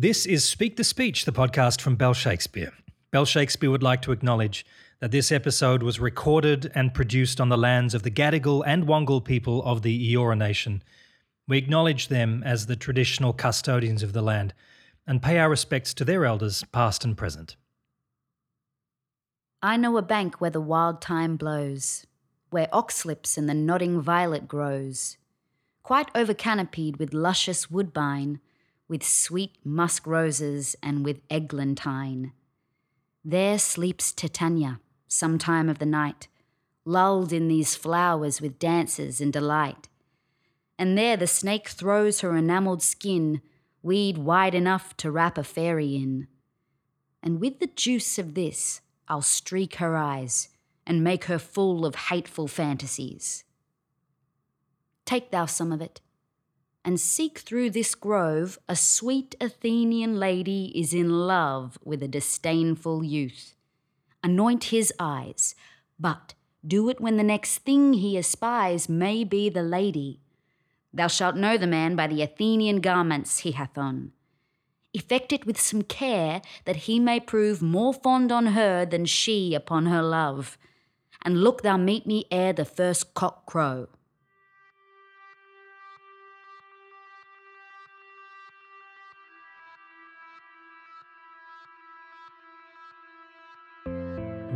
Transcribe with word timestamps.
This 0.00 0.26
is 0.26 0.48
Speak 0.48 0.76
the 0.76 0.84
Speech, 0.84 1.24
the 1.24 1.32
podcast 1.32 1.80
from 1.80 1.96
Bell 1.96 2.14
Shakespeare. 2.14 2.72
Bell 3.10 3.24
Shakespeare 3.24 3.68
would 3.68 3.82
like 3.82 4.00
to 4.02 4.12
acknowledge 4.12 4.64
that 5.00 5.10
this 5.10 5.32
episode 5.32 5.82
was 5.82 5.98
recorded 5.98 6.70
and 6.72 6.94
produced 6.94 7.40
on 7.40 7.48
the 7.48 7.58
lands 7.58 7.94
of 7.94 8.04
the 8.04 8.10
Gadigal 8.12 8.62
and 8.64 8.84
Wangal 8.84 9.24
people 9.24 9.60
of 9.64 9.82
the 9.82 10.14
Eora 10.14 10.38
Nation. 10.38 10.84
We 11.48 11.58
acknowledge 11.58 12.06
them 12.06 12.44
as 12.46 12.66
the 12.66 12.76
traditional 12.76 13.32
custodians 13.32 14.04
of 14.04 14.12
the 14.12 14.22
land 14.22 14.54
and 15.04 15.20
pay 15.20 15.36
our 15.36 15.50
respects 15.50 15.92
to 15.94 16.04
their 16.04 16.24
elders, 16.24 16.62
past 16.70 17.04
and 17.04 17.16
present. 17.16 17.56
I 19.60 19.76
know 19.76 19.96
a 19.96 20.02
bank 20.02 20.40
where 20.40 20.48
the 20.48 20.60
wild 20.60 21.02
thyme 21.02 21.36
blows, 21.36 22.06
where 22.50 22.68
oxlips 22.68 23.36
and 23.36 23.48
the 23.48 23.52
nodding 23.52 24.00
violet 24.00 24.46
grows, 24.46 25.16
quite 25.82 26.08
over 26.14 26.34
canopied 26.34 26.98
with 26.98 27.12
luscious 27.12 27.68
woodbine, 27.68 28.38
with 28.88 29.04
sweet 29.04 29.56
musk 29.64 30.06
roses 30.06 30.74
and 30.82 31.04
with 31.04 31.20
eglantine. 31.30 32.32
There 33.24 33.58
sleeps 33.58 34.12
Titania, 34.12 34.80
some 35.06 35.38
time 35.38 35.68
of 35.68 35.78
the 35.78 35.86
night, 35.86 36.28
lulled 36.84 37.32
in 37.32 37.48
these 37.48 37.74
flowers 37.74 38.40
with 38.40 38.58
dances 38.58 39.20
and 39.20 39.32
delight. 39.32 39.88
And 40.78 40.96
there 40.96 41.16
the 41.16 41.26
snake 41.26 41.68
throws 41.68 42.20
her 42.20 42.34
enamelled 42.36 42.82
skin, 42.82 43.42
weed 43.82 44.16
wide 44.16 44.54
enough 44.54 44.96
to 44.98 45.10
wrap 45.10 45.36
a 45.36 45.44
fairy 45.44 45.94
in. 45.96 46.28
And 47.22 47.40
with 47.40 47.58
the 47.58 47.66
juice 47.66 48.18
of 48.18 48.34
this, 48.34 48.80
I'll 49.08 49.22
streak 49.22 49.76
her 49.76 49.96
eyes 49.96 50.48
and 50.86 51.04
make 51.04 51.24
her 51.24 51.38
full 51.38 51.84
of 51.84 51.94
hateful 51.94 52.48
fantasies. 52.48 53.44
Take 55.04 55.30
thou 55.30 55.46
some 55.46 55.72
of 55.72 55.82
it, 55.82 56.00
and 56.84 57.00
seek 57.00 57.38
through 57.38 57.70
this 57.70 57.94
grove 57.94 58.58
a 58.68 58.76
sweet 58.76 59.34
Athenian 59.40 60.18
lady 60.18 60.72
is 60.74 60.94
in 60.94 61.26
love 61.26 61.78
with 61.84 62.02
a 62.02 62.08
disdainful 62.08 63.04
youth. 63.04 63.54
Anoint 64.22 64.64
his 64.64 64.92
eyes, 64.98 65.54
but 65.98 66.34
do 66.66 66.88
it 66.88 67.00
when 67.00 67.16
the 67.16 67.22
next 67.22 67.58
thing 67.58 67.94
he 67.94 68.16
espies 68.16 68.88
may 68.88 69.24
be 69.24 69.48
the 69.48 69.62
lady. 69.62 70.20
Thou 70.92 71.06
shalt 71.06 71.36
know 71.36 71.56
the 71.56 71.66
man 71.66 71.94
by 71.96 72.06
the 72.06 72.22
Athenian 72.22 72.80
garments 72.80 73.40
he 73.40 73.52
hath 73.52 73.76
on. 73.76 74.12
Effect 74.94 75.32
it 75.32 75.46
with 75.46 75.60
some 75.60 75.82
care, 75.82 76.40
that 76.64 76.76
he 76.76 76.98
may 76.98 77.20
prove 77.20 77.60
more 77.62 77.92
fond 77.92 78.32
on 78.32 78.46
her 78.46 78.84
than 78.86 79.04
she 79.04 79.54
upon 79.54 79.86
her 79.86 80.02
love. 80.02 80.56
And 81.22 81.42
look 81.42 81.62
thou 81.62 81.76
meet 81.76 82.06
me 82.06 82.24
ere 82.30 82.52
the 82.52 82.64
first 82.64 83.14
cock 83.14 83.44
crow. 83.46 83.88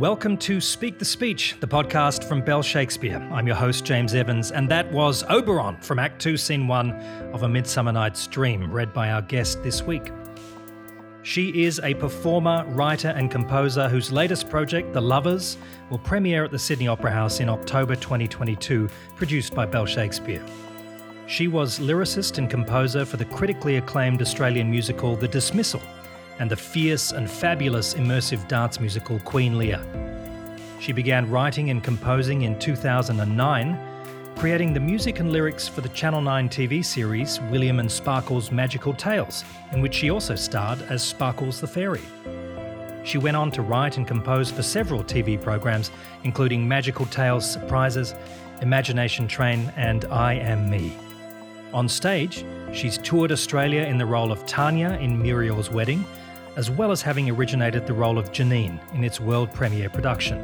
Welcome 0.03 0.35
to 0.39 0.59
Speak 0.59 0.99
the 0.99 1.05
Speech, 1.05 1.55
the 1.61 1.67
podcast 1.67 2.25
from 2.25 2.41
Bell 2.41 2.61
Shakespeare. 2.61 3.25
I'm 3.31 3.47
your 3.47 3.55
host, 3.55 3.85
James 3.85 4.13
Evans, 4.13 4.51
and 4.51 4.67
that 4.67 4.91
was 4.91 5.23
Oberon 5.29 5.77
from 5.77 5.97
Act 5.97 6.21
2, 6.21 6.35
Scene 6.35 6.67
1 6.67 6.91
of 7.31 7.43
A 7.43 7.47
Midsummer 7.47 7.93
Night's 7.93 8.27
Dream, 8.27 8.69
read 8.69 8.91
by 8.91 9.11
our 9.11 9.21
guest 9.21 9.63
this 9.63 9.81
week. 9.83 10.11
She 11.21 11.63
is 11.63 11.79
a 11.79 11.93
performer, 11.93 12.65
writer, 12.71 13.13
and 13.15 13.31
composer 13.31 13.87
whose 13.87 14.11
latest 14.11 14.49
project, 14.49 14.91
The 14.91 14.99
Lovers, 14.99 15.55
will 15.89 15.99
premiere 15.99 16.43
at 16.43 16.51
the 16.51 16.59
Sydney 16.59 16.89
Opera 16.89 17.11
House 17.11 17.39
in 17.39 17.47
October 17.47 17.95
2022, 17.95 18.89
produced 19.15 19.55
by 19.55 19.65
Bell 19.65 19.85
Shakespeare. 19.85 20.43
She 21.27 21.47
was 21.47 21.79
lyricist 21.79 22.39
and 22.39 22.49
composer 22.49 23.05
for 23.05 23.15
the 23.15 23.23
critically 23.23 23.77
acclaimed 23.77 24.21
Australian 24.21 24.69
musical 24.69 25.15
The 25.15 25.29
Dismissal 25.29 25.81
and 26.39 26.49
the 26.49 26.55
fierce 26.55 27.11
and 27.11 27.29
fabulous 27.29 27.93
immersive 27.93 28.47
dance 28.47 28.79
musical 28.79 29.19
Queen 29.19 29.57
Lear. 29.57 29.79
She 30.79 30.91
began 30.91 31.29
writing 31.29 31.69
and 31.69 31.83
composing 31.83 32.41
in 32.41 32.59
2009, 32.59 33.79
creating 34.35 34.73
the 34.73 34.79
music 34.79 35.19
and 35.19 35.31
lyrics 35.31 35.67
for 35.67 35.81
the 35.81 35.89
Channel 35.89 36.21
9 36.21 36.49
TV 36.49 36.83
series 36.83 37.39
William 37.51 37.79
and 37.79 37.89
Sparkle's 37.89 38.51
Magical 38.51 38.93
Tales, 38.93 39.45
in 39.71 39.81
which 39.81 39.93
she 39.93 40.09
also 40.09 40.35
starred 40.35 40.81
as 40.89 41.03
Sparkles 41.03 41.61
the 41.61 41.67
Fairy. 41.67 42.01
She 43.03 43.17
went 43.17 43.37
on 43.37 43.51
to 43.51 43.61
write 43.61 43.97
and 43.97 44.07
compose 44.07 44.49
for 44.49 44.63
several 44.63 45.03
TV 45.03 45.41
programs, 45.41 45.91
including 46.23 46.67
Magical 46.67 47.05
Tales 47.05 47.49
Surprises, 47.49 48.15
Imagination 48.61 49.27
Train, 49.27 49.71
and 49.75 50.05
I 50.05 50.33
Am 50.33 50.69
Me. 50.69 50.97
On 51.73 51.89
stage, 51.89 52.45
she's 52.73 52.97
toured 52.97 53.31
Australia 53.31 53.81
in 53.81 53.97
the 53.97 54.05
role 54.05 54.31
of 54.31 54.45
Tanya 54.45 54.91
in 55.01 55.21
Muriel's 55.21 55.69
Wedding 55.69 56.05
as 56.55 56.69
well 56.69 56.91
as 56.91 57.01
having 57.01 57.29
originated 57.29 57.85
the 57.87 57.93
role 57.93 58.17
of 58.17 58.31
Janine 58.31 58.79
in 58.93 59.03
its 59.03 59.19
world 59.19 59.53
premiere 59.53 59.89
production. 59.89 60.39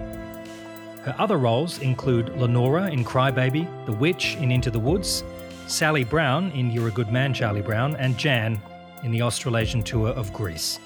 Her 1.03 1.15
other 1.17 1.37
roles 1.37 1.79
include 1.79 2.35
Lenora 2.37 2.89
in 2.89 3.05
Crybaby, 3.05 3.85
The 3.85 3.93
Witch 3.93 4.35
in 4.35 4.51
Into 4.51 4.69
the 4.69 4.79
Woods, 4.79 5.23
Sally 5.67 6.03
Brown 6.03 6.51
in 6.51 6.71
You're 6.71 6.89
a 6.89 6.91
Good 6.91 7.11
Man, 7.11 7.33
Charlie 7.33 7.61
Brown, 7.61 7.95
and 7.95 8.17
Jan 8.17 8.59
in 9.03 9.11
the 9.11 9.21
Australasian 9.21 9.83
tour 9.83 10.09
of 10.09 10.33
Grease. 10.33 10.79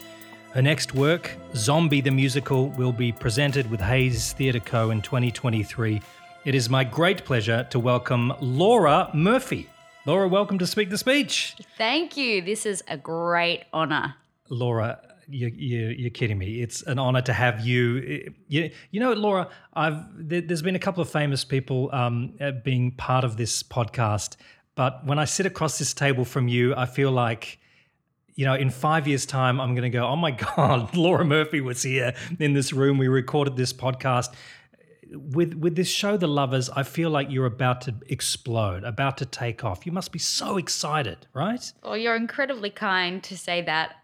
Her 0.52 0.62
next 0.62 0.94
work, 0.94 1.36
Zombie 1.56 2.02
the 2.02 2.12
Musical, 2.12 2.70
will 2.70 2.92
be 2.92 3.12
presented 3.12 3.70
with 3.72 3.82
Hayes 3.82 4.34
Theatre 4.34 4.60
Co. 4.60 4.92
in 4.92 5.02
2023. 5.02 6.00
It 6.46 6.54
is 6.54 6.70
my 6.70 6.84
great 6.84 7.26
pleasure 7.26 7.66
to 7.72 7.80
welcome 7.80 8.34
Laura 8.40 9.10
Murphy. 9.14 9.68
Laura, 10.06 10.28
welcome 10.28 10.60
to 10.60 10.68
Speak 10.68 10.90
the 10.90 10.98
Speech. 10.98 11.56
Thank 11.78 12.18
you. 12.18 12.42
This 12.42 12.66
is 12.66 12.84
a 12.88 12.98
great 12.98 13.64
honour. 13.74 14.16
Laura, 14.50 15.00
you, 15.28 15.48
you, 15.48 15.88
you're 15.90 16.10
kidding 16.10 16.38
me. 16.38 16.62
It's 16.62 16.82
an 16.84 17.00
honor 17.00 17.22
to 17.22 17.34
have 17.34 17.66
you. 17.66 18.32
You, 18.48 18.72
you 18.92 19.00
know, 19.00 19.14
Laura, 19.14 19.50
I've 19.74 20.04
there, 20.16 20.42
has 20.48 20.62
been 20.62 20.76
a 20.76 20.80
couple 20.80 21.02
of 21.02 21.10
famous 21.10 21.44
people 21.44 21.90
um, 21.94 22.34
uh, 22.40 22.52
being 22.52 22.92
part 22.92 23.24
of 23.24 23.38
this 23.38 23.64
podcast, 23.64 24.38
but 24.76 25.06
when 25.06 25.20
I 25.20 25.26
sit 25.26 25.46
across 25.46 25.78
this 25.78 25.94
table 25.94 26.26
from 26.26 26.48
you, 26.48 26.76
I 26.76 26.86
feel 26.86 27.12
like 27.12 27.60
you 28.36 28.46
know, 28.46 28.56
in 28.56 28.70
five 28.70 29.08
years' 29.08 29.26
time, 29.26 29.62
I'm 29.62 29.76
going 29.76 29.84
to 29.84 29.96
go, 29.96 30.08
oh 30.08 30.16
my 30.16 30.32
God, 30.56 30.96
Laura 30.96 31.26
Murphy 31.26 31.62
was 31.62 31.84
here 31.84 32.14
in 32.40 32.54
this 32.54 32.74
room. 32.74 32.98
We 32.98 33.08
recorded 33.08 33.56
this 33.56 33.74
podcast. 33.74 34.34
With 35.16 35.54
with 35.54 35.76
this 35.76 35.90
show, 35.90 36.18
The 36.18 36.28
Lovers, 36.28 36.72
I 36.72 36.82
feel 36.82 37.12
like 37.12 37.30
you're 37.30 37.46
about 37.46 37.82
to 37.82 37.94
explode, 38.08 38.84
about 38.84 39.18
to 39.18 39.28
take 39.28 39.64
off. 39.64 39.86
You 39.86 39.92
must 39.92 40.12
be 40.12 40.18
so 40.18 40.58
excited, 40.58 41.28
right? 41.36 41.72
Well, 41.84 41.96
you're 41.96 42.16
incredibly 42.16 42.72
kind 42.72 43.22
to 43.26 43.38
say 43.38 43.62
that. 43.62 43.98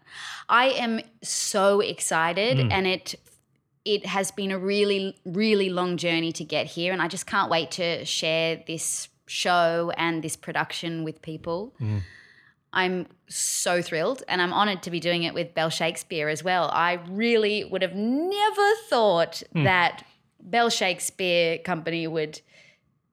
I 0.48 0.66
am 0.70 1.00
so 1.22 1.80
excited 1.80 2.58
mm. 2.58 2.72
and 2.72 2.86
it 2.86 3.14
it 3.84 4.04
has 4.06 4.30
been 4.30 4.50
a 4.50 4.58
really 4.58 5.16
really 5.24 5.70
long 5.70 5.96
journey 5.96 6.32
to 6.32 6.44
get 6.44 6.66
here 6.66 6.92
and 6.92 7.00
I 7.00 7.08
just 7.08 7.26
can't 7.26 7.50
wait 7.50 7.70
to 7.72 8.04
share 8.04 8.62
this 8.66 9.08
show 9.26 9.92
and 9.96 10.22
this 10.22 10.36
production 10.36 11.04
with 11.04 11.22
people. 11.22 11.74
Mm. 11.80 12.00
I'm 12.72 13.06
so 13.28 13.82
thrilled 13.82 14.22
and 14.28 14.40
I'm 14.40 14.52
honored 14.52 14.82
to 14.84 14.90
be 14.90 15.00
doing 15.00 15.24
it 15.24 15.34
with 15.34 15.54
Bell 15.54 15.70
Shakespeare 15.70 16.28
as 16.28 16.44
well. 16.44 16.70
I 16.72 17.00
really 17.08 17.64
would 17.64 17.82
have 17.82 17.94
never 17.94 18.74
thought 18.88 19.42
mm. 19.54 19.64
that 19.64 20.04
Bell 20.40 20.70
Shakespeare 20.70 21.58
Company 21.58 22.06
would 22.06 22.40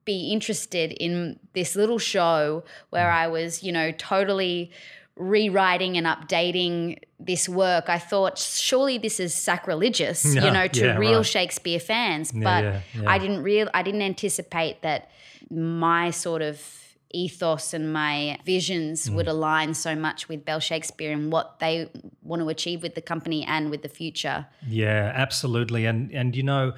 be 0.04 0.30
interested 0.32 0.92
in 0.92 1.38
this 1.52 1.76
little 1.76 1.98
show 1.98 2.64
where 2.88 3.10
hmm. 3.10 3.18
I 3.18 3.28
was, 3.28 3.62
you 3.62 3.70
know, 3.72 3.92
totally 3.92 4.70
rewriting 5.18 5.96
and 5.96 6.06
updating 6.06 6.98
this 7.18 7.48
work, 7.48 7.88
I 7.88 7.98
thought 7.98 8.38
surely 8.38 8.98
this 8.98 9.20
is 9.20 9.34
sacrilegious, 9.34 10.34
yeah, 10.34 10.44
you 10.44 10.50
know, 10.50 10.66
to 10.68 10.86
yeah, 10.86 10.98
real 10.98 11.18
right. 11.18 11.26
Shakespeare 11.26 11.80
fans. 11.80 12.32
But 12.32 12.64
yeah, 12.64 12.80
I 13.06 13.18
didn't 13.18 13.42
real 13.42 13.68
I 13.74 13.82
didn't 13.82 14.02
anticipate 14.02 14.82
that 14.82 15.10
my 15.50 16.10
sort 16.10 16.42
of 16.42 16.62
ethos 17.10 17.72
and 17.72 17.92
my 17.92 18.38
visions 18.44 19.08
mm. 19.08 19.14
would 19.14 19.28
align 19.28 19.72
so 19.74 19.96
much 19.96 20.28
with 20.28 20.44
Bell 20.44 20.60
Shakespeare 20.60 21.10
and 21.10 21.32
what 21.32 21.58
they 21.58 21.90
want 22.22 22.40
to 22.42 22.48
achieve 22.48 22.82
with 22.82 22.94
the 22.94 23.00
company 23.00 23.44
and 23.44 23.70
with 23.70 23.82
the 23.82 23.88
future. 23.88 24.46
Yeah, 24.66 25.12
absolutely. 25.14 25.86
And 25.86 26.12
and 26.12 26.36
you 26.36 26.42
know, 26.42 26.74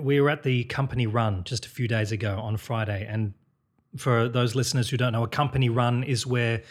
we 0.00 0.20
were 0.20 0.30
at 0.30 0.42
the 0.42 0.64
company 0.64 1.06
run 1.06 1.44
just 1.44 1.66
a 1.66 1.68
few 1.68 1.88
days 1.88 2.12
ago 2.12 2.38
on 2.38 2.56
Friday 2.56 3.06
and 3.08 3.34
for 3.96 4.28
those 4.28 4.54
listeners 4.54 4.88
who 4.88 4.96
don't 4.96 5.12
know, 5.12 5.22
a 5.22 5.28
company 5.28 5.68
run 5.68 6.02
is 6.02 6.26
where 6.26 6.62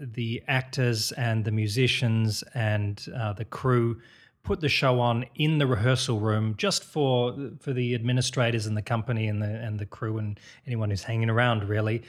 the 0.00 0.42
actors 0.48 1.12
and 1.12 1.44
the 1.44 1.50
musicians 1.50 2.42
and 2.54 3.06
uh, 3.16 3.32
the 3.32 3.44
crew 3.44 4.00
put 4.42 4.60
the 4.60 4.68
show 4.68 5.00
on 5.00 5.24
in 5.34 5.58
the 5.58 5.66
rehearsal 5.66 6.18
room 6.18 6.54
just 6.56 6.82
for 6.82 7.36
for 7.60 7.72
the 7.72 7.94
administrators 7.94 8.66
and 8.66 8.76
the 8.76 8.82
company 8.82 9.28
and 9.28 9.42
the 9.42 9.48
and 9.48 9.78
the 9.78 9.86
crew 9.86 10.18
and 10.18 10.40
anyone 10.66 10.90
who's 10.90 11.02
hanging 11.04 11.30
around 11.30 11.68
really. 11.68 12.02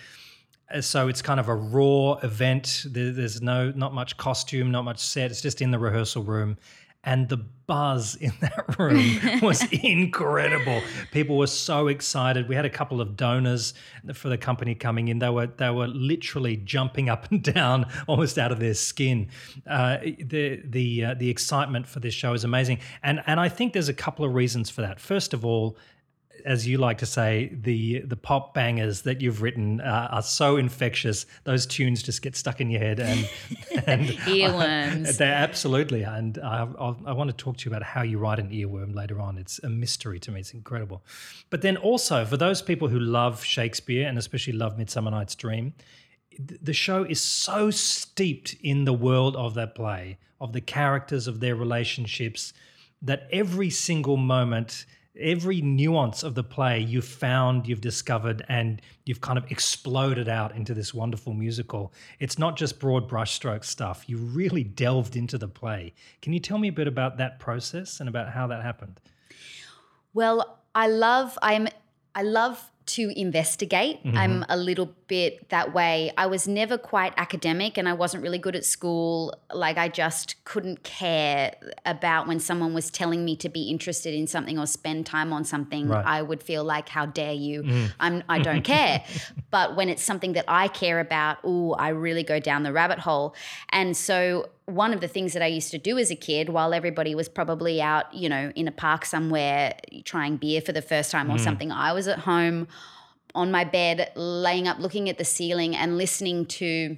Uh, 0.73 0.79
so 0.79 1.07
it's 1.07 1.21
kind 1.21 1.39
of 1.39 1.49
a 1.49 1.55
raw 1.55 2.13
event. 2.23 2.85
There's 2.87 3.41
no 3.41 3.71
not 3.71 3.93
much 3.93 4.17
costume 4.17 4.71
not 4.71 4.83
much 4.83 4.99
set. 4.99 5.31
It's 5.31 5.41
just 5.41 5.61
in 5.61 5.71
the 5.71 5.79
rehearsal 5.79 6.23
room 6.23 6.57
and 7.03 7.29
the 7.29 7.37
buzz 7.37 8.15
in 8.15 8.33
that 8.41 8.77
room 8.77 9.39
was 9.41 9.63
incredible. 9.71 10.81
People 11.11 11.37
were 11.37 11.47
so 11.47 11.87
excited. 11.87 12.49
We 12.49 12.55
had 12.55 12.65
a 12.65 12.69
couple 12.69 13.01
of 13.01 13.15
donors 13.15 13.73
for 14.13 14.29
the 14.29 14.37
company 14.37 14.75
coming 14.75 15.07
in. 15.07 15.19
They 15.19 15.29
were 15.29 15.47
they 15.47 15.69
were 15.69 15.87
literally 15.87 16.57
jumping 16.57 17.09
up 17.09 17.31
and 17.31 17.41
down, 17.53 17.85
almost 18.07 18.37
out 18.37 18.51
of 18.51 18.59
their 18.59 18.73
skin. 18.73 19.29
Uh, 19.65 19.97
the 20.01 20.61
the 20.65 21.05
uh, 21.05 21.13
the 21.13 21.29
excitement 21.29 21.87
for 21.87 21.99
this 21.99 22.13
show 22.13 22.33
is 22.33 22.43
amazing, 22.43 22.79
and 23.03 23.23
and 23.25 23.39
I 23.39 23.49
think 23.49 23.73
there's 23.73 23.89
a 23.89 23.93
couple 23.93 24.25
of 24.25 24.33
reasons 24.33 24.69
for 24.69 24.81
that. 24.81 24.99
First 24.99 25.33
of 25.33 25.45
all, 25.45 25.77
as 26.45 26.67
you 26.67 26.77
like 26.77 26.99
to 26.99 27.05
say, 27.05 27.51
the 27.53 28.01
the 28.01 28.15
pop 28.15 28.53
bangers 28.53 29.01
that 29.03 29.21
you've 29.21 29.41
written 29.41 29.81
uh, 29.81 30.09
are 30.11 30.21
so 30.21 30.57
infectious. 30.57 31.25
Those 31.43 31.65
tunes 31.65 32.03
just 32.03 32.21
get 32.21 32.35
stuck 32.35 32.61
in 32.61 32.69
your 32.69 32.81
head, 32.81 32.99
and, 32.99 33.29
and 33.87 34.07
earworms. 34.09 35.17
they 35.19 35.25
absolutely. 35.25 36.03
And 36.03 36.37
I, 36.39 36.67
I 37.05 37.13
want 37.13 37.29
to 37.29 37.35
talk 37.35 37.57
to 37.57 37.69
you 37.69 37.75
about 37.75 37.83
how 37.83 38.01
you 38.01 38.17
write 38.17 38.39
an 38.39 38.49
earworm 38.49 38.95
later 38.95 39.19
on. 39.19 39.37
It's 39.37 39.59
a 39.63 39.69
mystery 39.69 40.19
to 40.19 40.31
me. 40.31 40.41
It's 40.41 40.53
incredible. 40.53 41.03
But 41.49 41.61
then 41.61 41.77
also 41.77 42.25
for 42.25 42.37
those 42.37 42.61
people 42.61 42.87
who 42.87 42.99
love 42.99 43.43
Shakespeare 43.43 44.07
and 44.07 44.17
especially 44.17 44.53
love 44.53 44.77
Midsummer 44.77 45.11
Night's 45.11 45.35
Dream, 45.35 45.73
the 46.39 46.73
show 46.73 47.03
is 47.03 47.21
so 47.21 47.71
steeped 47.71 48.55
in 48.61 48.85
the 48.85 48.93
world 48.93 49.35
of 49.35 49.53
that 49.55 49.75
play, 49.75 50.17
of 50.39 50.53
the 50.53 50.61
characters, 50.61 51.27
of 51.27 51.39
their 51.39 51.55
relationships, 51.55 52.53
that 53.01 53.27
every 53.31 53.69
single 53.69 54.17
moment 54.17 54.85
every 55.19 55.61
nuance 55.61 56.23
of 56.23 56.35
the 56.35 56.43
play 56.43 56.79
you've 56.79 57.05
found, 57.05 57.67
you've 57.67 57.81
discovered, 57.81 58.45
and 58.47 58.81
you've 59.05 59.21
kind 59.21 59.37
of 59.37 59.49
exploded 59.51 60.29
out 60.29 60.55
into 60.55 60.73
this 60.73 60.93
wonderful 60.93 61.33
musical. 61.33 61.93
It's 62.19 62.39
not 62.39 62.55
just 62.57 62.79
broad 62.79 63.09
brushstroke 63.09 63.65
stuff. 63.65 64.05
You 64.07 64.17
really 64.17 64.63
delved 64.63 65.15
into 65.15 65.37
the 65.37 65.47
play. 65.47 65.93
Can 66.21 66.33
you 66.33 66.39
tell 66.39 66.57
me 66.57 66.69
a 66.69 66.73
bit 66.73 66.87
about 66.87 67.17
that 67.17 67.39
process 67.39 67.99
and 67.99 68.07
about 68.07 68.29
how 68.29 68.47
that 68.47 68.63
happened? 68.63 68.99
Well, 70.13 70.59
I 70.73 70.87
love 70.87 71.37
I'm 71.41 71.67
I 72.15 72.23
love 72.23 72.70
to 72.85 73.19
investigate. 73.19 74.03
Mm-hmm. 74.03 74.17
I'm 74.17 74.45
a 74.49 74.57
little 74.57 74.93
bit 75.07 75.49
that 75.49 75.73
way. 75.73 76.11
I 76.17 76.25
was 76.25 76.47
never 76.47 76.77
quite 76.77 77.13
academic 77.17 77.77
and 77.77 77.87
I 77.87 77.93
wasn't 77.93 78.23
really 78.23 78.39
good 78.39 78.55
at 78.55 78.65
school. 78.65 79.35
Like 79.53 79.77
I 79.77 79.87
just 79.87 80.43
couldn't 80.45 80.83
care 80.83 81.55
about 81.85 82.27
when 82.27 82.39
someone 82.39 82.73
was 82.73 82.89
telling 82.89 83.23
me 83.23 83.35
to 83.37 83.49
be 83.49 83.69
interested 83.69 84.13
in 84.13 84.27
something 84.27 84.57
or 84.57 84.65
spend 84.65 85.05
time 85.05 85.31
on 85.31 85.43
something. 85.43 85.87
Right. 85.87 86.05
I 86.05 86.21
would 86.21 86.41
feel 86.41 86.63
like 86.63 86.89
how 86.89 87.05
dare 87.05 87.33
you? 87.33 87.63
Mm. 87.63 87.93
I'm 87.99 88.23
I 88.27 88.39
don't 88.39 88.61
care. 88.75 89.03
But 89.51 89.75
when 89.75 89.89
it's 89.89 90.03
something 90.03 90.33
that 90.33 90.45
I 90.47 90.67
care 90.67 90.99
about, 90.99 91.37
oh, 91.43 91.73
I 91.73 91.89
really 91.89 92.23
go 92.23 92.39
down 92.39 92.63
the 92.63 92.73
rabbit 92.73 92.99
hole. 92.99 93.35
And 93.69 93.95
so 93.95 94.49
one 94.71 94.93
of 94.93 95.01
the 95.01 95.07
things 95.07 95.33
that 95.33 95.41
I 95.41 95.47
used 95.47 95.71
to 95.71 95.77
do 95.77 95.97
as 95.97 96.11
a 96.11 96.15
kid 96.15 96.49
while 96.49 96.73
everybody 96.73 97.15
was 97.15 97.29
probably 97.29 97.81
out, 97.81 98.13
you 98.13 98.29
know, 98.29 98.51
in 98.55 98.67
a 98.67 98.71
park 98.71 99.05
somewhere 99.05 99.75
trying 100.05 100.37
beer 100.37 100.61
for 100.61 100.71
the 100.71 100.81
first 100.81 101.11
time 101.11 101.29
or 101.29 101.37
mm. 101.37 101.39
something, 101.39 101.71
I 101.71 101.93
was 101.93 102.07
at 102.07 102.19
home 102.19 102.67
on 103.35 103.51
my 103.51 103.63
bed, 103.63 104.11
laying 104.15 104.67
up, 104.67 104.79
looking 104.79 105.09
at 105.09 105.17
the 105.17 105.25
ceiling 105.25 105.75
and 105.75 105.97
listening 105.97 106.45
to 106.45 106.97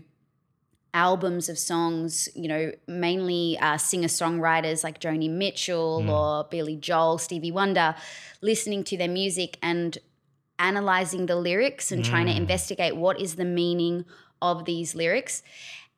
albums 0.94 1.50
of 1.50 1.58
songs, 1.58 2.30
you 2.36 2.48
know, 2.48 2.72
mainly 2.88 3.58
uh, 3.60 3.78
singer 3.78 4.08
songwriters 4.08 4.84
like 4.84 5.00
Joni 5.00 5.30
Mitchell 5.30 6.04
mm. 6.04 6.10
or 6.10 6.48
Billy 6.50 6.76
Joel, 6.76 7.18
Stevie 7.18 7.52
Wonder, 7.52 7.96
listening 8.42 8.84
to 8.86 8.98
their 8.98 9.08
music 9.08 9.58
and 9.62 9.98
analyzing 10.60 11.26
the 11.26 11.36
lyrics 11.36 11.92
and 11.92 12.04
mm. 12.04 12.10
trying 12.10 12.28
to 12.28 12.34
mm. 12.34 12.38
investigate 12.38 12.96
what 12.96 13.20
is 13.20 13.36
the 13.36 13.46
meaning 13.46 14.06
of 14.42 14.66
these 14.66 14.94
lyrics. 14.94 15.42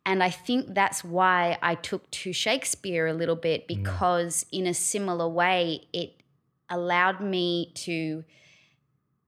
And 0.05 0.21
I 0.21 0.29
think 0.29 0.73
that's 0.73 1.03
why 1.03 1.57
I 1.61 1.75
took 1.75 2.09
to 2.11 2.31
Shakespeare 2.31 3.07
a 3.07 3.13
little 3.13 3.35
bit 3.35 3.63
mm. 3.63 3.67
because, 3.67 4.45
in 4.51 4.67
a 4.67 4.73
similar 4.73 5.27
way, 5.27 5.87
it 5.93 6.21
allowed 6.69 7.21
me 7.21 7.71
to 7.75 8.23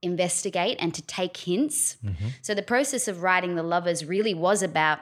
investigate 0.01 0.77
and 0.79 0.93
to 0.93 1.01
take 1.01 1.35
hints. 1.37 1.97
Mm-hmm. 2.05 2.27
So, 2.41 2.53
the 2.53 2.61
process 2.61 3.07
of 3.07 3.23
writing 3.23 3.55
The 3.55 3.63
Lovers 3.63 4.05
really 4.05 4.35
was 4.35 4.61
about 4.61 4.99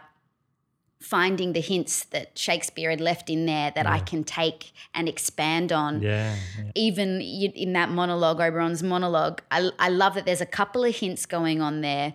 finding 1.01 1.51
the 1.51 1.59
hints 1.59 2.05
that 2.05 2.37
Shakespeare 2.37 2.89
had 2.89 3.01
left 3.01 3.29
in 3.29 3.45
there 3.45 3.71
that 3.75 3.85
yeah. 3.85 3.93
I 3.93 3.99
can 3.99 4.23
take 4.23 4.71
and 4.93 5.09
expand 5.09 5.73
on. 5.73 6.01
Yeah, 6.01 6.35
yeah. 6.57 6.71
Even 6.73 7.21
in 7.21 7.73
that 7.73 7.89
monologue, 7.89 8.39
Oberon's 8.39 8.81
monologue, 8.81 9.41
I, 9.51 9.71
I 9.77 9.89
love 9.89 10.15
that 10.15 10.25
there's 10.25 10.41
a 10.41 10.45
couple 10.45 10.85
of 10.85 10.95
hints 10.95 11.25
going 11.25 11.61
on 11.61 11.81
there 11.81 12.13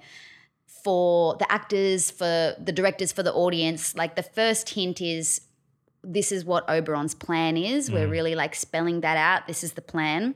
for 0.83 1.37
the 1.37 1.51
actors, 1.51 2.11
for 2.11 2.55
the 2.59 2.73
directors, 2.73 3.13
for 3.13 3.23
the 3.23 3.33
audience. 3.33 3.95
Like 3.95 4.17
the 4.17 4.23
first 4.23 4.71
hint 4.71 5.01
is 5.01 5.43
this 6.03 6.33
is 6.33 6.45
what 6.45 6.69
Oberon's 6.69 7.15
plan 7.15 7.57
is. 7.57 7.89
Mm. 7.91 7.95
We're 7.95 8.09
really 8.09 8.35
like 8.35 8.55
spelling 8.55 9.01
that 9.03 9.17
out. 9.17 9.47
This 9.47 9.63
is 9.63 9.73
the 9.73 9.83
plan. 9.83 10.35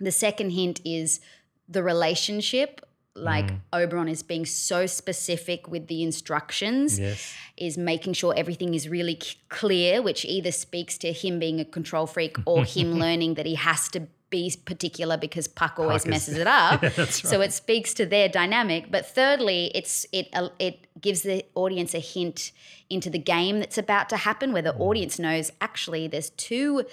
The 0.00 0.12
second 0.12 0.50
hint 0.50 0.80
is 0.84 1.20
the 1.68 1.82
relationship. 1.82 2.80
Like 3.16 3.46
mm. 3.46 3.60
Oberon 3.72 4.08
is 4.08 4.24
being 4.24 4.44
so 4.44 4.86
specific 4.86 5.68
with 5.68 5.86
the 5.86 6.02
instructions, 6.02 6.98
yes. 6.98 7.32
is 7.56 7.78
making 7.78 8.14
sure 8.14 8.34
everything 8.36 8.74
is 8.74 8.88
really 8.88 9.20
clear, 9.48 10.02
which 10.02 10.24
either 10.24 10.50
speaks 10.50 10.98
to 10.98 11.12
him 11.12 11.38
being 11.38 11.60
a 11.60 11.64
control 11.64 12.06
freak 12.06 12.36
or 12.44 12.64
him 12.64 12.94
learning 12.98 13.34
that 13.34 13.46
he 13.46 13.54
has 13.54 13.88
to 13.90 14.08
be 14.30 14.54
particular 14.64 15.16
because 15.16 15.46
Puck 15.46 15.78
always 15.78 16.02
Puck 16.02 16.10
messes 16.10 16.34
is, 16.34 16.40
it 16.40 16.46
up. 16.46 16.82
yeah, 16.82 16.90
right. 16.96 17.08
So 17.08 17.40
it 17.40 17.52
speaks 17.52 17.94
to 17.94 18.06
their 18.06 18.28
dynamic. 18.28 18.90
But 18.90 19.06
thirdly, 19.06 19.70
it's 19.74 20.06
it 20.12 20.28
uh, 20.32 20.48
it 20.58 20.86
gives 21.00 21.22
the 21.22 21.44
audience 21.54 21.94
a 21.94 22.00
hint 22.00 22.52
into 22.90 23.10
the 23.10 23.18
game 23.18 23.60
that's 23.60 23.78
about 23.78 24.08
to 24.10 24.16
happen, 24.16 24.52
where 24.52 24.62
the 24.62 24.72
mm. 24.72 24.80
audience 24.80 25.18
knows 25.18 25.52
actually 25.60 26.08
there's 26.08 26.30
two 26.30 26.84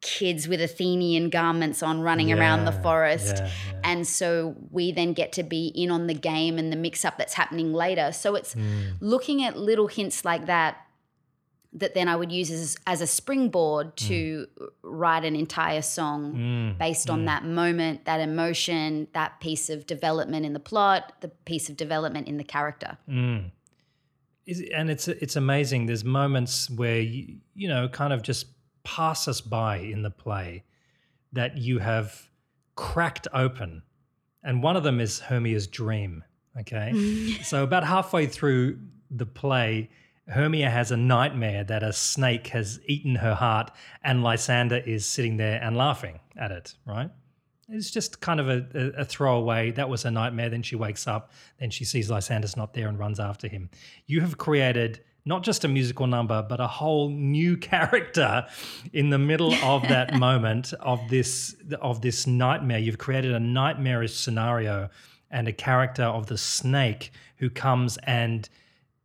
kids 0.00 0.48
with 0.48 0.60
Athenian 0.60 1.28
garments 1.28 1.82
on 1.82 2.00
running 2.00 2.30
yeah, 2.30 2.36
around 2.36 2.64
the 2.64 2.72
forest. 2.72 3.36
Yeah. 3.36 3.50
And 3.84 4.06
so 4.06 4.56
we 4.70 4.92
then 4.92 5.12
get 5.12 5.32
to 5.32 5.42
be 5.42 5.66
in 5.68 5.90
on 5.90 6.06
the 6.06 6.14
game 6.14 6.58
and 6.58 6.72
the 6.72 6.76
mix 6.76 7.04
up 7.04 7.18
that's 7.18 7.34
happening 7.34 7.72
later. 7.72 8.10
So 8.12 8.34
it's 8.34 8.54
mm. 8.54 8.94
looking 9.00 9.44
at 9.44 9.58
little 9.58 9.88
hints 9.88 10.24
like 10.24 10.46
that 10.46 10.78
that 11.72 11.94
then 11.94 12.08
I 12.08 12.16
would 12.16 12.32
use 12.32 12.50
as, 12.50 12.76
as 12.86 13.00
a 13.00 13.06
springboard 13.06 13.96
to 13.96 14.46
mm. 14.46 14.68
write 14.82 15.24
an 15.24 15.36
entire 15.36 15.82
song 15.82 16.34
mm. 16.34 16.78
based 16.78 17.08
on 17.08 17.22
mm. 17.22 17.26
that 17.26 17.44
moment, 17.44 18.06
that 18.06 18.20
emotion, 18.20 19.06
that 19.12 19.40
piece 19.40 19.70
of 19.70 19.86
development 19.86 20.44
in 20.44 20.52
the 20.52 20.60
plot, 20.60 21.12
the 21.20 21.28
piece 21.28 21.68
of 21.68 21.76
development 21.76 22.26
in 22.26 22.38
the 22.38 22.44
character. 22.44 22.98
Mm. 23.08 23.52
And 24.74 24.90
it's 24.90 25.06
it's 25.06 25.36
amazing. 25.36 25.86
There's 25.86 26.04
moments 26.04 26.68
where 26.70 27.00
you, 27.00 27.36
you 27.54 27.68
know 27.68 27.88
kind 27.88 28.12
of 28.12 28.22
just 28.22 28.46
pass 28.82 29.28
us 29.28 29.40
by 29.40 29.76
in 29.76 30.02
the 30.02 30.10
play 30.10 30.64
that 31.32 31.56
you 31.56 31.78
have 31.78 32.28
cracked 32.74 33.28
open, 33.32 33.82
and 34.42 34.60
one 34.60 34.76
of 34.76 34.82
them 34.82 34.98
is 35.00 35.20
Hermia's 35.20 35.68
dream. 35.68 36.24
Okay, 36.58 37.38
so 37.44 37.62
about 37.62 37.84
halfway 37.84 38.26
through 38.26 38.80
the 39.08 39.26
play 39.26 39.88
Hermia 40.28 40.70
has 40.70 40.90
a 40.90 40.96
nightmare 40.96 41.64
that 41.64 41.82
a 41.82 41.92
snake 41.92 42.48
has 42.48 42.80
eaten 42.86 43.16
her 43.16 43.34
heart, 43.34 43.70
and 44.02 44.22
Lysander 44.22 44.78
is 44.78 45.06
sitting 45.06 45.36
there 45.36 45.60
and 45.62 45.76
laughing 45.76 46.20
at 46.36 46.52
it, 46.52 46.74
right? 46.86 47.10
It's 47.68 47.90
just 47.90 48.20
kind 48.20 48.40
of 48.40 48.48
a, 48.48 48.92
a, 48.96 49.04
throwaway. 49.04 49.70
That 49.70 49.88
was 49.88 50.04
a 50.04 50.10
nightmare. 50.10 50.50
Then 50.50 50.62
she 50.62 50.74
wakes 50.74 51.06
up, 51.06 51.30
then 51.58 51.70
she 51.70 51.84
sees 51.84 52.10
Lysander's 52.10 52.56
not 52.56 52.74
there 52.74 52.88
and 52.88 52.98
runs 52.98 53.20
after 53.20 53.46
him. 53.46 53.70
You 54.06 54.20
have 54.22 54.38
created 54.38 55.00
not 55.24 55.42
just 55.42 55.64
a 55.64 55.68
musical 55.68 56.06
number, 56.06 56.42
but 56.42 56.60
a 56.60 56.66
whole 56.66 57.10
new 57.10 57.56
character 57.72 58.46
in 58.92 59.10
the 59.10 59.18
middle 59.18 59.54
of 59.62 59.82
that 59.82 60.14
moment 60.18 60.72
of 60.80 61.00
this 61.08 61.54
of 61.80 62.02
this 62.02 62.26
nightmare. 62.26 62.78
You've 62.78 62.98
created 62.98 63.32
a 63.32 63.40
nightmarish 63.40 64.14
scenario 64.14 64.88
and 65.30 65.46
a 65.46 65.52
character 65.52 66.02
of 66.02 66.26
the 66.26 66.38
snake 66.38 67.12
who 67.36 67.48
comes 67.50 67.98
and 67.98 68.48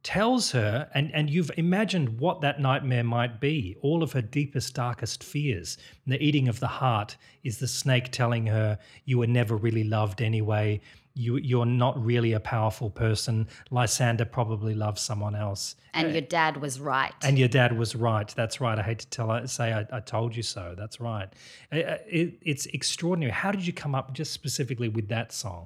tells 0.06 0.52
her, 0.52 0.88
and, 0.94 1.12
and 1.16 1.32
you've 1.32 1.50
imagined 1.58 2.20
what 2.20 2.40
that 2.42 2.62
nightmare 2.62 3.04
might 3.04 3.42
be, 3.42 3.76
all 3.82 4.04
of 4.04 4.12
her 4.12 4.22
deepest, 4.22 4.76
darkest 4.76 5.24
fears. 5.24 5.80
And 6.06 6.14
the 6.14 6.24
eating 6.24 6.48
of 6.48 6.60
the 6.60 6.68
heart 6.68 7.18
is 7.44 7.58
the 7.58 7.68
snake 7.68 8.12
telling 8.12 8.46
her, 8.46 8.78
You 9.06 9.18
were 9.18 9.28
never 9.28 9.56
really 9.56 9.84
loved 9.84 10.22
anyway. 10.22 10.80
You, 11.16 11.38
you're 11.38 11.66
not 11.66 12.00
really 12.06 12.34
a 12.34 12.40
powerful 12.40 12.92
person. 12.92 13.48
Lysander 13.72 14.26
probably 14.26 14.76
loves 14.76 15.02
someone 15.02 15.34
else. 15.34 15.76
And 15.96 16.10
uh, 16.10 16.12
your 16.12 16.22
dad 16.22 16.58
was 16.58 16.80
right. 16.80 17.14
And 17.24 17.40
your 17.40 17.48
dad 17.48 17.76
was 17.76 17.96
right. 17.96 18.32
That's 18.36 18.62
right. 18.62 18.78
I 18.78 18.84
hate 18.84 19.00
to 19.00 19.10
tell 19.10 19.48
say 19.48 19.74
I, 19.74 19.88
I 19.92 20.02
told 20.02 20.36
you 20.36 20.44
so. 20.44 20.76
That's 20.78 21.00
right. 21.00 21.30
Uh, 21.72 21.98
it, 22.08 22.38
it's 22.44 22.68
extraordinary. 22.68 23.32
How 23.32 23.52
did 23.52 23.66
you 23.66 23.74
come 23.74 23.96
up 23.96 24.14
just 24.14 24.34
specifically 24.34 24.88
with 24.88 25.08
that 25.08 25.34
song? 25.34 25.66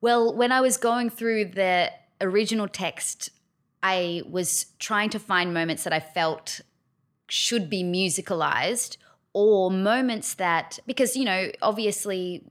Well, 0.00 0.34
when 0.34 0.50
I 0.50 0.62
was 0.62 0.76
going 0.76 1.10
through 1.10 1.46
the 1.46 1.92
original 2.20 2.68
text, 2.68 3.30
I 3.82 4.22
was 4.28 4.66
trying 4.78 5.10
to 5.10 5.18
find 5.18 5.54
moments 5.54 5.84
that 5.84 5.92
I 5.92 6.00
felt 6.00 6.60
should 7.28 7.68
be 7.68 7.82
musicalized 7.82 8.96
or 9.32 9.70
moments 9.70 10.34
that, 10.34 10.78
because, 10.86 11.16
you 11.16 11.24
know, 11.24 11.50
obviously 11.62 12.44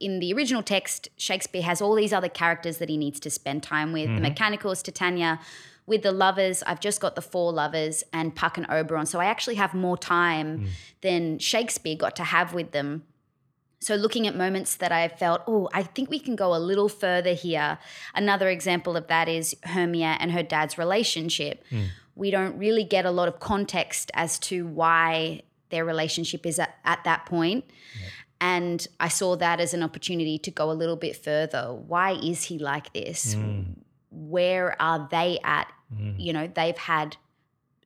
in 0.00 0.18
the 0.18 0.32
original 0.32 0.62
text, 0.62 1.08
Shakespeare 1.16 1.62
has 1.62 1.80
all 1.80 1.94
these 1.94 2.12
other 2.12 2.28
characters 2.28 2.78
that 2.78 2.88
he 2.88 2.96
needs 2.96 3.20
to 3.20 3.30
spend 3.30 3.62
time 3.62 3.92
with. 3.92 4.06
Mm-hmm. 4.06 4.16
The 4.16 4.20
mechanicals, 4.22 4.82
Titania, 4.82 5.38
with 5.86 6.02
the 6.02 6.12
lovers, 6.12 6.62
I've 6.66 6.80
just 6.80 7.00
got 7.00 7.14
the 7.14 7.22
four 7.22 7.52
lovers 7.52 8.02
and 8.12 8.34
Puck 8.34 8.56
and 8.56 8.66
Oberon. 8.70 9.06
So 9.06 9.20
I 9.20 9.26
actually 9.26 9.56
have 9.56 9.74
more 9.74 9.96
time 9.98 10.58
Mm. 10.58 10.68
than 11.02 11.38
Shakespeare 11.38 11.94
got 11.96 12.16
to 12.16 12.24
have 12.24 12.54
with 12.54 12.72
them. 12.72 13.04
So 13.84 13.96
looking 13.96 14.26
at 14.26 14.34
moments 14.34 14.76
that 14.76 14.92
I 14.92 15.08
felt, 15.08 15.42
oh, 15.46 15.68
I 15.74 15.82
think 15.82 16.08
we 16.08 16.18
can 16.18 16.36
go 16.36 16.54
a 16.54 16.58
little 16.58 16.88
further 16.88 17.34
here. 17.34 17.78
Another 18.14 18.48
example 18.48 18.96
of 18.96 19.08
that 19.08 19.28
is 19.28 19.54
Hermia 19.62 20.16
and 20.20 20.32
her 20.32 20.42
dad's 20.42 20.78
relationship. 20.78 21.62
Hmm. 21.68 21.82
We 22.16 22.30
don't 22.30 22.56
really 22.56 22.84
get 22.84 23.04
a 23.04 23.10
lot 23.10 23.28
of 23.28 23.40
context 23.40 24.10
as 24.14 24.38
to 24.40 24.66
why 24.66 25.42
their 25.68 25.84
relationship 25.84 26.46
is 26.46 26.58
at, 26.58 26.74
at 26.86 27.04
that 27.04 27.26
point. 27.26 27.64
And 28.40 28.86
I 29.00 29.08
saw 29.08 29.36
that 29.36 29.60
as 29.60 29.74
an 29.74 29.82
opportunity 29.82 30.38
to 30.38 30.50
go 30.50 30.70
a 30.70 30.72
little 30.72 30.96
bit 30.96 31.16
further. 31.16 31.74
Why 31.74 32.12
is 32.12 32.44
he 32.44 32.58
like 32.58 32.90
this? 32.94 33.34
Hmm. 33.34 33.62
Where 34.10 34.80
are 34.80 35.06
they 35.10 35.38
at? 35.44 35.70
Hmm. 35.94 36.12
You 36.16 36.32
know, 36.32 36.46
they've 36.46 36.78
had 36.78 37.18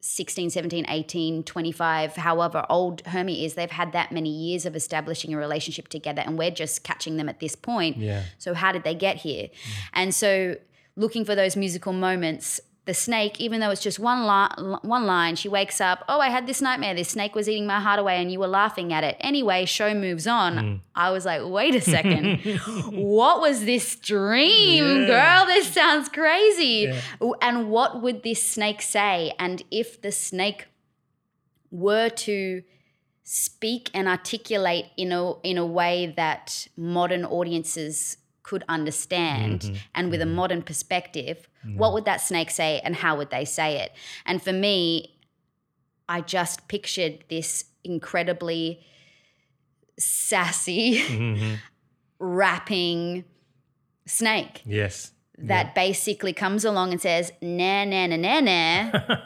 16, 0.00 0.50
17, 0.50 0.86
18, 0.88 1.42
25, 1.42 2.16
however 2.16 2.64
old 2.70 3.04
Hermia 3.06 3.44
is, 3.44 3.54
they've 3.54 3.70
had 3.70 3.92
that 3.92 4.12
many 4.12 4.30
years 4.30 4.64
of 4.64 4.76
establishing 4.76 5.34
a 5.34 5.36
relationship 5.36 5.88
together, 5.88 6.22
and 6.24 6.38
we're 6.38 6.50
just 6.50 6.84
catching 6.84 7.16
them 7.16 7.28
at 7.28 7.40
this 7.40 7.56
point. 7.56 7.96
Yeah. 7.96 8.22
So, 8.38 8.54
how 8.54 8.72
did 8.72 8.84
they 8.84 8.94
get 8.94 9.16
here? 9.16 9.44
Mm. 9.44 9.72
And 9.94 10.14
so, 10.14 10.56
looking 10.96 11.24
for 11.24 11.34
those 11.34 11.56
musical 11.56 11.92
moments, 11.92 12.60
the 12.88 12.94
snake, 12.94 13.38
even 13.38 13.60
though 13.60 13.70
it's 13.70 13.82
just 13.88 13.98
one, 13.98 14.20
li- 14.26 14.78
one 14.82 15.04
line, 15.06 15.36
she 15.36 15.48
wakes 15.48 15.78
up, 15.80 15.98
oh, 16.08 16.20
I 16.20 16.30
had 16.30 16.46
this 16.46 16.60
nightmare. 16.62 16.94
This 16.94 17.10
snake 17.10 17.34
was 17.34 17.46
eating 17.48 17.66
my 17.66 17.80
heart 17.86 18.00
away, 18.00 18.16
and 18.20 18.32
you 18.32 18.38
were 18.40 18.48
laughing 18.62 18.92
at 18.96 19.04
it. 19.04 19.14
Anyway, 19.20 19.66
show 19.66 19.92
moves 19.94 20.26
on. 20.26 20.50
Hmm. 20.58 20.74
I 20.94 21.10
was 21.10 21.24
like, 21.30 21.42
wait 21.44 21.74
a 21.74 21.80
second. 21.82 22.40
what 22.92 23.40
was 23.42 23.64
this 23.66 23.94
dream, 23.96 24.84
Yeah. 25.02 25.06
girl? 25.06 25.46
This 25.46 25.66
sounds 25.80 26.08
crazy. 26.08 26.92
And 27.42 27.70
what 27.70 28.00
would 28.02 28.22
this 28.22 28.42
snake 28.42 28.80
say? 28.82 29.32
And 29.38 29.62
if 29.70 30.00
the 30.02 30.10
snake 30.10 30.66
were 31.70 32.08
to 32.08 32.62
speak 33.22 33.90
and 33.92 34.08
articulate 34.08 34.86
in 34.96 35.12
a 35.12 35.34
in 35.42 35.58
a 35.58 35.66
way 35.66 36.14
that 36.16 36.66
modern 36.76 37.24
audiences 37.26 38.16
could 38.48 38.64
understand 38.66 39.60
mm-hmm. 39.60 39.74
and 39.94 40.10
with 40.10 40.22
a 40.22 40.24
mm-hmm. 40.24 40.34
modern 40.36 40.62
perspective, 40.62 41.46
mm-hmm. 41.62 41.76
what 41.76 41.92
would 41.92 42.06
that 42.06 42.18
snake 42.18 42.50
say 42.50 42.80
and 42.82 42.96
how 42.96 43.14
would 43.14 43.28
they 43.28 43.44
say 43.44 43.78
it? 43.78 43.92
And 44.24 44.42
for 44.42 44.54
me, 44.54 45.14
I 46.08 46.22
just 46.22 46.66
pictured 46.66 47.24
this 47.28 47.64
incredibly 47.84 48.80
sassy, 49.98 51.02
Mhm. 51.02 51.58
rapping 52.18 53.24
snake 54.06 54.62
Yes. 54.64 55.12
that 55.36 55.74
basically 55.74 56.32
comes 56.32 56.64
along 56.64 56.92
and 56.92 57.00
says, 57.02 57.30
nah, 57.42 57.84
nah, 57.84 58.06
nah, 58.06 58.16
nah, 58.16 58.40
nah. 58.40 59.16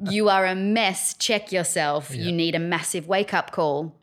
you 0.10 0.28
are 0.28 0.46
a 0.46 0.56
mess. 0.56 1.14
Check 1.14 1.52
yourself. 1.52 2.10
Yeah. 2.10 2.24
You 2.24 2.32
need 2.32 2.56
a 2.56 2.58
massive 2.58 3.06
wake 3.06 3.32
up 3.32 3.52
call. 3.52 3.94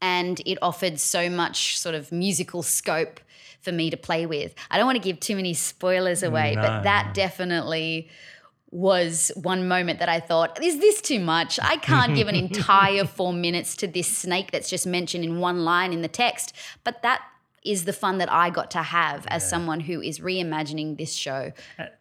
And 0.00 0.40
it 0.46 0.56
offered 0.62 0.98
so 0.98 1.28
much 1.28 1.78
sort 1.78 1.94
of 1.94 2.10
musical 2.10 2.62
scope 2.62 3.20
for 3.62 3.72
me 3.72 3.90
to 3.90 3.96
play 3.96 4.26
with. 4.26 4.54
I 4.70 4.76
don't 4.76 4.86
want 4.86 4.96
to 4.96 5.02
give 5.02 5.20
too 5.20 5.36
many 5.36 5.54
spoilers 5.54 6.22
away, 6.22 6.54
No, 6.54 6.62
but 6.62 6.82
that 6.82 7.14
definitely 7.14 8.08
was 8.70 9.30
one 9.36 9.68
moment 9.68 9.98
that 9.98 10.08
I 10.08 10.18
thought, 10.18 10.62
is 10.62 10.80
this 10.80 11.00
too 11.00 11.20
much? 11.20 11.60
I 11.62 11.76
can't 11.76 12.14
give 12.14 12.28
an 12.28 12.34
entire 12.46 13.04
four 13.04 13.32
minutes 13.32 13.76
to 13.76 13.86
this 13.86 14.16
snake 14.16 14.50
that's 14.50 14.70
just 14.70 14.86
mentioned 14.86 15.24
in 15.24 15.38
one 15.38 15.64
line 15.64 15.92
in 15.92 16.00
the 16.02 16.08
text. 16.08 16.54
But 16.82 17.02
that 17.02 17.22
is 17.64 17.84
the 17.84 17.92
fun 17.92 18.18
that 18.18 18.32
I 18.32 18.50
got 18.50 18.70
to 18.72 18.82
have 18.82 19.26
as 19.28 19.48
someone 19.48 19.80
who 19.80 20.00
is 20.00 20.18
reimagining 20.18 20.98
this 20.98 21.12
show. 21.12 21.52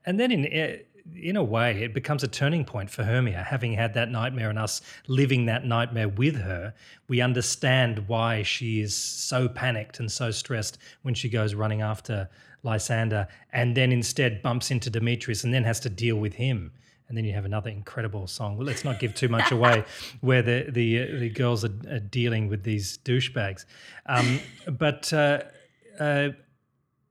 And 0.05 0.19
then 0.19 0.31
in 0.31 0.45
eh, 0.47 0.77
in 1.15 1.35
a 1.35 1.43
way, 1.43 1.83
it 1.83 1.93
becomes 1.93 2.23
a 2.23 2.27
turning 2.27 2.65
point 2.65 2.89
for 2.89 3.03
Hermia, 3.03 3.43
having 3.43 3.73
had 3.73 3.93
that 3.93 4.09
nightmare 4.09 4.49
and 4.49 4.59
us 4.59 4.81
living 5.07 5.45
that 5.45 5.65
nightmare 5.65 6.09
with 6.09 6.35
her. 6.35 6.73
We 7.07 7.21
understand 7.21 8.07
why 8.07 8.43
she 8.43 8.81
is 8.81 8.95
so 8.95 9.47
panicked 9.47 9.99
and 9.99 10.11
so 10.11 10.31
stressed 10.31 10.77
when 11.01 11.13
she 11.13 11.29
goes 11.29 11.53
running 11.53 11.81
after 11.81 12.29
Lysander, 12.63 13.27
and 13.51 13.75
then 13.75 13.91
instead 13.91 14.41
bumps 14.41 14.71
into 14.71 14.89
Demetrius 14.89 15.43
and 15.43 15.53
then 15.53 15.63
has 15.63 15.79
to 15.81 15.89
deal 15.89 16.17
with 16.17 16.33
him. 16.33 16.71
And 17.07 17.17
then 17.17 17.25
you 17.25 17.33
have 17.33 17.43
another 17.43 17.69
incredible 17.69 18.25
song. 18.27 18.55
Well, 18.55 18.65
let's 18.65 18.85
not 18.85 18.99
give 18.99 19.13
too 19.13 19.27
much 19.27 19.51
away, 19.51 19.83
where 20.21 20.41
the 20.41 20.67
the 20.69 21.01
uh, 21.01 21.19
the 21.19 21.29
girls 21.29 21.65
are, 21.65 21.73
are 21.89 21.99
dealing 21.99 22.47
with 22.47 22.63
these 22.63 22.99
douchebags. 22.99 23.65
Um, 24.05 24.39
but 24.77 25.11
uh, 25.11 25.41
uh, 25.99 26.29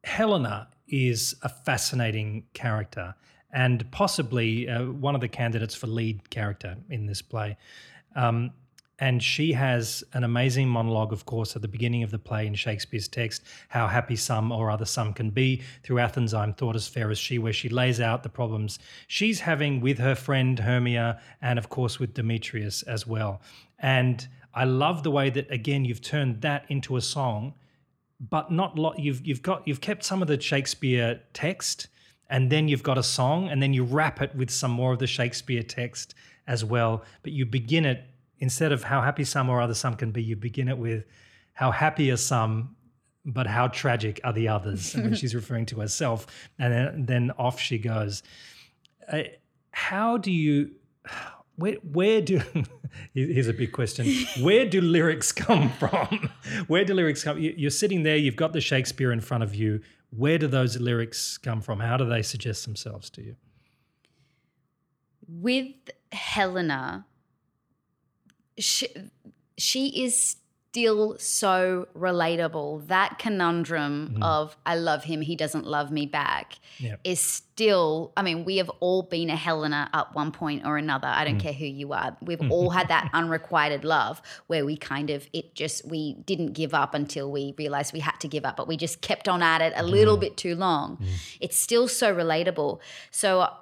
Helena 0.05 0.69
is 0.89 1.35
a 1.43 1.49
fascinating 1.49 2.45
character 2.55 3.15
and 3.53 3.91
possibly 3.91 4.69
uh, 4.69 4.85
one 4.85 5.15
of 5.15 5.21
the 5.21 5.29
candidates 5.29 5.75
for 5.75 5.87
lead 5.87 6.31
character 6.31 6.77
in 6.89 7.07
this 7.07 7.23
play. 7.23 7.57
Um, 8.15 8.53
and 9.01 9.23
she 9.23 9.53
has 9.53 10.05
an 10.13 10.25
amazing 10.25 10.69
monologue, 10.69 11.13
of 11.13 11.25
course, 11.25 11.57
at 11.57 11.63
the 11.63 11.69
beginning 11.69 12.03
of 12.03 12.11
the 12.11 12.19
play 12.19 12.47
in 12.47 12.55
Shakespeare's 12.55 13.09
text, 13.09 13.43
How 13.69 13.87
Happy 13.87 14.15
Some 14.15 14.53
or 14.53 14.71
Other 14.71 14.85
Some 14.85 15.15
Can 15.15 15.31
Be. 15.31 15.63
Through 15.83 16.01
Athens, 16.01 16.35
I'm 16.35 16.53
thought 16.53 16.77
as 16.77 16.87
fair 16.87 17.11
as 17.11 17.19
she, 17.19 17.39
where 17.39 17.53
she 17.53 17.71
lays 17.71 17.99
out 17.99 18.23
the 18.23 18.29
problems 18.29 18.79
she's 19.07 19.41
having 19.41 19.81
with 19.81 19.99
her 19.99 20.15
friend 20.15 20.59
Hermia 20.59 21.19
and, 21.41 21.59
of 21.59 21.71
course, 21.71 21.99
with 21.99 22.13
Demetrius 22.13 22.83
as 22.83 23.07
well. 23.07 23.41
And 23.79 24.29
I 24.53 24.65
love 24.65 25.03
the 25.03 25.11
way 25.11 25.31
that, 25.31 25.51
again, 25.51 25.87
you've 25.87 26.03
turned 26.03 26.43
that 26.43 26.67
into 26.69 26.97
a 26.97 27.01
song 27.01 27.55
but 28.29 28.51
not 28.51 28.79
lot 28.79 28.99
you've 28.99 29.27
you've 29.27 29.41
got 29.41 29.67
you've 29.67 29.81
kept 29.81 30.05
some 30.05 30.21
of 30.21 30.29
the 30.29 30.39
Shakespeare 30.39 31.21
text 31.33 31.89
and 32.31 32.51
then 32.51 32.69
you've 32.69 32.83
got 32.83 32.97
a 32.97 33.03
song 33.03 33.49
and 33.49 33.61
then 33.63 33.75
you 33.75 33.85
wrap 33.85 34.23
it 34.23 34.35
with 34.35 34.51
some 34.51 34.71
more 34.71 34.93
of 34.93 34.99
the 35.01 35.07
Shakespeare 35.07 35.63
text 35.63 36.15
as 36.47 36.65
well. 36.65 37.05
But 37.23 37.33
you 37.33 37.45
begin 37.45 37.85
it 37.85 38.05
instead 38.39 38.73
of 38.73 38.85
how 38.85 39.03
happy 39.03 39.25
some 39.25 39.51
or 39.51 39.61
other 39.61 39.75
some 39.75 39.95
can 39.95 40.13
be 40.13 40.23
you 40.23 40.37
begin 40.37 40.69
it 40.69 40.79
with 40.79 41.05
how 41.53 41.71
happy 41.71 42.11
are 42.11 42.17
some 42.17 42.77
but 43.27 43.47
how 43.47 43.69
tragic 43.69 44.19
are 44.25 44.33
the 44.33 44.49
others? 44.49 44.95
And 44.95 45.17
she's 45.19 45.35
referring 45.35 45.67
to 45.67 45.81
herself 45.81 46.27
and 46.59 46.73
then, 46.73 47.07
then 47.07 47.31
off 47.33 47.61
she 47.61 47.77
goes. 47.79 48.23
Uh, 49.13 49.25
how 49.73 50.17
do 50.17 50.31
you 50.33 50.71
where, 51.57 51.75
where 51.93 52.23
do 52.23 52.41
here's 53.15 53.49
a 53.49 53.53
big 53.53 53.73
question. 53.73 54.07
Where 54.41 54.65
do 54.67 54.81
lyrics 54.81 55.31
come 55.33 55.69
from? 55.71 56.31
Where 56.69 56.85
do 56.85 56.95
lyrics 56.95 57.23
come? 57.23 57.39
You- 57.39 57.55
you're 57.57 57.71
sitting 57.71 58.03
there 58.03 58.17
you've 58.17 58.37
got 58.37 58.53
the 58.55 58.61
shakespeare 58.61 59.13
in 59.13 59.21
front 59.21 59.43
of 59.43 59.55
you 59.55 59.81
where 60.11 60.39
do 60.39 60.47
those 60.47 60.79
lyrics 60.79 61.39
come 61.39 61.61
from? 61.61 61.81
How 61.81 61.97
do 61.97 62.05
they 62.05 62.23
suggest 62.23 62.65
themselves 62.65 63.11
to 63.11 63.23
you? 63.23 63.37
With 65.27 65.75
Helena, 66.13 67.07
she, 68.59 68.89
she 69.57 70.05
is 70.05 70.37
still 70.71 71.19
so 71.19 71.89
relatable. 71.97 72.87
That 72.87 73.19
conundrum 73.19 74.11
mm-hmm. 74.13 74.23
of 74.23 74.57
I 74.65 74.77
love 74.77 75.03
him, 75.03 75.21
he 75.21 75.35
doesn't 75.35 75.67
love 75.67 75.91
me 75.91 76.07
back 76.07 76.59
Yeah. 76.79 76.95
is 77.03 77.19
still, 77.19 78.13
I 78.17 78.23
mean, 78.23 78.45
we 78.45 78.59
have 78.59 78.69
all 78.79 79.03
been 79.03 79.31
a 79.31 79.37
Helena 79.37 79.91
at 79.93 80.15
one 80.15 80.31
point 80.31 80.65
or 80.65 80.77
another. 80.77 81.09
I 81.09 81.25
don't 81.25 81.39
mm. 81.39 81.41
care 81.41 81.53
who 81.53 81.67
you 81.67 81.93
are. 81.93 82.17
We've 82.23 82.39
mm. 82.39 82.51
all 82.53 82.71
had 82.71 82.87
that 82.87 83.11
unrequited 83.15 83.85
love 83.85 84.23
where 84.47 84.65
we 84.65 84.77
kind 84.77 85.11
of, 85.11 85.29
it 85.33 85.57
just, 85.57 85.89
we 85.89 86.15
didn't 86.25 86.53
give 86.53 86.73
up 86.73 86.95
until 86.95 87.33
we 87.33 87.53
realized 87.59 87.93
we 87.93 88.01
had 88.01 88.21
to 88.21 88.29
give 88.29 88.45
up, 88.45 88.57
but 88.57 88.69
we 88.69 88.77
just 88.77 89.01
kept 89.01 89.29
on 89.29 89.43
at 89.43 89.61
it 89.61 89.73
a 89.75 89.83
little 89.83 90.17
mm. 90.17 90.21
bit 90.21 90.37
too 90.37 90.55
long. 90.55 91.05
It's 91.41 91.57
still 91.57 91.89
so 91.89 92.15
relatable. 92.15 92.79
So 93.11 93.53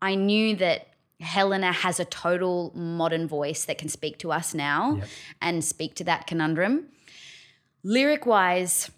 I 0.00 0.14
knew 0.14 0.56
that 0.56 0.88
Helena 1.20 1.72
has 1.72 1.98
a 1.98 2.04
total 2.04 2.72
modern 2.74 3.26
voice 3.26 3.64
that 3.64 3.78
can 3.78 3.88
speak 3.88 4.18
to 4.18 4.32
us 4.32 4.52
now 4.54 4.96
Yep. 4.96 5.08
and 5.40 5.64
speak 5.64 5.94
to 5.96 6.04
that 6.04 6.26
conundrum. 6.26 6.88
Lyric 7.82 8.26
wise, 8.26 8.90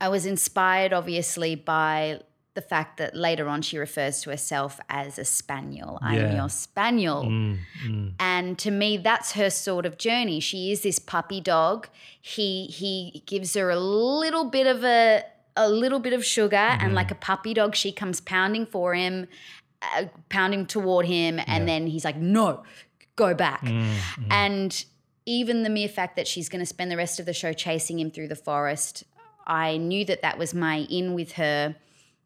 I 0.00 0.08
was 0.08 0.24
inspired 0.26 0.92
obviously 0.92 1.54
by 1.54 2.20
the 2.54 2.62
fact 2.62 2.96
that 2.96 3.14
later 3.14 3.48
on 3.48 3.60
she 3.60 3.76
refers 3.76 4.22
to 4.22 4.30
herself 4.30 4.80
as 4.88 5.18
a 5.18 5.24
spaniel. 5.26 5.98
I 6.00 6.16
am 6.16 6.36
your 6.36 6.48
spaniel. 6.48 7.24
Mm, 7.24 7.58
mm. 7.86 8.12
And 8.18 8.58
to 8.60 8.70
me, 8.70 8.96
that's 8.96 9.32
her 9.32 9.50
sort 9.50 9.84
of 9.84 9.98
journey. 9.98 10.40
She 10.40 10.72
is 10.72 10.80
this 10.82 10.98
puppy 10.98 11.40
dog. 11.42 11.88
He 12.20 12.66
he 12.66 13.22
gives 13.26 13.52
her 13.54 13.68
a 13.68 13.78
little 13.78 14.44
bit 14.46 14.66
of 14.66 14.84
a 14.84 15.22
a 15.54 15.68
little 15.68 15.98
bit 16.00 16.12
of 16.14 16.24
sugar, 16.24 16.56
and 16.56 16.94
like 16.94 17.10
a 17.10 17.14
puppy 17.14 17.52
dog, 17.54 17.74
she 17.74 17.90
comes 17.92 18.20
pounding 18.20 18.64
for 18.66 18.94
him, 18.94 19.26
uh, 19.96 20.04
pounding 20.28 20.66
toward 20.66 21.06
him, 21.06 21.38
and 21.38 21.62
Yeah. 21.62 21.64
then 21.66 21.86
he's 21.86 22.04
like, 22.04 22.16
"No, 22.16 22.62
go 23.16 23.34
back." 23.34 23.62
Mm, 23.62 23.94
mm. 23.96 24.26
And 24.30 24.84
even 25.24 25.62
the 25.62 25.70
mere 25.70 25.88
fact 25.88 26.16
that 26.16 26.26
she's 26.28 26.48
going 26.48 26.60
to 26.60 26.66
spend 26.66 26.90
the 26.90 26.96
rest 26.96 27.18
of 27.20 27.26
the 27.26 27.32
show 27.32 27.52
chasing 27.52 27.98
him 27.98 28.10
through 28.10 28.28
the 28.28 28.36
forest, 28.36 29.04
I 29.46 29.76
knew 29.76 30.04
that 30.04 30.22
that 30.22 30.38
was 30.38 30.54
my 30.54 30.86
in 30.90 31.14
with 31.14 31.32
her, 31.32 31.76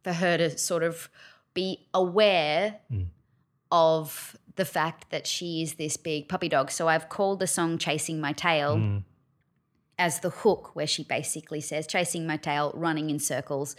for 0.05 0.13
her 0.15 0.37
to 0.39 0.57
sort 0.59 0.83
of 0.83 1.09
be 1.55 1.87
aware 1.95 2.77
of 3.73 4.37
the 4.57 4.65
fact 4.65 5.11
that 5.11 5.27
she 5.27 5.63
is 5.63 5.75
this 5.75 5.97
big 5.97 6.29
puppy 6.29 6.49
dog. 6.49 6.71
So 6.71 6.89
I've 6.89 7.09
called 7.09 7.39
the 7.41 7.47
song 7.47 7.79
Chasing 7.79 8.21
My 8.21 8.33
Tail 8.33 8.77
Mm. 8.77 9.05
as 9.99 10.21
the 10.21 10.31
hook, 10.31 10.75
where 10.75 10.87
she 10.87 11.05
basically 11.05 11.61
says, 11.61 11.87
Chasing 11.87 12.27
my 12.27 12.37
tail, 12.37 12.73
running 12.75 13.11
in 13.11 13.19
circles, 13.19 13.77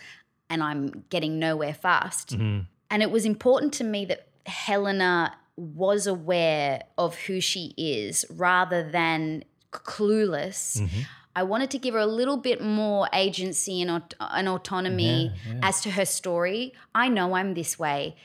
and 0.50 0.64
I'm 0.64 1.06
getting 1.10 1.40
nowhere 1.40 1.74
fast. 1.74 2.38
Mhm. 2.38 2.68
And 2.92 3.02
it 3.02 3.10
was 3.10 3.26
important 3.26 3.74
to 3.76 3.84
me 3.84 4.06
that 4.06 4.28
Helena 4.46 5.36
was 5.56 6.06
aware 6.06 6.84
of 6.98 7.16
who 7.16 7.42
she 7.42 7.74
is 7.78 8.26
rather 8.30 8.88
than 8.88 9.44
clueless. 9.72 10.80
Mm-hmm. 10.80 11.02
I 11.36 11.44
wanted 11.44 11.72
to 11.72 11.78
give 11.78 11.94
her 11.94 12.00
a 12.02 12.06
little 12.06 12.38
bit 12.38 12.62
more 12.62 13.08
agency 13.14 13.82
and, 13.82 13.90
aut- 13.90 14.14
and 14.20 14.50
autonomy 14.50 15.32
Yeah, 15.48 15.54
yeah. 15.54 15.60
as 15.64 15.82
to 15.82 15.92
her 15.92 16.06
story. 16.06 16.74
I 16.94 17.08
know 17.08 17.34
I'm 17.36 17.54
this 17.54 17.80
way. 17.80 18.16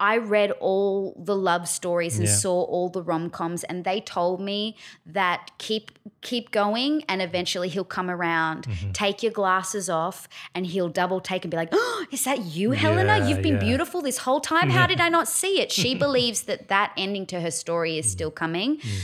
I 0.00 0.16
read 0.18 0.50
all 0.52 1.14
the 1.16 1.36
love 1.36 1.68
stories 1.68 2.18
and 2.18 2.26
Yeah. 2.26 2.34
saw 2.34 2.62
all 2.64 2.88
the 2.88 3.02
rom 3.02 3.30
coms, 3.30 3.64
and 3.64 3.84
they 3.84 4.00
told 4.00 4.40
me 4.40 4.76
that 5.06 5.50
keep 5.58 5.92
keep 6.20 6.50
going, 6.50 7.04
and 7.08 7.22
eventually 7.22 7.68
he'll 7.68 7.84
come 7.84 8.10
around. 8.10 8.66
Mm-hmm. 8.66 8.92
Take 8.92 9.22
your 9.22 9.32
glasses 9.32 9.88
off, 9.88 10.28
and 10.54 10.66
he'll 10.66 10.88
double 10.88 11.20
take 11.20 11.44
and 11.44 11.50
be 11.50 11.56
like, 11.56 11.68
"Oh, 11.72 12.06
is 12.10 12.24
that 12.24 12.42
you, 12.42 12.72
Helena? 12.72 13.18
Yeah, 13.18 13.28
You've 13.28 13.42
been 13.42 13.54
yeah. 13.54 13.60
beautiful 13.60 14.02
this 14.02 14.18
whole 14.18 14.40
time. 14.40 14.70
How 14.70 14.86
did 14.86 15.00
I 15.00 15.08
not 15.08 15.28
see 15.28 15.60
it?" 15.60 15.70
She 15.70 15.94
believes 16.06 16.42
that 16.42 16.68
that 16.68 16.92
ending 16.96 17.26
to 17.26 17.40
her 17.40 17.50
story 17.50 17.98
is 17.98 18.10
still 18.10 18.30
mm. 18.30 18.34
coming 18.34 18.78
mm. 18.78 19.00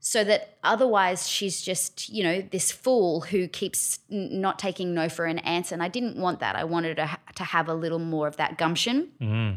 so 0.00 0.24
that 0.24 0.56
otherwise 0.64 1.28
she's 1.28 1.60
just 1.62 2.08
you 2.08 2.22
know 2.22 2.40
this 2.40 2.72
fool 2.72 3.20
who 3.22 3.46
keeps 3.48 3.98
n- 4.10 4.40
not 4.40 4.58
taking 4.58 4.94
no 4.94 5.08
for 5.08 5.24
an 5.26 5.38
answer 5.40 5.74
and 5.74 5.82
i 5.82 5.88
didn't 5.88 6.16
want 6.16 6.40
that 6.40 6.56
i 6.56 6.64
wanted 6.64 6.96
to, 6.96 7.06
ha- 7.06 7.18
to 7.34 7.44
have 7.44 7.68
a 7.68 7.74
little 7.74 7.98
more 7.98 8.26
of 8.26 8.36
that 8.36 8.58
gumption 8.58 9.10
mm. 9.20 9.56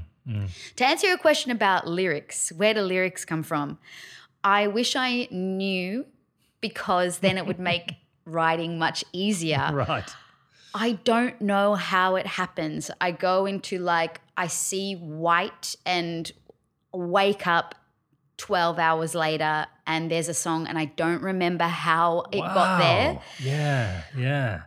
To 0.76 0.86
answer 0.86 1.08
your 1.08 1.18
question 1.18 1.52
about 1.52 1.88
lyrics 1.88 2.52
where 2.52 2.74
do 2.74 2.82
lyrics 2.82 3.26
come 3.26 3.44
from 3.44 3.78
i 4.44 4.66
wish 4.68 4.96
i 4.96 5.28
knew 5.32 6.06
because 6.62 7.20
then 7.20 7.38
it 7.38 7.46
would 7.46 7.60
make 7.60 7.94
writing 8.26 8.80
much 8.80 9.04
easier 9.14 9.70
Right. 9.72 10.10
I 10.78 10.92
don't 11.06 11.40
know 11.40 11.76
how 11.76 12.18
it 12.18 12.28
happens. 12.28 12.92
I 13.00 13.12
go 13.12 13.46
into 13.46 13.80
like, 13.80 14.20
I 14.36 14.48
see 14.48 14.96
white 14.96 15.78
and 15.86 16.30
wake 16.94 17.48
up 17.48 17.76
12 18.36 18.78
hours 18.78 19.16
later 19.16 19.68
and 19.88 20.12
there's 20.12 20.28
a 20.28 20.34
song 20.34 20.68
and 20.68 20.78
I 20.78 20.86
don't 20.86 21.22
remember 21.22 21.64
how 21.64 22.26
it 22.34 22.40
got 22.42 22.80
there. 22.80 23.22
Yeah. 23.40 24.02
Yeah. 24.18 24.62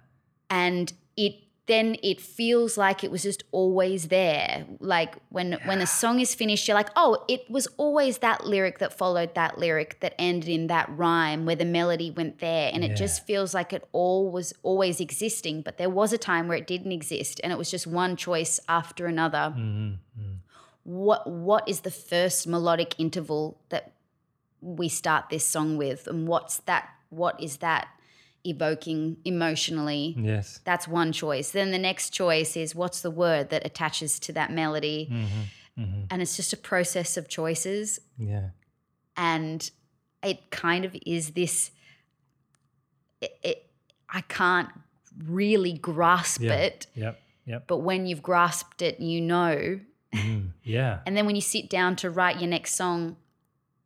And 0.49 0.91
it 1.19 1.35
then 1.69 1.97
it 2.03 2.19
feels 2.21 2.79
like 2.79 3.05
it 3.05 3.11
was 3.11 3.23
just 3.23 3.45
always 3.53 4.09
there. 4.09 4.65
Like 4.81 5.15
when 5.29 5.53
when 5.67 5.81
a 5.81 5.87
song 5.87 6.19
is 6.19 6.35
finished, 6.35 6.67
you're 6.67 6.75
like, 6.75 6.89
oh, 6.97 7.25
it 7.29 7.49
was 7.51 7.69
always 7.77 8.19
that 8.19 8.47
lyric 8.47 8.79
that 8.79 8.97
followed 8.97 9.35
that 9.35 9.59
lyric 9.59 10.01
that 10.01 10.15
ended 10.19 10.49
in 10.49 10.67
that 10.69 10.89
rhyme 10.91 11.45
where 11.45 11.55
the 11.57 11.67
melody 11.67 12.11
went 12.11 12.39
there. 12.41 12.71
And 12.73 12.83
it 12.83 12.97
just 12.97 13.27
feels 13.27 13.53
like 13.53 13.73
it 13.75 13.87
all 13.93 14.31
was 14.31 14.55
always 14.63 14.99
existing. 14.99 15.61
But 15.61 15.77
there 15.77 15.91
was 15.91 16.13
a 16.13 16.19
time 16.19 16.49
where 16.49 16.57
it 16.57 16.67
didn't 16.67 16.93
exist 16.93 17.39
and 17.45 17.53
it 17.53 17.59
was 17.59 17.71
just 17.71 17.87
one 17.87 18.17
choice 18.17 18.59
after 18.69 19.07
another. 19.07 19.55
Mm-hmm, 19.55 19.89
mm-hmm. 20.19 20.35
What 20.85 21.31
what 21.31 21.69
is 21.69 21.81
the 21.81 21.91
first 21.91 22.47
melodic 22.47 22.95
interval 22.99 23.61
that 23.69 23.93
we 24.63 24.89
start 24.89 25.29
this 25.29 25.47
song 25.47 25.77
with? 25.77 26.07
And 26.07 26.27
what's 26.27 26.57
that 26.61 26.89
what 27.11 27.41
is 27.43 27.59
that 27.59 27.89
evoking 28.45 29.17
emotionally? 29.25 30.15
Yes. 30.19 30.61
That's 30.65 30.87
one 30.89 31.13
choice. 31.13 31.51
Then 31.51 31.71
the 31.71 31.79
next 31.79 32.11
choice 32.11 32.57
is 32.57 32.75
what's 32.75 33.01
the 33.01 33.11
word 33.11 33.51
that 33.51 33.65
attaches 33.67 34.19
to 34.21 34.33
that 34.35 34.53
melody? 34.53 35.09
Mm-hmm. 35.11 36.05
And 36.11 36.21
it's 36.23 36.37
just 36.37 36.53
a 36.53 36.57
process 36.57 37.17
of 37.17 37.29
choices. 37.29 38.01
Yeah. 38.19 38.51
And 39.17 39.71
it 40.25 40.51
kind 40.51 40.85
of 40.85 40.97
is 41.07 41.31
this, 41.31 41.71
it, 43.21 43.39
it, 43.43 43.71
I 44.09 44.23
can't 44.23 44.69
really 45.27 45.73
grasp 45.75 46.41
Yeah. 46.41 46.55
it, 46.55 46.87
Yep. 46.95 47.21
Yep. 47.47 47.65
but 47.67 47.79
when 47.79 48.07
you've 48.07 48.23
grasped 48.23 48.83
it, 48.83 49.01
you 49.01 49.21
know. 49.21 49.81
Mm. 50.15 50.51
Yeah. 50.65 51.01
And 51.07 51.17
then 51.17 51.27
when 51.27 51.35
you 51.37 51.41
sit 51.43 51.69
down 51.71 51.97
to 51.97 52.11
write 52.11 52.41
your 52.41 52.49
next 52.49 52.75
song, 52.75 53.17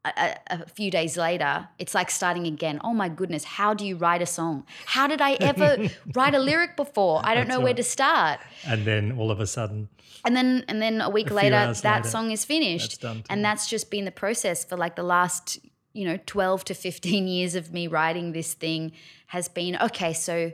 a, 0.05 0.11
a, 0.17 0.37
a 0.51 0.67
few 0.69 0.91
days 0.91 1.17
later, 1.17 1.69
it's 1.79 1.95
like 1.95 2.11
starting 2.11 2.47
again. 2.47 2.81
Oh 2.83 2.93
my 2.93 3.09
goodness, 3.09 3.45
how 3.45 3.73
do 3.75 3.87
you 3.87 3.97
write 3.97 4.23
a 4.23 4.27
song? 4.27 4.65
How 4.87 5.07
did 5.07 5.21
I 5.21 5.35
ever 5.35 5.89
write 6.15 6.35
a 6.35 6.39
lyric 6.39 6.77
before? 6.77 7.21
I 7.25 7.35
don't 7.35 7.47
That's 7.47 7.59
know 7.59 7.65
where 7.65 7.75
to 7.75 7.83
start. 7.83 8.41
And 8.67 8.85
then 8.85 9.13
all 9.19 9.31
of 9.31 9.39
a 9.41 9.47
sudden, 9.47 9.89
And 10.25 10.35
then 10.37 10.65
and 10.69 10.81
then 10.83 11.01
a 11.01 11.09
week 11.11 11.29
few 11.29 11.37
later, 11.37 11.73
that 11.73 11.85
later, 11.85 12.09
song 12.09 12.31
is 12.31 12.45
finished. 12.45 13.01
that's 13.01 13.21
and 13.31 13.45
that's 13.45 13.69
just 13.69 13.91
been 13.91 14.05
the 14.05 14.11
process 14.13 14.65
for 14.65 14.77
like 14.77 14.97
the 14.97 15.03
last, 15.05 15.59
you 15.93 16.05
know, 16.05 16.19
12 16.27 16.65
to 16.65 16.75
15 16.75 17.29
years 17.29 17.55
of 17.55 17.73
me 17.73 17.87
writing 17.87 18.33
this 18.33 18.55
thing 18.55 18.93
has 19.29 19.49
been 19.49 19.77
okay, 19.81 20.13
so 20.13 20.53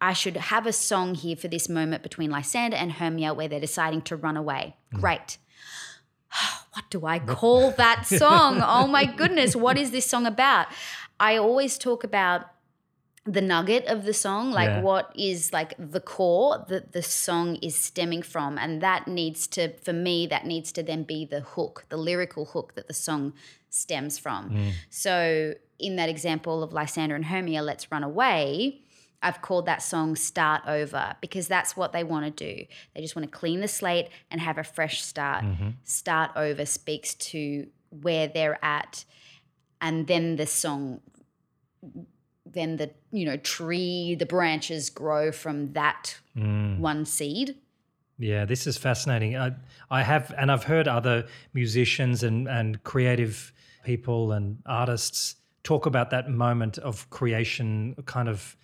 I 0.00 0.12
should 0.12 0.36
have 0.36 0.66
a 0.66 0.72
song 0.72 1.14
here 1.14 1.36
for 1.36 1.48
this 1.48 1.68
moment 1.68 2.02
between 2.02 2.30
Lysander 2.30 2.76
and 2.76 2.92
Hermia 2.92 3.32
where 3.32 3.48
they're 3.48 3.60
deciding 3.60 4.02
to 4.02 4.16
run 4.16 4.36
away. 4.36 4.76
Mm. 4.92 5.00
Great. 5.00 5.38
What 6.74 6.90
do 6.90 7.06
I 7.06 7.18
call 7.20 7.70
that 7.72 8.06
song? 8.22 8.60
oh 8.60 8.86
my 8.88 9.04
goodness, 9.04 9.54
what 9.54 9.78
is 9.78 9.90
this 9.92 10.06
song 10.06 10.26
about? 10.26 10.66
I 11.20 11.36
always 11.36 11.78
talk 11.78 12.02
about 12.02 12.46
the 13.24 13.40
nugget 13.40 13.86
of 13.86 14.04
the 14.04 14.12
song, 14.12 14.50
like 14.50 14.68
Yeah. 14.68 14.80
what 14.82 15.12
is 15.14 15.52
like 15.52 15.74
the 15.78 16.00
core 16.00 16.64
that 16.68 16.92
the 16.92 17.02
song 17.02 17.56
is 17.56 17.74
stemming 17.76 18.22
from. 18.22 18.58
And 18.58 18.80
that 18.82 19.06
needs 19.08 19.46
to, 19.48 19.72
for 19.78 19.92
me, 19.92 20.26
that 20.26 20.44
needs 20.46 20.72
to 20.72 20.82
then 20.82 21.04
be 21.04 21.24
the 21.24 21.40
hook, 21.40 21.84
the 21.88 21.96
lyrical 21.96 22.44
hook 22.46 22.74
that 22.74 22.86
the 22.88 22.94
song 22.94 23.32
stems 23.70 24.18
from. 24.18 24.50
Mm. 24.50 24.72
So 24.90 25.54
in 25.78 25.96
that 25.96 26.08
example 26.08 26.62
of 26.62 26.72
Lysander 26.72 27.14
and 27.14 27.24
Hermia, 27.26 27.62
Let's 27.62 27.90
Run 27.90 28.02
Away, 28.04 28.80
I've 29.24 29.40
called 29.40 29.66
that 29.66 29.82
song 29.82 30.14
Start 30.16 30.62
Over 30.66 31.16
because 31.20 31.48
that's 31.48 31.76
what 31.76 31.92
they 31.92 32.04
want 32.04 32.24
to 32.24 32.30
do. 32.30 32.66
They 32.94 33.00
just 33.00 33.16
want 33.16 33.30
to 33.30 33.36
clean 33.36 33.60
the 33.60 33.68
slate 33.68 34.10
and 34.30 34.40
have 34.40 34.58
a 34.58 34.64
fresh 34.64 35.02
start. 35.02 35.44
Mm-hmm. 35.44 35.70
Start 35.82 36.32
Over 36.36 36.66
speaks 36.66 37.14
to 37.14 37.66
where 38.02 38.28
they're 38.28 38.62
at. 38.64 39.04
And 39.80 40.06
then 40.06 40.36
the 40.36 40.46
song, 40.46 41.00
then 42.46 42.76
the, 42.76 42.90
you 43.10 43.24
know, 43.24 43.38
tree, 43.38 44.14
the 44.14 44.26
branches 44.26 44.90
grow 44.90 45.32
from 45.32 45.72
that 45.72 46.18
mm. 46.36 46.78
one 46.78 47.06
seed. 47.06 47.56
Yeah, 48.18 48.44
this 48.44 48.66
is 48.66 48.76
fascinating. 48.76 49.36
I, 49.36 49.52
I 49.90 50.02
have, 50.02 50.32
and 50.38 50.52
I've 50.52 50.64
heard 50.64 50.86
other 50.86 51.26
musicians 51.52 52.22
and, 52.22 52.46
and 52.46 52.82
creative 52.84 53.52
people 53.84 54.32
and 54.32 54.58
artists 54.66 55.36
talk 55.62 55.86
about 55.86 56.10
that 56.10 56.30
moment 56.30 56.78
of 56.78 57.08
creation, 57.10 57.96
kind 58.06 58.28
of 58.28 58.56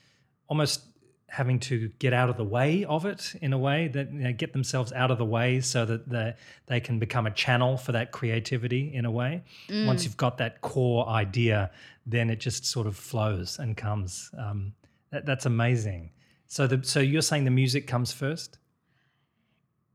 almost 0.51 0.83
having 1.29 1.59
to 1.61 1.89
get 2.01 2.13
out 2.13 2.29
of 2.29 2.37
the 2.37 2.45
way 2.45 2.85
of 2.85 3.07
it 3.07 3.35
in 3.41 3.53
a 3.53 3.59
way 3.59 3.87
that 3.87 4.13
you 4.13 4.19
know, 4.19 4.33
get 4.33 4.53
themselves 4.53 4.93
out 4.93 5.11
of 5.13 5.17
the 5.17 5.25
way 5.25 5.61
so 5.61 5.87
that 5.87 6.09
they, 6.09 6.35
they 6.67 6.81
can 6.81 6.99
become 6.99 7.25
a 7.27 7.31
channel 7.31 7.77
for 7.77 7.93
that 7.93 8.11
creativity 8.11 8.93
in 8.93 9.05
a 9.05 9.11
way. 9.11 9.43
Once 9.87 10.05
you've 10.05 10.17
got 10.17 10.37
that 10.39 10.61
core 10.61 11.09
idea, 11.09 11.71
then 12.05 12.29
it 12.29 12.41
just 12.41 12.67
sort 12.67 12.87
of 12.87 12.97
flows 12.97 13.59
and 13.59 13.77
comes. 13.77 14.31
Um, 14.37 14.75
that, 15.13 15.25
that's 15.25 15.47
amazing. 15.47 16.11
So, 16.49 16.67
the, 16.67 16.85
so 16.85 16.99
you're 16.99 17.23
saying 17.23 17.45
the 17.45 17.51
music 17.53 17.87
comes 17.87 18.13
first? 18.13 18.59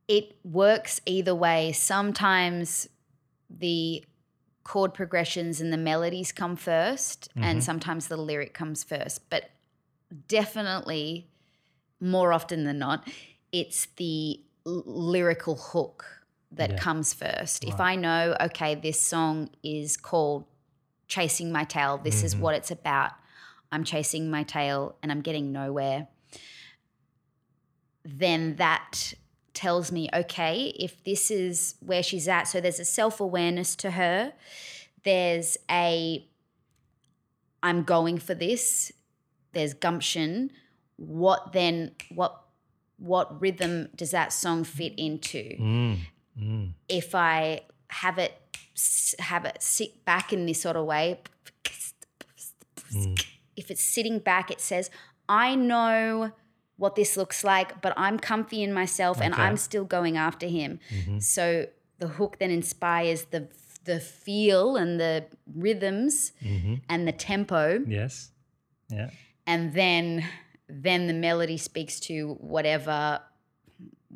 it 0.07 0.35
works 0.43 1.01
either 1.05 1.33
way. 1.33 1.71
Sometimes 1.71 2.87
the 3.49 4.03
chord 4.63 4.93
progressions 4.93 5.61
and 5.61 5.71
the 5.71 5.77
melodies 5.77 6.31
come 6.31 6.57
1st 6.57 7.29
and 7.35 7.63
sometimes 7.63 8.07
the 8.07 8.17
lyric 8.17 8.53
comes 8.53 8.83
first. 8.83 9.29
But 9.29 9.49
definitely, 10.27 11.29
more 11.99 12.33
often 12.33 12.63
than 12.63 12.79
not, 12.79 13.07
it's 13.51 13.87
the 13.97 14.39
l- 14.65 14.83
lyrical 14.85 15.55
hook 15.55 16.05
that 16.51 16.71
Yeah. 16.71 16.77
comes 16.77 17.13
first. 17.13 17.63
If 17.63 17.79
I 17.79 17.95
know, 17.95 18.35
okay, 18.39 18.75
this 18.75 19.01
song 19.01 19.49
is 19.63 19.97
called 19.97 20.45
Chasing 21.07 21.51
My 21.51 21.63
Tail, 21.63 21.97
this 21.97 22.23
is 22.23 22.33
mm-hmm. 22.33 22.43
what 22.43 22.55
it's 22.55 22.71
about. 22.71 23.11
I'm 23.71 23.83
chasing 23.83 24.29
my 24.29 24.43
tail 24.43 24.95
and 25.01 25.11
I'm 25.11 25.21
getting 25.21 25.51
nowhere. 25.51 26.07
Then 28.03 28.55
that 28.55 29.13
tells 29.53 29.91
me, 29.91 30.09
okay, 30.13 30.73
if 30.79 31.03
this 31.03 31.31
is 31.31 31.75
where 31.79 32.03
she's 32.03 32.27
at, 32.27 32.43
so 32.43 32.61
there's 32.61 32.79
a 32.79 32.85
self 32.85 33.19
awareness 33.19 33.75
to 33.77 33.91
her, 33.91 34.33
there's 35.03 35.57
a 35.69 36.27
I'm 37.63 37.83
going 37.83 38.19
for 38.19 38.35
this, 38.35 38.91
there's 39.55 39.73
gumption. 39.73 40.51
What 40.97 41.51
then, 41.53 41.91
what 42.13 42.41
what 42.97 43.41
rhythm 43.41 43.89
does 43.95 44.11
that 44.11 44.31
song 44.31 44.63
fit 44.63 44.93
into? 44.97 45.43
Mm, 45.59 45.97
mm. 46.39 46.71
If 46.87 47.15
I 47.15 47.61
have 47.89 48.17
it 48.19 48.39
have 49.19 49.45
it 49.45 49.57
sit 49.61 50.05
back 50.05 50.31
in 50.31 50.45
this 50.45 50.61
sort 50.61 50.75
of 50.75 50.85
way, 50.85 51.19
if 53.55 53.71
it's 53.71 53.83
sitting 53.83 54.19
back, 54.19 54.51
it 54.51 54.61
says, 54.61 54.89
I 55.27 55.55
know 55.55 56.31
what 56.77 56.95
this 56.95 57.17
looks 57.17 57.43
like, 57.43 57.81
but 57.81 57.93
I'm 57.97 58.19
comfy 58.19 58.61
in 58.61 58.73
myself 58.73 59.21
and 59.21 59.33
I'm 59.33 59.57
still 59.57 59.85
going 59.85 60.17
after 60.17 60.47
him. 60.47 60.79
So 61.19 61.67
the 61.99 62.07
hook 62.07 62.37
then 62.39 62.51
inspires 62.51 63.25
the 63.25 63.47
the 63.85 63.99
feel 63.99 64.75
and 64.77 64.99
the 64.99 65.25
rhythms 65.55 66.31
and 66.89 67.07
the 67.07 67.11
tempo 67.11 67.83
Yes. 67.87 68.31
Yeah. 68.89 69.09
And 69.47 69.73
then 69.73 70.25
then 70.67 71.07
the 71.07 71.13
melody 71.13 71.57
speaks 71.57 71.99
to 71.99 72.37
whatever 72.39 73.21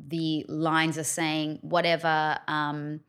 the 0.08 0.44
lines 0.48 0.98
are 0.98 1.04
saying 1.04 1.58
whatever 1.62 2.38
um, 2.48 3.00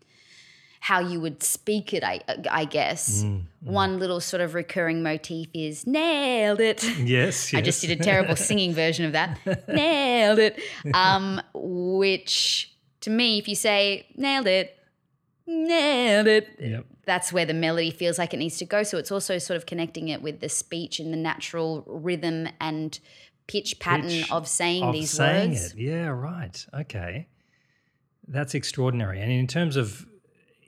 how 0.82 1.00
you 1.00 1.20
would 1.22 1.42
speak 1.44 1.94
it. 1.94 2.04
I 2.04 2.22
I 2.50 2.66
guess 2.66 3.24
Mm, 3.24 3.44
one 3.62 4.00
little 4.00 4.20
sort 4.20 4.42
of 4.42 4.54
recurring 4.56 5.02
motif 5.04 5.48
is 5.54 5.86
nailed 5.88 6.60
it. 6.60 6.84
Yes, 7.00 7.54
I 7.58 7.62
just 7.62 7.82
did 7.82 7.92
a 8.00 8.04
terrible 8.04 8.36
singing 8.50 8.74
version 8.74 9.06
of 9.06 9.12
that. 9.14 9.40
nailed 9.68 10.40
it. 10.40 10.60
Um, 10.94 11.42
which 11.54 12.74
to 13.02 13.10
me, 13.10 13.38
if 13.40 13.48
you 13.48 13.56
say 13.56 14.06
nailed 14.16 14.48
it, 14.48 14.76
nailed 15.48 16.28
it, 16.28 16.48
Yep. 16.60 16.86
That's 17.06 17.34
where 17.34 17.46
the 17.46 17.54
melody 17.54 17.92
feels 17.92 18.18
like 18.20 18.34
it 18.34 18.38
needs 18.38 18.58
to 18.58 18.66
go. 18.66 18.84
So 18.84 18.98
it's 18.98 19.12
also 19.12 19.38
sort 19.38 19.58
of 19.58 19.66
connecting 19.66 20.10
it 20.10 20.22
with 20.22 20.40
the 20.40 20.50
speech 20.50 21.00
and 21.00 21.12
the 21.12 21.18
natural 21.18 21.84
rhythm 21.88 22.48
and 22.60 23.00
pitch 23.48 23.80
pattern 23.80 24.08
Pitch 24.10 24.32
of 24.32 24.48
saying 24.48 24.84
of 24.84 24.94
these 24.94 25.10
saying 25.12 25.52
words. 25.52 25.74
it. 25.74 25.80
Yeah, 25.80 26.08
right. 26.08 26.66
Okay. 26.74 27.28
That's 28.28 28.54
extraordinary. 28.54 29.20
And 29.22 29.32
in 29.32 29.48
terms 29.48 29.76
of 29.76 30.06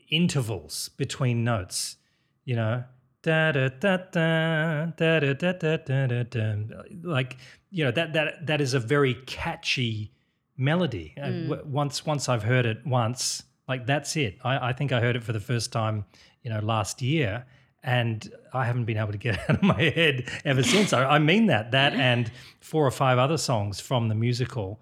intervals 0.10 0.90
between 0.98 1.44
notes, 1.44 1.98
you 2.46 2.56
know, 2.56 2.84
da 3.22 3.52
da 3.54 3.70
da 3.70 3.98
da 4.12 4.86
da 4.98 5.20
da 5.20 5.34
da 5.34 5.78
da 5.78 6.08
da 6.08 6.24
da 6.24 6.56
like 7.04 7.38
you 7.72 7.86
know 7.86 7.92
that 7.92 8.14
that 8.14 8.46
that 8.48 8.60
is 8.60 8.74
a 8.74 8.80
very 8.80 9.14
catchy 9.26 10.12
melody. 10.58 11.14
Uh, 11.18 11.28
Mm. 11.28 11.66
once 11.68 12.06
once 12.06 12.28
I've 12.28 12.44
heard 12.44 12.66
it 12.66 12.86
once, 12.86 13.44
like 13.68 13.86
that's 13.86 14.16
it. 14.16 14.38
I, 14.44 14.70
I 14.70 14.74
think 14.74 14.92
I 14.92 15.00
heard 15.00 15.16
it 15.16 15.24
for 15.24 15.34
the 15.34 15.40
first 15.40 15.72
time, 15.72 16.06
you 16.42 16.50
know, 16.50 16.60
last 16.60 17.02
year, 17.02 17.46
and 17.84 18.30
I 18.54 18.66
haven't 18.66 18.86
been 18.86 18.98
able 18.98 19.12
to 19.12 19.18
get 19.18 19.36
it 19.36 19.42
out 19.50 19.56
of 19.58 19.64
my 19.64 19.82
head 19.82 20.30
ever 20.46 20.64
since. 20.64 20.94
I, 20.94 21.06
I 21.06 21.20
mean 21.20 21.48
that 21.48 21.72
that 21.72 21.94
and 21.94 22.32
four 22.60 22.86
or 22.86 22.92
five 22.92 23.18
other 23.18 23.38
songs 23.38 23.80
from 23.80 24.10
the 24.10 24.16
musical. 24.16 24.82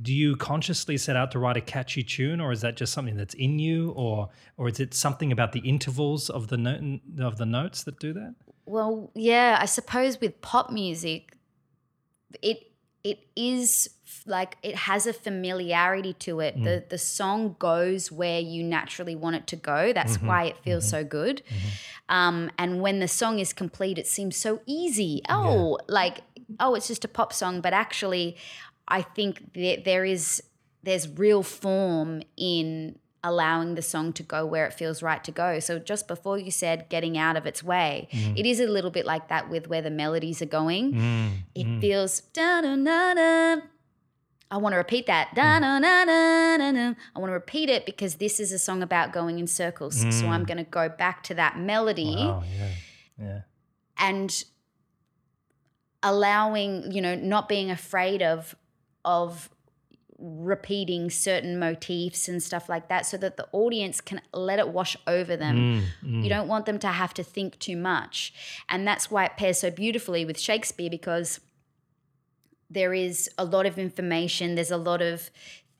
Do 0.00 0.14
you 0.14 0.36
consciously 0.36 0.96
set 0.96 1.16
out 1.16 1.32
to 1.32 1.40
write 1.40 1.56
a 1.56 1.60
catchy 1.60 2.04
tune, 2.04 2.40
or 2.40 2.52
is 2.52 2.60
that 2.60 2.76
just 2.76 2.92
something 2.92 3.16
that's 3.16 3.34
in 3.34 3.58
you, 3.58 3.90
or 3.90 4.28
or 4.56 4.68
is 4.68 4.78
it 4.78 4.94
something 4.94 5.32
about 5.32 5.52
the 5.52 5.60
intervals 5.60 6.30
of 6.30 6.48
the 6.48 6.56
note 6.56 7.00
of 7.18 7.38
the 7.38 7.46
notes 7.46 7.82
that 7.84 7.98
do 7.98 8.12
that? 8.12 8.34
Well, 8.64 9.10
yeah, 9.14 9.58
I 9.60 9.64
suppose 9.64 10.20
with 10.20 10.40
pop 10.40 10.70
music, 10.70 11.34
it 12.42 12.67
it 13.04 13.26
is 13.36 13.90
like 14.26 14.56
it 14.62 14.74
has 14.74 15.06
a 15.06 15.12
familiarity 15.12 16.12
to 16.14 16.40
it. 16.40 16.54
The 16.62 16.70
mm. 16.70 16.88
the 16.88 16.98
song 16.98 17.56
goes 17.58 18.10
where 18.10 18.40
you 18.40 18.62
naturally 18.62 19.14
want 19.14 19.36
it 19.36 19.46
to 19.48 19.56
go. 19.56 19.92
That's 19.92 20.16
mm-hmm. 20.16 20.26
why 20.26 20.44
it 20.44 20.58
feels 20.58 20.84
mm-hmm. 20.84 20.90
so 20.90 21.04
good. 21.04 21.42
Mm-hmm. 21.48 22.14
Um, 22.14 22.50
and 22.58 22.80
when 22.80 23.00
the 23.00 23.08
song 23.08 23.38
is 23.38 23.52
complete, 23.52 23.98
it 23.98 24.06
seems 24.06 24.36
so 24.36 24.60
easy. 24.66 25.22
Oh, 25.28 25.78
like 25.88 26.20
oh, 26.60 26.74
it's 26.74 26.88
just 26.88 27.04
a 27.04 27.08
pop 27.08 27.32
song, 27.32 27.60
but 27.60 27.72
actually, 27.72 28.36
I 28.86 29.02
think 29.02 29.52
that 29.54 29.84
there 29.84 30.04
is 30.04 30.42
there's 30.82 31.08
real 31.08 31.42
form 31.42 32.22
in 32.36 32.98
allowing 33.24 33.74
the 33.74 33.82
song 33.82 34.12
to 34.12 34.22
go 34.22 34.46
where 34.46 34.66
it 34.66 34.72
feels 34.72 35.02
right 35.02 35.22
to 35.24 35.32
go. 35.32 35.58
So 35.58 35.78
just 35.78 36.06
before 36.06 36.38
you 36.38 36.50
said 36.50 36.88
getting 36.88 37.18
out 37.18 37.36
of 37.36 37.46
its 37.46 37.62
way, 37.62 38.08
mm. 38.12 38.38
it 38.38 38.46
is 38.46 38.60
a 38.60 38.66
little 38.66 38.90
bit 38.90 39.04
like 39.04 39.28
that 39.28 39.50
with 39.50 39.68
where 39.68 39.82
the 39.82 39.90
melodies 39.90 40.40
are 40.40 40.46
going. 40.46 40.92
Mm, 40.92 41.30
It 41.54 41.66
mm. 41.66 41.80
feels 41.80 42.20
da 42.20 42.60
da 42.60 42.76
da 42.76 43.14
da. 43.14 43.62
I 44.50 44.56
want 44.56 44.72
to 44.72 44.78
repeat 44.78 45.06
that. 45.06 45.34
Da 45.34 45.60
da 45.60 45.78
da 45.78 46.04
da 46.04 46.56
da 46.56 46.72
da. 46.72 46.94
I 47.14 47.18
want 47.18 47.28
to 47.28 47.34
repeat 47.34 47.68
it 47.68 47.84
because 47.84 48.14
this 48.14 48.40
is 48.40 48.50
a 48.52 48.58
song 48.58 48.82
about 48.82 49.12
going 49.12 49.38
in 49.38 49.46
circles. 49.46 50.00
So 50.00 50.26
I'm 50.28 50.44
mm. 50.44 50.46
going 50.46 50.58
to 50.58 50.70
go 50.70 50.88
back 50.88 51.22
to 51.24 51.34
that 51.34 51.58
melody 51.58 52.16
Wow, 52.16 52.42
yeah, 52.56 52.70
yeah. 53.20 53.40
and 53.98 54.44
allowing 56.02 56.92
you 56.92 57.00
know 57.02 57.14
not 57.16 57.48
being 57.48 57.70
afraid 57.70 58.22
of 58.22 58.54
of 59.04 59.50
repeating 60.18 61.10
certain 61.10 61.58
motifs 61.58 62.28
and 62.28 62.42
stuff 62.42 62.68
like 62.68 62.88
that 62.88 63.06
so 63.06 63.16
that 63.16 63.36
the 63.36 63.46
audience 63.52 64.00
can 64.00 64.20
let 64.32 64.58
it 64.58 64.68
wash 64.68 64.96
over 65.06 65.36
them. 65.36 65.56
Mm, 66.02 66.08
mm. 66.08 66.22
you 66.24 66.28
don't 66.28 66.48
want 66.48 66.66
them 66.66 66.78
to 66.80 66.88
have 66.88 67.14
to 67.14 67.22
think 67.22 67.58
too 67.58 67.76
much. 67.76 68.34
And 68.68 68.86
that's 68.86 69.10
why 69.10 69.26
it 69.26 69.36
pairs 69.36 69.60
so 69.60 69.70
beautifully 69.70 70.24
with 70.24 70.38
shakespeare 70.38 70.90
because 70.90 71.40
there 72.70 72.92
is 72.92 73.30
a 73.38 73.44
lot 73.44 73.64
of 73.64 73.78
information 73.78 74.54
there's 74.54 74.70
a 74.70 74.76
lot 74.76 75.00
of 75.00 75.30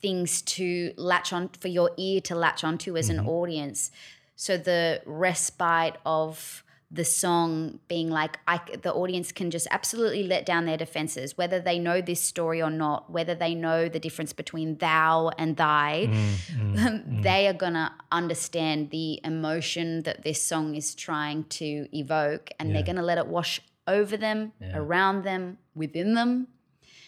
things 0.00 0.42
to 0.42 0.92
latch 0.96 1.32
on 1.32 1.48
for 1.48 1.68
your 1.68 1.90
ear 1.96 2.20
to 2.20 2.34
latch 2.34 2.62
onto 2.62 2.96
as 2.96 3.08
an 3.08 3.20
audience. 3.26 3.90
So 4.36 4.56
the 4.56 5.02
respite 5.04 5.96
of 6.06 6.62
the 6.90 7.04
song 7.04 7.80
being 7.86 8.08
like 8.08 8.38
I, 8.48 8.60
the 8.82 8.92
audience 8.92 9.30
can 9.30 9.50
just 9.50 9.68
absolutely 9.70 10.22
let 10.22 10.46
down 10.46 10.64
their 10.64 10.78
defenses 10.78 11.36
whether 11.36 11.60
they 11.60 11.78
know 11.78 12.00
this 12.00 12.22
story 12.22 12.62
or 12.62 12.70
not 12.70 13.10
whether 13.10 13.34
they 13.34 13.54
know 13.54 13.88
the 13.88 14.00
difference 14.00 14.32
between 14.32 14.78
thou 14.78 15.30
and 15.36 15.56
thy. 15.56 16.08
Mm, 16.10 16.34
mm, 16.56 16.76
mm. 16.78 17.22
They 17.22 17.46
are 17.46 17.52
going 17.52 17.74
to 17.74 17.92
understand 18.10 18.90
the 18.90 19.20
emotion 19.22 20.02
that 20.04 20.22
this 20.22 20.42
song 20.42 20.74
is 20.74 20.94
trying 20.94 21.44
to 21.44 21.88
evoke 21.96 22.50
and 22.58 22.74
they're 22.74 22.82
going 22.82 22.96
to 22.96 23.02
let 23.02 23.18
it 23.18 23.26
wash 23.26 23.60
over 23.86 24.16
them 24.16 24.52
around 24.74 25.24
them 25.24 25.58
within 25.74 26.14
them. 26.14 26.48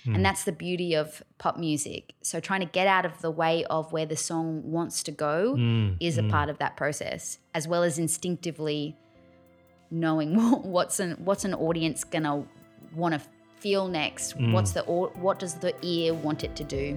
Hmm. 0.05 0.15
And 0.15 0.25
that's 0.25 0.45
the 0.45 0.53
beauty 0.53 0.95
of 0.95 1.23
pop 1.39 1.59
music. 1.59 2.15
So 2.23 2.41
trying 2.41 2.61
to 2.61 2.67
get 2.67 2.87
out 2.87 3.05
of 3.05 3.21
the 3.21 3.31
way 3.31 3.65
of 3.65 3.93
where 3.93 4.07
the 4.07 4.17
song 4.17 4.71
wants 4.71 5.03
to 5.05 5.11
go 5.11 5.57
Mm, 5.59 5.97
is 6.01 6.17
a 6.17 6.23
hmm. 6.23 6.31
part 6.31 6.49
of 6.49 6.59
that 6.59 6.77
process 6.77 7.39
as 7.55 7.67
well 7.67 7.83
as 7.83 7.99
instinctively 7.99 8.97
knowing 9.91 10.35
what's 10.63 11.01
an 11.01 11.13
what's 11.25 11.45
an 11.45 11.55
audience 11.55 12.05
gonna 12.05 12.45
want 12.95 13.13
to 13.15 13.21
feel 13.59 13.89
next 13.89 14.37
Mm. 14.39 14.53
what's 14.53 14.73
the 14.73 14.83
what 14.83 15.39
does 15.39 15.55
the 15.55 15.75
ear 15.83 16.15
want 16.15 16.45
it 16.45 16.55
to 16.57 16.65
do 16.65 16.97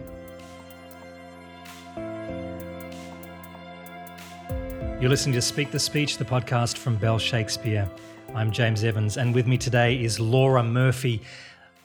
You're 5.00 5.10
listening 5.10 5.34
to 5.34 5.42
Speak 5.42 5.70
the 5.70 5.80
Speech, 5.80 6.18
the 6.18 6.24
podcast 6.24 6.78
from 6.78 6.96
Bell 6.96 7.20
Shakespeare. 7.20 7.90
I'm 8.34 8.52
James 8.52 8.86
Evans, 8.86 9.18
and 9.18 9.36
with 9.36 9.48
me 9.48 9.58
today 9.58 10.02
is 10.02 10.18
Laura 10.18 10.64
Murphy. 10.64 11.22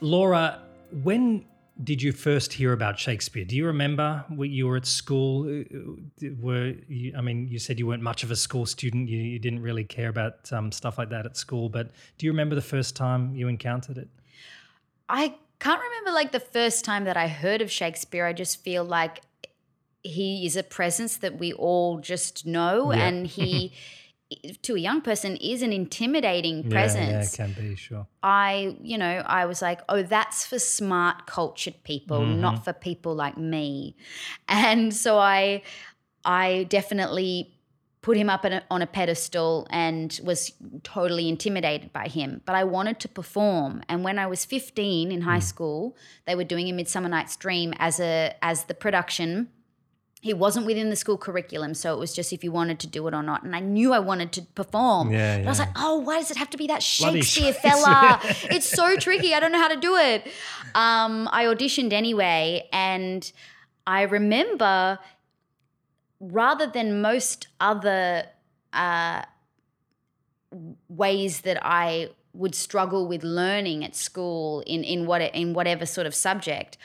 Laura, 0.01 0.61
when 1.03 1.44
did 1.83 2.03
you 2.03 2.12
first 2.12 2.53
hear 2.53 2.73
about 2.73 2.99
Shakespeare? 2.99 3.45
Do 3.45 3.55
you 3.55 3.67
remember 3.67 4.25
when 4.29 4.51
you 4.51 4.67
were 4.67 4.77
at 4.77 4.87
school? 4.87 5.45
Uh, 5.49 6.27
Were 6.41 6.75
you, 6.88 7.12
I 7.17 7.21
mean, 7.21 7.47
you 7.49 7.59
said 7.59 7.79
you 7.79 7.87
weren't 7.87 8.03
much 8.03 8.25
of 8.25 8.31
a 8.31 8.37
school 8.37 8.67
student. 8.67 9.09
You, 9.09 9.19
you 9.19 9.38
didn't 9.38 9.61
really 9.62 9.85
care 9.85 10.09
about 10.09 10.53
um, 10.53 10.73
stuff 10.73 10.99
like 10.99 11.11
that 11.11 11.25
at 11.25 11.37
school. 11.37 11.69
But 11.69 11.91
do 12.19 12.27
you 12.27 12.33
remember 12.33 12.55
the 12.57 12.62
first 12.62 12.97
time 12.97 13.35
you 13.37 13.47
encountered 13.49 13.97
it? 13.99 14.09
I 15.09 15.35
can't 15.61 15.81
remember 15.81 16.11
like 16.12 16.33
the 16.33 16.41
first 16.41 16.85
time 16.85 17.05
that 17.05 17.17
I 17.17 17.29
heard 17.29 17.62
of 17.62 17.71
Shakespeare. 17.71 18.27
I 18.27 18.33
just 18.33 18.62
feel 18.62 18.85
like 18.85 19.21
he 20.03 20.47
is 20.47 20.57
a 20.57 20.62
presence 20.62 21.17
that 21.19 21.38
we 21.38 21.53
all 21.53 21.99
just 22.01 22.47
know, 22.47 22.93
Yeah. 22.93 23.07
and 23.07 23.27
he, 23.27 23.73
to 24.62 24.75
a 24.75 24.79
young 24.79 25.01
person, 25.01 25.37
is 25.37 25.62
an 25.62 25.73
intimidating 25.73 26.62
Yeah, 26.64 26.69
presence. 26.71 27.11
yeah, 27.11 27.23
it 27.23 27.33
can 27.57 27.69
be 27.69 27.75
sure. 27.77 28.07
I, 28.23 28.77
you 28.83 28.99
know, 28.99 29.23
I 29.27 29.47
was 29.47 29.62
like, 29.62 29.81
oh, 29.88 30.03
that's 30.03 30.45
for 30.45 30.59
smart, 30.59 31.27
cultured 31.27 31.83
people, 31.85 32.21
Mm-hmm. 32.21 32.41
not 32.41 32.64
for 32.64 32.73
people 32.73 33.14
like 33.14 33.38
me. 33.38 33.97
And 34.49 34.93
so 34.95 35.19
I, 35.19 35.62
I 36.25 36.64
definitely 36.69 37.55
put 38.03 38.17
him 38.17 38.29
up 38.31 38.45
on 38.45 38.53
a, 38.53 38.62
on 38.71 38.81
a 38.83 38.87
pedestal 38.87 39.67
and 39.71 40.21
was 40.25 40.53
totally 40.83 41.29
intimidated 41.29 41.93
by 41.93 42.09
him. 42.09 42.41
But 42.45 42.55
I 42.55 42.64
wanted 42.64 43.01
to 43.01 43.09
perform. 43.09 43.83
And 43.88 44.05
when 44.05 44.19
I 44.19 44.27
was 44.27 44.45
15 44.45 45.11
in 45.12 45.21
Mm. 45.21 45.25
high 45.25 45.38
school, 45.41 45.97
they 46.27 46.35
were 46.35 46.45
doing 46.45 46.69
a 46.69 46.73
Midsummer 46.73 47.09
Night's 47.09 47.37
Dream 47.37 47.73
as 47.79 47.99
a 48.01 48.35
as 48.43 48.64
the 48.64 48.75
production 48.75 49.49
he 50.20 50.35
wasn't 50.35 50.66
within 50.66 50.90
the 50.90 50.96
school 50.96 51.16
curriculum, 51.16 51.74
so 51.74 51.94
it 51.94 51.98
was 51.98 52.12
just 52.12 52.33
if 52.33 52.42
you 52.42 52.50
wanted 52.50 52.81
to 52.81 52.87
do 52.88 53.07
it 53.07 53.14
or 53.14 53.22
not. 53.22 53.44
And 53.44 53.54
I 53.54 53.61
knew 53.61 53.92
I 53.92 54.00
wanted 54.00 54.33
to 54.33 54.42
perform. 54.42 55.12
Yeah, 55.12 55.38
But 55.38 55.46
I 55.46 55.48
was 55.48 55.59
like, 55.61 55.68
oh, 55.76 56.00
why 56.00 56.18
does 56.18 56.31
it 56.31 56.37
have 56.37 56.50
to 56.50 56.57
be 56.57 56.66
that 56.66 56.83
Shakespeare 56.83 57.52
Shakespeare. 57.52 57.70
fella? 57.70 58.20
it's 58.50 58.68
so 58.68 58.96
tricky. 58.96 59.33
I 59.33 59.40
don't 59.40 59.52
know 59.52 59.61
how 59.61 59.68
to 59.68 59.81
do 59.81 59.94
it. 59.96 60.26
Um, 60.74 61.28
I 61.31 61.44
auditioned 61.44 61.92
anyway, 61.92 62.68
and 62.72 63.31
I 63.87 64.02
remember 64.02 64.98
rather 66.20 66.66
than 66.66 67.00
most 67.00 67.46
other 67.61 68.24
uh, 68.72 69.22
ways 70.88 71.42
that 71.42 71.59
I 71.62 72.11
would 72.33 72.54
struggle 72.54 73.07
with 73.07 73.22
learning 73.22 73.85
at 73.85 73.94
school 73.94 74.62
in 74.66 74.83
in 74.83 75.07
what 75.07 75.22
in 75.22 75.54
whatever 75.54 75.87
sort 75.87 76.07
of 76.09 76.14
subject, 76.14 76.76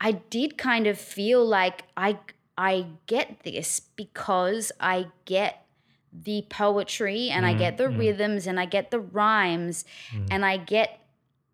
I 0.00 0.12
did 0.12 0.58
kind 0.58 0.86
of 0.86 0.98
feel 0.98 1.44
like 1.44 1.84
I 1.96 2.18
I 2.60 2.84
get 3.06 3.40
this 3.42 3.80
because 3.80 4.70
I 4.78 5.06
get 5.24 5.64
the 6.12 6.44
poetry 6.50 7.30
and 7.30 7.46
I 7.46 7.54
get 7.54 7.78
the 7.78 7.84
mm-hmm. 7.84 7.98
rhythms 7.98 8.46
and 8.46 8.60
I 8.60 8.66
get 8.66 8.90
the 8.90 9.00
rhymes 9.00 9.86
mm-hmm. 10.12 10.26
and 10.30 10.44
I 10.44 10.58
get 10.58 11.00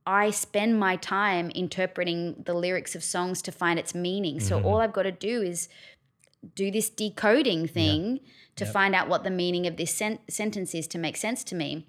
I 0.04 0.30
spend 0.30 0.80
my 0.80 0.96
time 0.96 1.50
interpreting 1.50 2.42
the 2.44 2.54
lyrics 2.54 2.96
of 2.96 3.04
songs 3.04 3.40
to 3.42 3.52
find 3.52 3.78
its 3.78 3.94
meaning. 3.94 4.40
So 4.40 4.56
mm-hmm. 4.56 4.66
all 4.66 4.80
I've 4.80 4.92
got 4.92 5.04
to 5.04 5.12
do 5.12 5.42
is 5.42 5.68
do 6.56 6.72
this 6.72 6.90
decoding 6.90 7.68
thing 7.68 8.18
to 8.56 8.66
find 8.66 8.92
out 8.92 9.08
what 9.08 9.22
the 9.22 9.30
meaning 9.30 9.68
of 9.68 9.76
this 9.76 9.94
sen- 9.94 10.18
sentence 10.28 10.74
is 10.74 10.88
to 10.88 10.98
make 10.98 11.16
sense 11.16 11.44
to 11.44 11.54
me. 11.54 11.86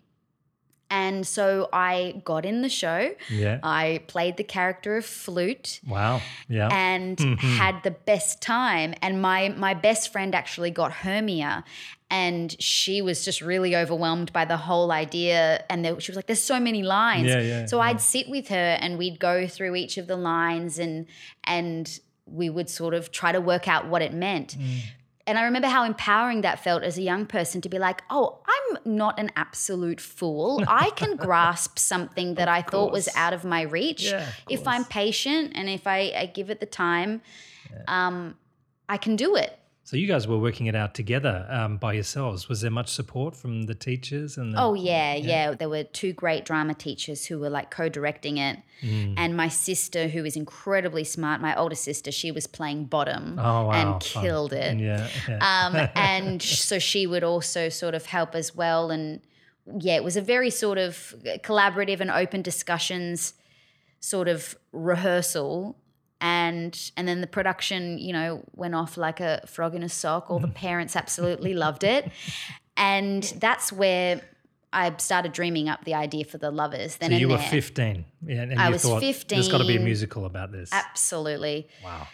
And 0.90 1.28
so 1.28 1.68
I 1.74 2.22
got 2.24 2.46
in 2.46 2.62
the 2.62 2.70
show. 2.70 3.14
Yeah. 3.30 3.60
I 3.62 4.02
played 4.08 4.38
the 4.38 4.44
character 4.44 4.98
of 4.98 5.06
Flute 5.06 5.82
Wow. 5.88 6.22
Yeah. 6.48 6.70
and 6.72 7.20
had 7.40 7.84
the 7.84 7.92
best 7.92 8.42
time. 8.42 8.94
And 9.02 9.22
my 9.22 9.50
my 9.50 9.74
best 9.74 10.12
friend 10.12 10.34
actually 10.34 10.72
got 10.72 10.92
Hermia, 10.92 11.64
and 12.10 12.56
she 12.62 13.02
was 13.02 13.26
just 13.26 13.42
really 13.42 13.76
overwhelmed 13.76 14.32
by 14.32 14.46
the 14.46 14.58
whole 14.58 14.92
idea. 14.92 15.64
And 15.70 15.84
there, 15.84 16.00
she 16.00 16.12
was 16.12 16.16
like, 16.16 16.28
"There's 16.28 16.42
so 16.42 16.60
many 16.60 16.84
lines." 16.84 17.28
Yeah, 17.28 17.42
yeah, 17.42 17.66
so 17.66 17.78
yeah. 17.78 17.84
I'd 17.84 18.02
sit 18.02 18.30
with 18.30 18.48
her, 18.48 18.78
and 18.82 18.98
we'd 18.98 19.20
go 19.20 19.46
through 19.48 19.76
each 19.76 19.98
of 19.98 20.08
the 20.08 20.16
lines, 20.16 20.80
and 20.80 21.06
and 21.44 22.00
we 22.26 22.50
would 22.50 22.70
sort 22.70 22.94
of 22.94 23.12
try 23.12 23.32
to 23.32 23.42
work 23.42 23.68
out 23.68 23.88
what 23.88 24.02
it 24.02 24.14
meant. 24.14 24.58
Mm. 24.58 24.80
And 25.28 25.38
I 25.38 25.44
remember 25.44 25.68
how 25.68 25.84
empowering 25.84 26.42
that 26.42 26.64
felt 26.64 26.84
as 26.84 26.98
a 26.98 27.02
young 27.02 27.26
person 27.26 27.60
to 27.62 27.70
be 27.70 27.78
like, 27.78 28.02
oh, 28.10 28.40
I'm 28.48 28.78
not 28.86 29.20
an 29.20 29.30
absolute 29.36 30.00
fool. 30.00 30.64
I 30.68 30.90
can 30.92 31.16
grasp 31.28 31.78
something 31.78 32.36
that 32.36 32.48
I 32.48 32.62
thought 32.62 32.94
was 32.94 33.10
out 33.14 33.34
of 33.34 33.44
my 33.44 33.64
reach. 33.64 34.06
Yeah, 34.06 34.26
of 34.26 34.34
if 34.50 34.66
I'm 34.66 34.86
patient 34.86 35.52
and 35.54 35.68
if 35.68 35.86
I, 35.86 36.14
I 36.18 36.32
give 36.34 36.50
it 36.50 36.62
the 36.62 36.66
time, 36.66 37.22
um, 37.90 38.38
I 38.88 38.96
can 38.96 39.18
do 39.18 39.36
it. 39.36 39.60
So 39.88 39.96
you 39.96 40.06
guys 40.06 40.28
were 40.28 40.38
working 40.38 40.66
it 40.66 40.76
out 40.76 40.94
together 40.94 41.48
um, 41.50 41.78
by 41.78 41.94
yourselves. 41.94 42.50
Was 42.50 42.60
there 42.60 42.70
much 42.70 42.90
support 42.90 43.38
from 43.38 43.68
the 43.68 43.74
teachers 43.74 44.36
and 44.36 44.54
the, 44.54 44.62
Oh, 44.62 44.74
yeah, 44.74 45.16
yeah, 45.16 45.54
There 45.54 45.70
were 45.70 45.86
two 45.86 46.12
great 46.12 46.44
drama 46.44 46.74
teachers 46.74 47.26
who 47.28 47.40
were 47.40 47.50
like 47.50 47.72
co 47.72 47.88
directing 47.88 48.36
it. 48.36 48.60
Mm. 48.82 49.14
And 49.16 49.38
my 49.38 49.48
sister, 49.48 50.10
who 50.10 50.26
is 50.26 50.36
incredibly 50.36 51.06
smart, 51.06 51.40
my 51.40 51.56
older 51.56 51.74
sister, 51.74 52.12
she 52.12 52.32
was 52.32 52.48
playing 52.48 52.88
bottom 52.88 53.40
Oh, 53.40 53.68
wow, 53.68 53.72
and 53.72 54.04
fun. 54.04 54.24
killed 54.24 54.52
it. 54.52 54.78
Yeah. 54.78 55.08
yeah. 55.26 55.68
um, 55.72 55.90
and 55.96 56.42
so 56.42 56.80
she 56.80 57.08
would 57.08 57.24
also 57.24 57.70
sort 57.70 57.96
of 57.96 58.08
help 58.08 58.36
as 58.36 58.54
well. 58.54 58.92
And 58.92 59.22
yeah, 59.80 59.96
it 59.96 60.04
was 60.04 60.18
a 60.18 60.22
very 60.22 60.50
sort 60.50 60.78
of 60.78 61.16
collaborative 61.44 62.02
and 62.02 62.12
open 62.12 62.42
discussions 62.42 63.36
sort 64.02 64.28
of 64.28 64.58
rehearsal. 64.74 65.78
And 66.20 66.92
and 66.98 67.08
then 67.08 67.22
the 67.22 67.28
production, 67.28 68.00
you 68.00 68.12
know, 68.12 68.44
went 68.56 68.74
off 68.74 68.98
like 68.98 69.20
a 69.20 69.42
frog 69.46 69.76
in 69.76 69.84
a 69.84 69.90
sock. 69.90 70.32
All 70.32 70.40
the 70.40 70.48
parents 70.66 70.96
absolutely 70.96 71.54
loved 71.54 71.84
it, 71.84 72.12
and 72.76 73.24
that's 73.40 73.72
where 73.72 74.22
I 74.74 74.94
started 74.98 75.32
dreaming 75.32 75.70
up 75.70 75.86
the 75.86 75.94
idea 75.94 76.26
for 76.26 76.38
the 76.38 76.52
lovers. 76.52 76.98
Then 76.98 77.10
so 77.10 77.14
and 77.14 77.22
you 77.22 77.30
were 77.30 77.38
there. 77.38 77.50
15. 77.50 78.06
Yeah, 78.26 78.42
and 78.42 78.60
I 78.60 78.70
was 78.70 78.84
thought 78.84 79.02
there's 79.02 79.48
got 79.50 79.60
to 79.60 79.66
be 79.68 79.78
a 79.78 79.80
musical 79.80 80.26
about 80.26 80.52
this. 80.52 80.70
absolutely. 80.74 81.68
wow. 81.84 82.08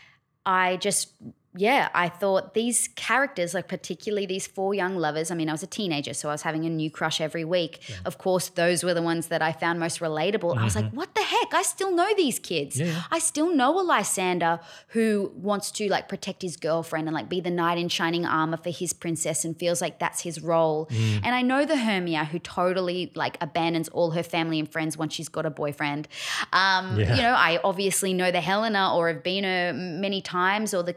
I 0.46 0.78
just, 0.78 1.14
yeah, 1.56 1.90
I 1.94 2.10
thought 2.10 2.54
these 2.54 2.88
characters, 2.96 3.54
like 3.54 3.68
particularly 3.68 4.26
these 4.26 4.48
four 4.48 4.74
young 4.74 4.96
lovers. 4.98 5.30
I 5.30 5.36
mean, 5.36 5.50
I 5.50 5.52
was 5.52 5.64
a 5.64 5.68
teenager, 5.68 6.14
so 6.14 6.30
I 6.30 6.32
was 6.32 6.42
having 6.42 6.66
a 6.66 6.70
new 6.70 6.90
crush 6.90 7.22
every 7.22 7.46
week. 7.46 7.80
Of 8.06 8.18
course, 8.18 8.50
those 8.50 8.84
were 8.84 8.94
the 8.94 9.02
ones 9.02 9.28
that 9.28 9.42
I 9.42 9.52
found 9.52 9.80
most 9.80 10.00
relatable. 10.00 10.58
I 10.58 10.64
was 10.64 10.76
like, 10.76 10.92
what 10.92 11.14
the 11.14 11.22
heck? 11.22 11.54
I 11.54 11.62
still 11.62 11.96
know 11.96 12.10
these 12.18 12.40
kids. 12.40 12.78
Mm-hmm. 12.78 12.92
Yeah. 12.92 13.04
I 13.12 13.20
still 13.20 13.54
know 13.54 13.80
a 13.80 13.84
Lysander 13.84 14.60
who 14.90 15.32
wants 15.36 15.70
to 15.72 15.88
like 15.90 16.10
protect 16.10 16.42
his 16.42 16.58
girlfriend 16.58 17.08
and 17.08 17.14
like 17.14 17.30
be 17.30 17.40
the 17.40 17.52
knight 17.52 17.78
in 17.78 17.90
shining 17.90 18.26
armor 18.26 18.58
for 18.58 18.70
his 18.72 18.94
princess 18.94 19.46
and 19.46 19.58
feels 19.58 19.82
like 19.82 20.00
that's 20.00 20.22
his 20.22 20.42
role. 20.42 20.88
Mm. 20.88 21.22
And 21.24 21.36
I 21.36 21.42
know 21.42 21.66
the 21.66 21.78
Hermia 21.78 22.26
who 22.26 22.40
totally 22.40 23.12
like 23.16 23.38
abandons 23.42 23.90
all 23.90 24.12
her 24.12 24.24
family 24.24 24.60
and 24.60 24.72
friends 24.72 24.98
once 24.98 25.14
she's 25.14 25.30
got 25.30 25.46
a 25.46 25.52
boyfriend. 25.52 26.08
Um, 26.52 27.00
Yeah. 27.00 27.16
You 27.16 27.22
know, 27.22 27.34
I 27.34 27.60
obviously 27.64 28.14
know 28.14 28.32
the 28.32 28.42
Helena 28.42 28.96
or 28.96 29.08
have 29.08 29.24
been 29.24 29.44
her 29.44 29.74
many 29.74 30.22
times 30.22 30.74
or 30.74 30.82
the 30.84 30.94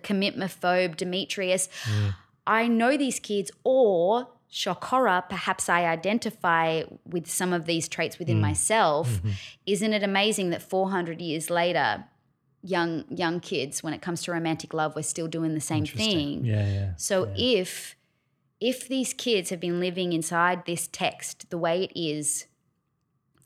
commitmophobe 0.47 0.97
Demetrius. 0.97 1.69
Mm. 1.85 2.15
I 2.47 2.69
know 2.69 2.97
these 2.97 3.19
kids 3.19 3.51
or 3.65 4.29
shock 4.49 4.85
horror, 4.85 5.25
perhaps 5.29 5.69
I 5.69 5.87
identify 5.87 6.85
with 7.05 7.29
some 7.29 7.53
of 7.53 7.67
these 7.67 7.89
traits 7.89 8.19
within 8.19 8.39
mm. 8.39 8.43
myself. 8.43 9.09
Mm-hmm. 9.09 9.31
Isn't 9.67 9.93
it 9.93 10.03
amazing 10.03 10.51
that 10.51 10.63
400 10.63 11.21
years 11.21 11.51
later, 11.51 12.05
young 12.63 13.05
young 13.11 13.41
kids, 13.41 13.83
when 13.83 13.93
it 13.93 14.03
comes 14.03 14.23
to 14.23 14.33
romantic 14.33 14.73
love, 14.73 14.95
we're 14.95 15.03
still 15.03 15.29
doing 15.29 15.55
the 15.55 15.61
same 15.61 15.85
thing? 15.85 16.45
Yeah, 16.45 16.67
yeah. 16.67 16.91
So 16.97 17.33
if 17.37 17.97
if 18.61 18.89
these 18.89 19.13
kids 19.13 19.51
have 19.51 19.61
been 19.61 19.81
living 19.81 20.13
inside 20.13 20.65
this 20.65 20.89
text 20.91 21.51
the 21.51 21.59
way 21.59 21.85
it 21.85 21.93
is 21.95 22.47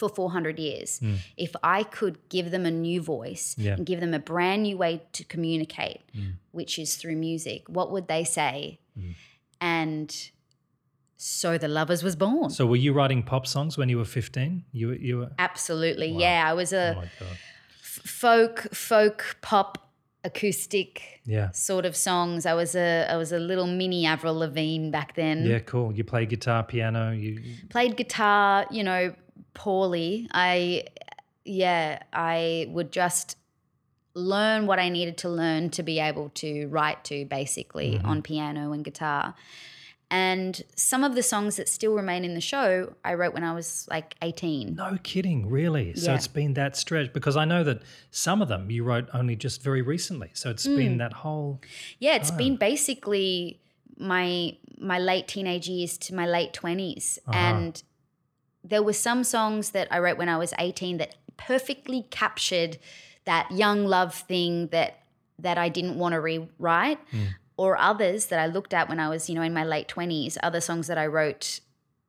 for 0.00 0.08
400 0.08 0.58
years, 0.58 0.98
hmm. 0.98 1.14
if 1.36 1.52
I 1.62 1.82
could 1.84 2.16
give 2.28 2.50
them 2.50 2.64
a 2.66 2.70
new 2.70 3.00
voice 3.02 3.54
Yeah. 3.58 3.74
and 3.74 3.86
give 3.86 4.00
them 4.00 4.14
a 4.14 4.18
brand 4.18 4.62
new 4.64 4.76
way 4.76 5.02
to 5.12 5.22
communicate, 5.24 6.00
hmm. 6.14 6.30
which 6.52 6.78
is 6.78 6.96
through 6.96 7.16
music, 7.16 7.68
what 7.68 7.92
would 7.92 8.08
they 8.08 8.24
say? 8.24 8.80
Hmm. 8.98 9.10
And 9.60 10.30
so 11.16 11.58
the 11.58 11.68
lovers 11.68 12.02
was 12.02 12.16
born. 12.16 12.48
So 12.50 12.64
were 12.66 12.76
you 12.86 12.92
writing 12.94 13.22
pop 13.22 13.46
songs 13.46 13.76
when 13.78 13.88
you 13.90 13.98
were 13.98 14.06
15? 14.06 14.64
You 14.72 14.88
were, 14.88 14.94
you 14.94 15.18
were 15.18 15.30
Absolutely, 15.38 16.08
yeah. 16.08 16.44
I 16.50 16.54
was 16.54 16.72
a 16.72 16.96
Oh 16.98 17.02
f- 17.82 18.00
folk, 18.06 18.66
folk, 18.72 19.36
pop, 19.42 19.90
acoustic 20.24 21.20
Yeah. 21.24 21.50
sort 21.52 21.84
of 21.86 21.94
songs. 21.96 22.46
I 22.46 22.54
was 22.54 22.74
a 22.74 23.06
I 23.10 23.16
was 23.16 23.32
a 23.32 23.38
little 23.38 23.66
mini 23.66 24.06
Avril 24.06 24.34
Lavigne 24.34 24.90
back 24.90 25.14
then. 25.14 25.44
Yeah, 25.46 25.60
cool. 25.60 25.92
You 25.92 26.04
play 26.04 26.26
guitar, 26.26 26.62
piano, 26.62 27.10
you 27.12 27.40
played 27.70 27.96
guitar, 27.96 28.66
you 28.70 28.82
know, 28.84 29.14
poorly. 29.54 30.28
I, 30.32 30.84
yeah, 31.44 32.02
I 32.12 32.66
would 32.70 32.92
just 32.92 33.36
learn 34.14 34.66
what 34.66 34.78
I 34.78 34.88
needed 34.88 35.18
to 35.18 35.28
learn 35.28 35.70
to 35.70 35.82
be 35.82 36.00
able 36.00 36.30
to 36.34 36.66
write 36.66 37.04
to 37.04 37.24
basically 37.26 37.92
Mm-hmm. 37.92 38.06
on 38.06 38.22
piano 38.22 38.72
and 38.72 38.84
guitar. 38.84 39.34
And 40.12 40.60
some 40.74 41.04
of 41.04 41.14
the 41.14 41.22
songs 41.22 41.54
that 41.54 41.68
still 41.68 41.94
remain 41.94 42.24
in 42.24 42.34
the 42.34 42.40
show, 42.40 42.94
I 43.04 43.14
wrote 43.14 43.32
when 43.32 43.44
I 43.44 43.52
was 43.52 43.86
like 43.88 44.16
18. 44.20 44.74
No 44.74 44.98
kidding, 45.04 45.48
really. 45.48 45.94
So 45.94 46.14
it's 46.14 46.26
been 46.26 46.54
that 46.54 46.76
stretch 46.76 47.12
because 47.12 47.36
I 47.36 47.44
know 47.44 47.62
that 47.62 47.82
some 48.10 48.42
of 48.42 48.48
them 48.48 48.68
you 48.72 48.82
wrote 48.82 49.08
only 49.14 49.36
just 49.36 49.62
very 49.62 49.82
recently. 49.82 50.30
So 50.34 50.50
it's 50.50 50.66
Mm. 50.66 50.76
been 50.76 50.98
that 50.98 51.12
whole 51.12 51.60
Yeah, 52.00 52.16
it's 52.16 52.32
been 52.32 52.56
basically 52.56 53.60
my 53.98 54.56
my 54.78 54.98
late 54.98 55.28
teenage 55.28 55.68
years 55.68 55.96
to 55.98 56.14
my 56.14 56.26
late 56.26 56.52
20s 56.54 57.18
and 57.32 57.80
there 58.62 58.82
were 58.82 58.92
some 58.92 59.24
songs 59.24 59.70
that 59.70 59.88
I 59.90 59.98
wrote 59.98 60.18
when 60.18 60.28
I 60.28 60.36
was 60.36 60.52
18 60.58 60.98
that 60.98 61.16
perfectly 61.36 62.06
captured 62.10 62.78
that 63.24 63.50
young 63.50 63.86
love 63.86 64.14
thing 64.14 64.68
that 64.68 64.98
that 65.38 65.56
I 65.56 65.70
didn't 65.70 65.98
want 65.98 66.12
to 66.12 66.20
rewrite 66.20 66.98
hmm. 67.10 67.24
or 67.56 67.78
others 67.78 68.26
that 68.26 68.38
I 68.38 68.46
looked 68.46 68.74
at 68.74 68.90
when 68.90 69.00
I 69.00 69.08
was, 69.08 69.30
you 69.30 69.34
know, 69.34 69.42
in 69.42 69.54
my 69.54 69.64
late 69.64 69.88
20s, 69.88 70.36
other 70.42 70.60
songs 70.60 70.86
that 70.86 70.98
I 70.98 71.06
wrote 71.06 71.60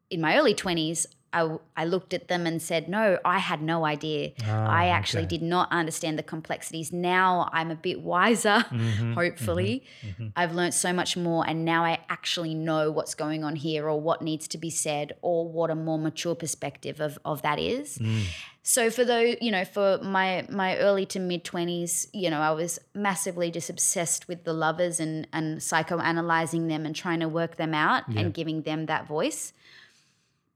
in 0.10 0.20
my 0.20 0.38
early 0.38 0.54
20s, 0.54 1.06
I, 1.34 1.58
I 1.78 1.86
looked 1.86 2.14
at 2.14 2.28
them 2.28 2.46
and 2.46 2.62
said, 2.62 2.90
no, 2.90 3.18
I 3.24 3.40
had 3.40 3.62
no 3.62 3.86
idea. 3.86 4.32
Ah, 4.46 4.68
I 4.68 4.88
actually 4.88 5.24
okay. 5.24 5.38
did 5.38 5.42
not 5.42 5.72
understand 5.72 6.20
the 6.20 6.24
complexities. 6.24 6.92
Now 6.92 7.50
I'm 7.54 7.72
a 7.72 7.76
bit 7.76 8.02
wiser, 8.02 8.66
mm-hmm, 8.70 9.14
hopefully. 9.14 9.84
Mm-hmm, 10.02 10.24
mm-hmm. 10.24 10.28
I've 10.36 10.54
learned 10.54 10.74
so 10.74 10.92
much 10.92 11.16
more, 11.16 11.48
and 11.48 11.64
now 11.64 11.86
I 11.86 12.00
actually 12.10 12.54
know 12.54 12.92
what's 12.92 13.16
going 13.16 13.44
on 13.44 13.56
here 13.56 13.88
or 13.88 14.00
what 14.00 14.22
needs 14.22 14.48
to 14.50 14.58
be 14.58 14.70
said 14.70 15.14
or 15.22 15.48
what 15.48 15.70
a 15.70 15.76
more 15.76 15.98
mature 15.98 16.36
perspective 16.36 17.00
of, 17.00 17.18
of 17.24 17.42
that 17.44 17.60
is. 17.60 17.98
Mm. 17.98 18.24
So 18.64 18.92
for 18.92 19.04
those, 19.04 19.38
you 19.42 19.52
know, 19.52 19.66
for 19.66 19.98
my 20.04 20.46
my 20.50 20.78
early 20.78 21.06
to 21.08 21.20
mid 21.20 21.44
twenties, 21.44 22.08
you 22.14 22.30
know, 22.30 22.40
I 22.40 22.52
was 22.52 22.80
massively 22.94 23.50
just 23.50 23.72
obsessed 23.72 24.28
with 24.28 24.44
the 24.44 24.54
lovers 24.54 25.00
and 25.00 25.28
and 25.34 25.58
psychoanalyzing 25.60 26.68
them 26.68 26.86
and 26.86 26.96
trying 26.96 27.22
to 27.22 27.28
work 27.28 27.56
them 27.56 27.74
out 27.74 28.08
and 28.10 28.34
giving 28.34 28.62
them 28.62 28.86
that 28.86 29.08
voice. 29.08 29.54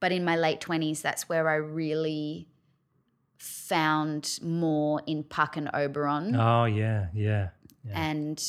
But 0.06 0.12
in 0.12 0.24
my 0.24 0.36
late 0.36 0.62
twenties, 0.62 1.02
that's 1.02 1.28
where 1.28 1.50
I 1.50 1.56
really 1.56 2.48
found 3.39 4.38
more 4.44 5.02
in 5.08 5.24
Puck 5.24 5.58
and 5.58 5.68
Oberon 5.74 6.36
Oh 6.36 6.65
yeah, 6.65 7.08
yeah. 7.12 7.50
yeah. 7.84 7.91
and 8.00 8.39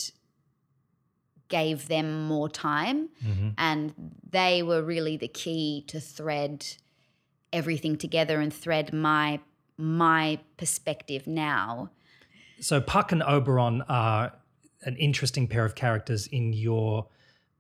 gave 1.49 1.89
them 1.89 2.27
more 2.27 2.51
time. 2.51 3.09
Mhm. 3.25 3.55
And 3.57 3.95
they 4.29 4.63
were 4.63 4.83
really 4.83 5.17
the 5.17 5.29
key 5.29 5.83
to 5.87 5.99
thread 5.99 6.67
everything 7.55 7.97
together 7.97 8.39
and 8.39 8.53
thread 8.53 8.93
my 8.93 9.41
my 9.79 10.39
perspective 10.59 11.27
now. 11.27 11.91
So 12.61 12.83
Puck 12.83 13.13
and 13.13 13.23
Oberon 13.23 13.81
are 13.89 14.33
an 14.83 14.97
interesting 14.97 15.49
pair 15.49 15.65
of 15.65 15.75
characters 15.75 16.27
in 16.27 16.53
your 16.53 17.07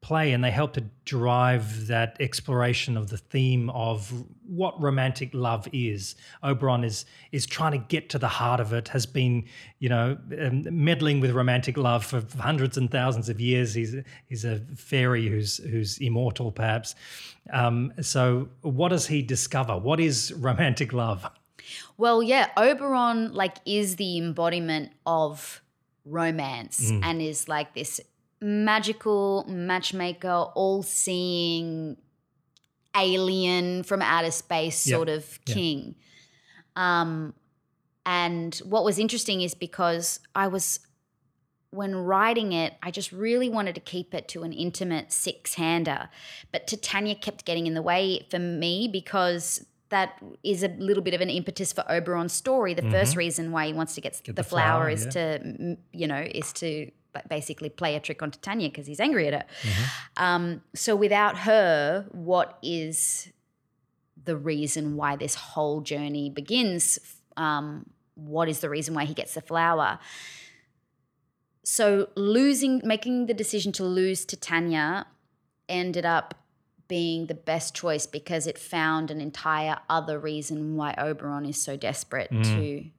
play, 0.01 0.33
and 0.33 0.43
they 0.45 0.51
help 0.51 0.73
to 0.75 0.85
drive 1.05 1.89
that 1.89 2.17
exploration 2.21 2.97
of 2.97 3.09
the 3.09 3.17
theme 3.17 3.71
of 3.71 4.13
what 4.47 4.81
romantic 4.81 5.31
love 5.33 5.69
is. 5.73 6.15
Oberon 6.43 6.85
is 6.85 7.05
is 7.33 7.47
trying 7.47 7.73
to 7.73 7.79
get 7.79 8.09
to 8.11 8.19
the 8.19 8.29
heart 8.29 8.61
of 8.61 8.73
it. 8.73 8.89
Has 8.89 9.07
been, 9.07 9.45
you 9.79 9.89
know, 9.89 10.17
um, 10.41 10.65
meddling 10.71 11.21
with 11.21 11.33
romantic 11.33 11.77
love 11.77 12.05
for 12.05 12.23
hundreds 12.39 12.77
and 12.77 12.91
thousands 12.91 13.29
of 13.29 13.41
years. 13.41 13.75
He's 13.75 13.97
he's 14.27 14.45
a 14.45 14.61
fairy 14.77 15.29
who's 15.29 15.59
who's 15.59 15.99
immortal, 15.99 16.53
perhaps. 16.53 16.95
Um, 17.53 17.93
so, 18.01 18.49
what 18.63 18.91
does 18.91 19.07
he 19.07 19.23
discover? 19.23 19.77
What 19.77 20.01
is 20.01 20.33
romantic 20.33 20.93
love? 20.93 21.29
Well, 21.97 22.23
yeah, 22.23 22.51
Oberon 22.57 23.33
like 23.33 23.57
is 23.65 23.97
the 23.97 24.19
embodiment 24.19 24.93
of 25.05 25.63
romance 26.05 26.93
and 27.03 27.21
is 27.21 27.49
like 27.49 27.75
this 27.75 28.01
magical 28.41 29.45
matchmaker, 29.49 30.29
all-seeing 30.55 31.97
alien 32.97 33.83
from 33.83 34.03
outer 34.03 34.31
space 34.31 34.87
Yep. 34.87 34.95
sort 34.97 35.09
of 35.09 35.39
king. 35.45 35.95
Um, 36.75 37.35
and 38.05 38.55
what 38.65 38.85
was 38.85 38.99
interesting 38.99 39.41
is 39.41 39.55
because 39.55 40.21
I 40.35 40.49
was, 40.49 40.81
when 41.71 41.95
writing 41.95 42.53
it, 42.53 42.75
I 42.83 42.91
just 42.91 43.13
really 43.13 43.49
wanted 43.49 43.75
to 43.75 43.81
keep 43.81 44.15
it 44.15 44.29
to 44.29 44.43
an 44.45 44.53
intimate 44.53 45.13
six 45.13 45.55
hander. 45.55 46.09
But 46.53 46.67
Titania 46.67 47.15
kept 47.17 47.45
getting 47.45 47.67
in 47.67 47.75
the 47.75 47.83
way 47.83 48.27
for 48.31 48.39
me 48.39 48.89
because 48.91 49.67
that 49.89 50.21
is 50.43 50.63
a 50.63 50.69
little 50.69 51.03
bit 51.03 51.15
of 51.15 51.21
an 51.21 51.31
impetus 51.31 51.73
for 51.73 51.85
Oberon's 51.91 52.33
story. 52.33 52.75
The 52.75 52.91
first 52.91 53.17
reason 53.17 53.53
why 53.53 53.67
he 53.69 53.73
wants 53.73 53.95
to 53.97 54.01
get, 54.01 54.15
the, 54.15 54.23
Mm-hmm. 54.23 54.35
the 54.35 54.43
flower, 54.45 54.81
flower, 54.85 54.91
is 54.91 55.05
yeah. 55.05 55.11
to, 55.11 55.77
you 55.93 56.07
know, 56.07 56.21
is 56.21 56.53
to 56.55 56.91
basically 57.29 57.69
play 57.69 57.97
a 57.97 58.01
trick 58.01 58.23
on 58.23 58.31
Titania 58.31 58.69
because 58.69 58.87
he's 58.87 59.01
angry 59.01 59.29
at 59.29 59.35
her. 59.35 59.45
Mm-hmm. 59.63 60.23
Um, 60.23 60.63
so 60.75 60.95
without 60.97 61.39
her, 61.39 62.07
what 62.13 62.59
is 62.63 63.33
the 64.25 64.37
reason 64.37 64.97
why 64.97 65.17
this 65.17 65.35
whole 65.35 65.81
journey 65.81 66.31
begins? 66.31 66.99
Um, 67.37 67.87
what 68.15 68.49
is 68.49 68.61
the 68.61 68.71
reason 68.71 68.95
why 68.95 69.05
he 69.05 69.15
gets 69.15 69.35
the 69.35 69.41
flower? 69.43 69.99
So 71.65 72.09
losing, 72.15 72.81
making 72.85 73.27
the 73.27 73.35
decision 73.35 73.73
to 73.73 73.85
lose 73.85 74.25
Titania 74.25 75.07
ended 75.69 76.07
up 76.07 76.35
being 76.89 77.27
the 77.27 77.35
best 77.35 77.75
choice 77.75 78.07
because 78.07 78.47
it 78.47 78.57
found 78.57 79.11
an 79.11 79.21
entire 79.21 79.79
other 79.91 80.19
reason 80.19 80.77
why 80.77 80.95
Oberon 80.97 81.45
is 81.45 81.61
so 81.61 81.77
desperate 81.77 82.31
Mm. 82.31 82.45
to 82.45 82.91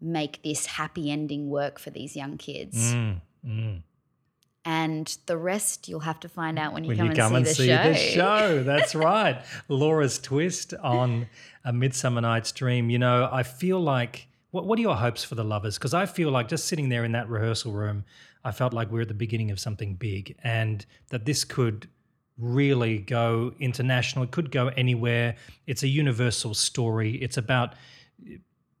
make 0.00 0.42
this 0.42 0.66
happy 0.66 1.10
ending 1.10 1.48
work 1.48 1.78
for 1.78 1.90
these 1.90 2.16
young 2.16 2.36
kids. 2.38 2.94
Mm, 2.94 3.20
mm. 3.46 3.82
And 4.64 5.16
the 5.26 5.36
rest 5.36 5.88
you'll 5.88 6.00
have 6.00 6.20
to 6.20 6.28
find 6.28 6.58
out 6.58 6.74
when 6.74 6.84
you 6.84 6.88
when 6.88 6.96
come 6.98 7.06
you 7.06 7.10
and 7.12 7.18
come 7.18 7.32
see, 7.32 7.36
and 7.36 7.46
the, 7.46 7.54
see 7.54 7.66
show. 7.66 7.82
the 7.82 7.94
show. 7.94 8.62
That's 8.64 8.94
right. 8.94 9.42
Laura's 9.68 10.18
twist 10.18 10.74
on 10.74 11.28
A 11.64 11.72
Midsummer 11.72 12.20
Night's 12.20 12.52
Dream. 12.52 12.90
You 12.90 12.98
know, 12.98 13.28
I 13.30 13.42
feel 13.42 13.80
like, 13.80 14.28
what, 14.50 14.66
what 14.66 14.78
are 14.78 14.82
your 14.82 14.96
hopes 14.96 15.24
for 15.24 15.34
the 15.34 15.44
lovers? 15.44 15.78
Because 15.78 15.94
I 15.94 16.04
feel 16.04 16.30
like 16.30 16.48
just 16.48 16.66
sitting 16.66 16.90
there 16.90 17.04
in 17.04 17.12
that 17.12 17.28
rehearsal 17.28 17.72
room, 17.72 18.04
I 18.44 18.52
felt 18.52 18.74
like 18.74 18.90
we 18.90 18.98
are 18.98 19.02
at 19.02 19.08
the 19.08 19.14
beginning 19.14 19.50
of 19.50 19.58
something 19.58 19.94
big 19.94 20.36
and 20.44 20.84
that 21.08 21.24
this 21.24 21.44
could 21.44 21.88
really 22.36 22.98
go 22.98 23.54
international. 23.60 24.24
It 24.24 24.30
could 24.30 24.50
go 24.50 24.68
anywhere. 24.68 25.36
It's 25.66 25.82
a 25.82 25.88
universal 25.88 26.54
story. 26.54 27.16
It's 27.16 27.36
about 27.36 27.74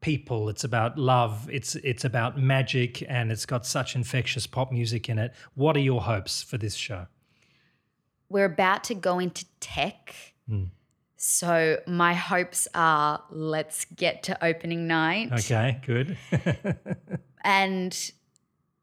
people 0.00 0.48
it's 0.48 0.64
about 0.64 0.96
love 0.96 1.48
it's 1.50 1.74
it's 1.76 2.04
about 2.04 2.38
magic 2.38 3.02
and 3.08 3.30
it's 3.30 3.44
got 3.44 3.66
such 3.66 3.94
infectious 3.94 4.46
pop 4.46 4.72
music 4.72 5.08
in 5.08 5.18
it 5.18 5.32
what 5.54 5.76
are 5.76 5.80
your 5.80 6.00
hopes 6.00 6.42
for 6.42 6.56
this 6.56 6.74
show 6.74 7.06
We're 8.30 8.44
about 8.44 8.84
to 8.84 8.94
go 8.94 9.18
into 9.18 9.44
tech. 9.58 10.14
Hmm. 10.48 10.64
So 11.16 11.80
my 11.86 12.14
hopes 12.14 12.66
are 12.74 13.22
let's 13.30 13.84
get 13.84 14.22
to 14.22 14.42
opening 14.42 14.86
night. 14.86 15.32
Okay, 15.32 15.80
good. 15.84 16.16
And 17.42 18.12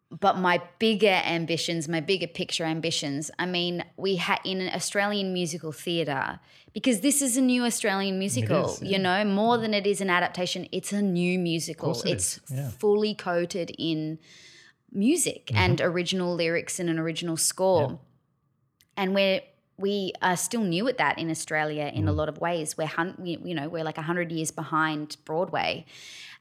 but 0.09 0.37
my 0.37 0.61
bigger 0.79 1.07
ambitions, 1.25 1.87
my 1.89 1.99
bigger 1.99 2.27
picture 2.27 2.63
ambitions, 2.63 3.29
I 3.37 3.45
mean, 3.45 3.83
we 3.97 4.15
had 4.15 4.39
in 4.45 4.61
an 4.61 4.73
Australian 4.73 5.33
musical 5.33 5.71
theatre, 5.73 6.39
because 6.73 7.01
this 7.01 7.21
is 7.21 7.35
a 7.37 7.41
new 7.41 7.65
Australian 7.65 8.17
musical, 8.17 8.69
is, 8.69 8.81
you 8.81 8.99
know, 8.99 9.25
more 9.25 9.57
than 9.57 9.73
it 9.73 9.85
is 9.85 9.99
an 9.99 10.09
adaptation, 10.09 10.67
it's 10.71 10.93
a 10.93 11.01
new 11.01 11.37
musical. 11.37 11.91
it 11.91 12.05
it's 12.05 12.39
yeah. 12.49 12.69
fully 12.69 13.13
coated 13.15 13.71
in 13.77 14.19
music 14.91 15.47
Mm-hmm. 15.47 15.57
and 15.57 15.81
original 15.81 16.33
lyrics 16.35 16.79
and 16.79 16.89
an 16.89 16.97
original 16.99 17.35
score. 17.37 17.99
And 18.95 19.13
we're 19.13 19.41
we 19.79 20.11
are 20.23 20.35
still 20.37 20.63
new 20.63 20.87
at 20.87 20.97
that 20.97 21.19
in 21.19 21.29
Australia 21.29 21.91
in 21.93 22.07
a 22.07 22.11
Mm. 22.11 22.15
lot 22.15 22.29
of 22.29 22.39
ways. 22.39 22.75
We're 22.77 22.87
hun- 22.87 23.17
you 23.23 23.53
know 23.53 23.67
we're 23.69 23.83
like 23.83 23.97
hundred 23.97 24.31
years 24.31 24.49
behind 24.51 25.17
Broadway, 25.25 25.85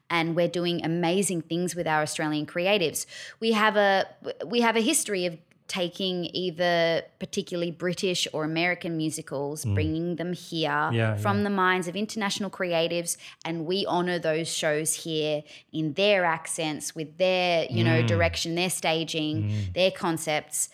and 0.09 0.35
we're 0.35 0.47
doing 0.47 0.83
amazing 0.85 1.41
things 1.41 1.75
with 1.75 1.87
our 1.87 2.01
Australian 2.01 2.45
creatives. 2.45 3.05
We 3.39 3.51
have 3.53 3.75
a 3.75 4.05
we 4.45 4.61
have 4.61 4.75
a 4.75 4.81
history 4.81 5.25
of 5.25 5.37
taking 5.67 6.29
either 6.33 7.01
particularly 7.19 7.71
British 7.71 8.25
or 8.31 8.45
American 8.45 8.95
musicals, 8.95 9.65
bringing 9.65 10.15
them 10.15 10.31
here 10.31 10.69
Mm. 10.69 10.93
Yeah, 10.93 11.15
from 11.17 11.37
yeah. 11.39 11.43
the 11.43 11.49
minds 11.49 11.89
of 11.89 11.95
international 11.97 12.49
creatives, 12.49 13.17
and 13.43 13.65
we 13.65 13.85
honor 13.85 14.17
those 14.17 14.47
shows 14.47 14.93
here 15.03 15.43
in 15.73 15.91
their 15.93 16.23
accents, 16.23 16.95
with 16.95 17.17
their 17.17 17.65
you 17.69 17.83
know 17.83 18.01
Mm. 18.01 18.07
direction, 18.07 18.55
their 18.55 18.69
staging, 18.69 19.69
their 19.73 19.91
concepts. 19.91 20.69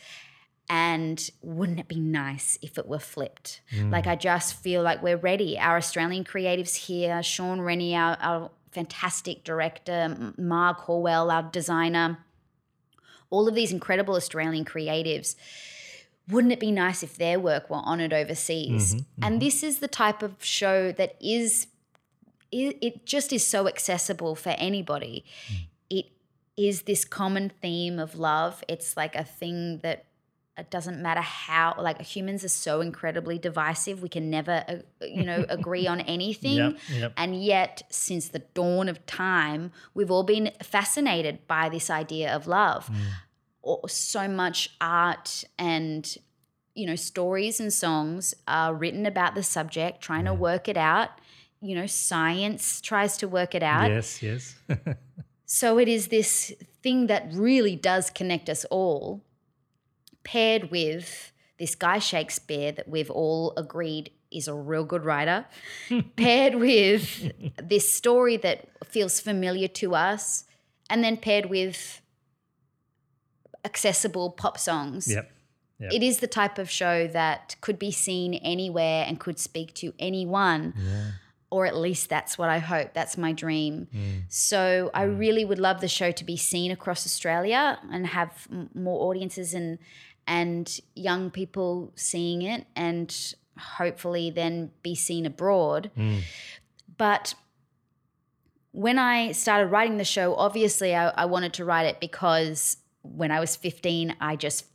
And 0.69 1.29
wouldn't 1.41 1.79
it 1.79 1.87
be 1.87 1.99
nice 1.99 2.57
if 2.61 2.77
it 2.77 2.87
were 2.87 2.99
flipped? 2.99 3.61
Mm. 3.75 3.91
Like, 3.91 4.07
I 4.07 4.15
just 4.15 4.55
feel 4.55 4.81
like 4.81 5.03
we're 5.03 5.17
ready. 5.17 5.59
Our 5.59 5.77
Australian 5.77 6.23
creatives 6.23 6.75
here, 6.87 7.21
Shaun 7.21 7.59
Rennie, 7.61 7.95
our, 7.95 8.17
our 8.21 8.49
fantastic 8.73 9.43
director, 9.43 10.33
Marg 10.37 10.77
Horwell, 10.77 11.31
our 11.31 11.43
designer, 11.43 12.17
all 13.29 13.47
of 13.47 13.55
these 13.55 13.71
incredible 13.71 14.15
Australian 14.15 14.65
creatives. 14.65 15.35
Wouldn't 16.29 16.53
it 16.53 16.59
be 16.59 16.71
nice 16.71 17.03
if 17.03 17.17
their 17.17 17.39
work 17.39 17.69
were 17.69 17.81
honored 17.83 18.13
overseas? 18.13 18.95
Mm-hmm, 18.95 18.99
mm-hmm. 18.99 19.23
And 19.23 19.41
this 19.41 19.63
is 19.63 19.79
the 19.79 19.87
type 19.87 20.23
of 20.23 20.43
show 20.43 20.91
that 20.93 21.15
is, 21.19 21.67
it, 22.51 22.77
it 22.81 23.05
just 23.05 23.33
is 23.33 23.45
so 23.45 23.67
accessible 23.67 24.35
for 24.35 24.51
anybody. 24.51 25.25
Mm. 25.51 25.67
It 25.89 26.05
is 26.55 26.83
this 26.83 27.03
common 27.03 27.51
theme 27.61 27.99
of 27.99 28.15
love. 28.15 28.63
It's 28.67 28.95
like 28.95 29.15
a 29.15 29.23
thing 29.23 29.79
that 29.79 30.05
it 30.57 30.69
doesn't 30.69 31.01
matter 31.01 31.21
how 31.21 31.75
like 31.79 31.99
humans 32.01 32.43
are 32.43 32.49
so 32.49 32.81
incredibly 32.81 33.39
divisive 33.39 34.03
we 34.03 34.09
can 34.09 34.29
never 34.29 34.63
uh, 34.67 35.05
you 35.05 35.23
know 35.23 35.45
agree 35.49 35.87
on 35.87 36.01
anything. 36.01 36.57
Yep, 36.57 36.77
yep. 36.91 37.13
and 37.17 37.43
yet 37.43 37.83
since 37.89 38.29
the 38.29 38.39
dawn 38.39 38.87
of 38.87 39.05
time 39.05 39.71
we've 39.93 40.11
all 40.11 40.23
been 40.23 40.51
fascinated 40.61 41.47
by 41.47 41.69
this 41.69 41.89
idea 41.89 42.33
of 42.33 42.47
love. 42.47 42.89
Or 43.65 43.87
so 43.87 44.27
much 44.27 44.75
art 44.81 45.45
and 45.57 46.17
you 46.75 46.85
know 46.85 46.95
stories 46.95 47.59
and 47.59 47.71
songs 47.71 48.33
are 48.45 48.73
written 48.73 49.05
about 49.05 49.35
the 49.35 49.43
subject 49.43 50.01
trying 50.01 50.25
to 50.25 50.33
work 50.33 50.67
it 50.67 50.77
out. 50.77 51.09
You 51.61 51.75
know 51.75 51.87
science 51.87 52.81
tries 52.81 53.17
to 53.17 53.27
work 53.27 53.55
it 53.55 53.63
out. 53.63 53.89
Yes, 53.89 54.21
yes. 54.21 54.55
so 55.45 55.79
it 55.79 55.87
is 55.87 56.09
this 56.09 56.51
thing 56.83 57.07
that 57.07 57.29
really 57.31 57.77
does 57.77 58.09
connect 58.09 58.49
us 58.49 58.65
all, 58.65 59.21
paired 60.23 60.71
with 60.71 61.31
this 61.59 61.75
guy 61.75 61.99
Shakespeare 61.99 62.71
that 62.71 62.87
we've 62.87 63.11
all 63.11 63.53
agreed 63.57 64.11
is 64.31 64.47
a 64.47 64.53
real 64.53 64.83
good 64.83 65.05
writer, 65.05 65.45
paired 66.15 66.55
with 66.55 67.31
this 67.61 67.91
story 67.93 68.37
that 68.37 68.67
feels 68.85 69.19
familiar 69.19 69.67
to 69.67 69.93
us, 69.95 70.45
and 70.89 71.03
then 71.03 71.17
paired 71.17 71.45
with 71.47 72.01
accessible 73.65 74.31
pop 74.31 74.57
songs. 74.57 75.07
yep. 75.07 75.29
Yep. 75.79 75.91
It 75.93 76.03
is 76.03 76.19
the 76.19 76.27
type 76.27 76.59
of 76.59 76.69
show 76.69 77.07
that 77.07 77.55
could 77.59 77.77
be 77.79 77.91
seen 77.91 78.35
anywhere 78.35 79.03
and 79.07 79.19
could 79.19 79.37
speak 79.39 79.73
to 79.75 79.93
anyone 79.99 80.73
Yeah. 80.77 81.11
or 81.49 81.65
at 81.65 81.75
least 81.75 82.09
that's 82.09 82.37
what 82.37 82.47
I 82.47 82.59
hope. 82.59 82.93
That's 82.93 83.17
my 83.17 83.33
dream. 83.33 83.87
Mm. 83.93 84.21
So 84.29 84.91
I 84.93 85.03
really 85.03 85.43
would 85.43 85.59
love 85.59 85.81
the 85.81 85.87
show 85.87 86.11
to 86.11 86.23
be 86.23 86.37
seen 86.37 86.71
across 86.71 87.05
Australia 87.05 87.79
and 87.91 88.07
have 88.07 88.47
m- 88.51 88.69
more 88.73 89.09
audiences 89.09 89.53
and 89.53 89.77
and 90.27 90.79
young 90.95 91.29
people 91.31 91.91
seeing 91.95 92.41
it, 92.41 92.65
and 92.75 93.35
hopefully 93.57 94.29
then 94.31 94.71
be 94.81 94.95
seen 94.95 95.25
abroad. 95.25 95.91
Mm. 95.97 96.21
But 96.97 97.35
when 98.71 98.97
I 98.97 99.31
started 99.33 99.67
writing 99.67 99.97
the 99.97 100.03
show, 100.03 100.35
obviously 100.35 100.95
I, 100.95 101.09
I 101.09 101.25
wanted 101.25 101.53
to 101.53 101.65
write 101.65 101.85
it 101.85 101.99
because 101.99 102.77
when 103.03 103.31
I 103.31 103.39
was 103.39 103.55
15, 103.55 104.15
I 104.19 104.35
just 104.35 104.65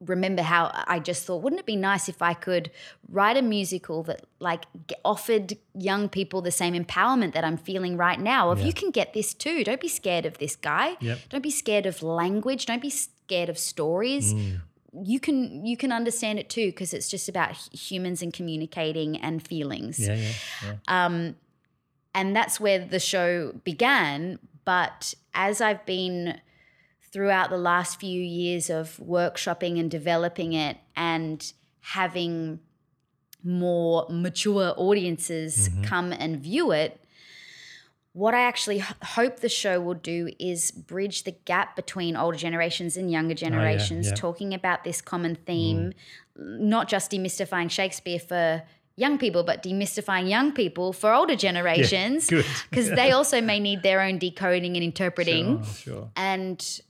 remember 0.00 0.42
how 0.42 0.70
I 0.86 0.98
just 0.98 1.24
thought, 1.24 1.42
wouldn't 1.42 1.60
it 1.60 1.66
be 1.66 1.76
nice 1.76 2.08
if 2.08 2.20
I 2.20 2.34
could 2.34 2.70
write 3.08 3.36
a 3.36 3.42
musical 3.42 4.02
that 4.04 4.26
like 4.40 4.64
offered 5.04 5.56
young 5.74 6.08
people 6.08 6.42
the 6.42 6.50
same 6.50 6.74
empowerment 6.74 7.32
that 7.34 7.44
I'm 7.44 7.56
feeling 7.56 7.96
right 7.96 8.18
now? 8.18 8.50
Of 8.50 8.58
Yeah. 8.60 8.66
you 8.66 8.72
can 8.72 8.90
get 8.90 9.14
this 9.14 9.32
too. 9.32 9.62
Don't 9.64 9.80
be 9.80 9.88
scared 9.88 10.26
of 10.26 10.38
this 10.38 10.56
guy. 10.56 10.96
Yep. 11.00 11.18
Don't 11.30 11.42
be 11.42 11.50
scared 11.50 11.86
of 11.86 12.02
language. 12.02 12.66
Don't 12.66 12.82
be 12.82 12.90
scared 12.90 13.48
of 13.48 13.56
stories. 13.58 14.34
Mm. 14.34 14.60
You 15.02 15.18
can 15.18 15.64
you 15.66 15.76
can 15.76 15.90
understand 15.92 16.38
it 16.38 16.48
too 16.48 16.66
because 16.66 16.94
it's 16.94 17.08
just 17.10 17.28
about 17.28 17.52
humans 17.72 18.22
and 18.22 18.32
communicating 18.32 19.16
and 19.16 19.46
feelings 19.46 19.98
Yeah, 19.98 20.14
yeah, 20.14 20.32
yeah. 20.62 20.74
um, 21.06 21.36
and 22.14 22.34
that's 22.36 22.60
where 22.60 22.78
the 22.78 23.00
show 23.00 23.52
began. 23.64 24.38
But 24.64 25.14
as 25.34 25.60
I've 25.60 25.84
been 25.84 26.40
throughout 27.12 27.50
the 27.50 27.58
last 27.58 28.00
few 28.00 28.20
years 28.20 28.70
of 28.70 29.00
workshopping 29.04 29.78
and 29.78 29.90
developing 29.90 30.52
it 30.52 30.78
and 30.96 31.52
having 31.80 32.60
more 33.42 34.06
mature 34.08 34.72
audiences 34.76 35.68
come 35.82 36.12
and 36.12 36.40
view 36.40 36.72
it, 36.72 37.03
what 38.14 38.32
I 38.32 38.42
actually 38.42 38.78
h- 38.78 38.94
hope 39.02 39.40
the 39.40 39.48
show 39.48 39.80
will 39.80 39.94
do 39.94 40.30
is 40.38 40.70
bridge 40.70 41.24
the 41.24 41.32
gap 41.32 41.74
between 41.76 42.16
older 42.16 42.38
generations 42.38 42.96
and 42.96 43.10
younger 43.10 43.32
oh, 43.32 43.34
generations, 43.34 44.06
yeah. 44.06 44.14
talking 44.14 44.54
about 44.54 44.84
this 44.84 45.02
common 45.02 45.34
mm. 45.36 45.44
theme, 45.44 45.92
mm, 46.40 46.60
not 46.60 46.88
just 46.88 47.10
demystifying 47.10 47.68
Shakespeare 47.70 48.20
for 48.20 48.62
young 48.96 49.18
people, 49.18 49.42
but 49.42 49.64
demystifying 49.64 50.28
young 50.30 50.52
people 50.52 50.92
for 50.92 51.12
older 51.12 51.34
generations 51.34 52.30
because 52.70 52.88
they 53.00 53.10
also 53.18 53.40
may 53.40 53.58
need 53.58 53.82
their 53.82 54.00
own 54.00 54.18
decoding 54.18 54.76
and 54.76 54.84
interpreting 54.84 55.62
Sure, 55.64 55.74
sure. 55.74 56.10
and 56.14 56.80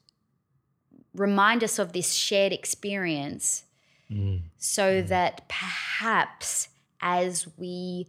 remind 1.15 1.65
us 1.65 1.79
of 1.79 1.93
this 1.93 2.13
shared 2.13 2.53
experience 2.53 3.65
Mm. 4.13 4.43
so 4.59 5.01
mm. 5.03 5.09
that 5.09 5.49
perhaps 5.49 6.69
as 7.01 7.49
we 7.57 8.07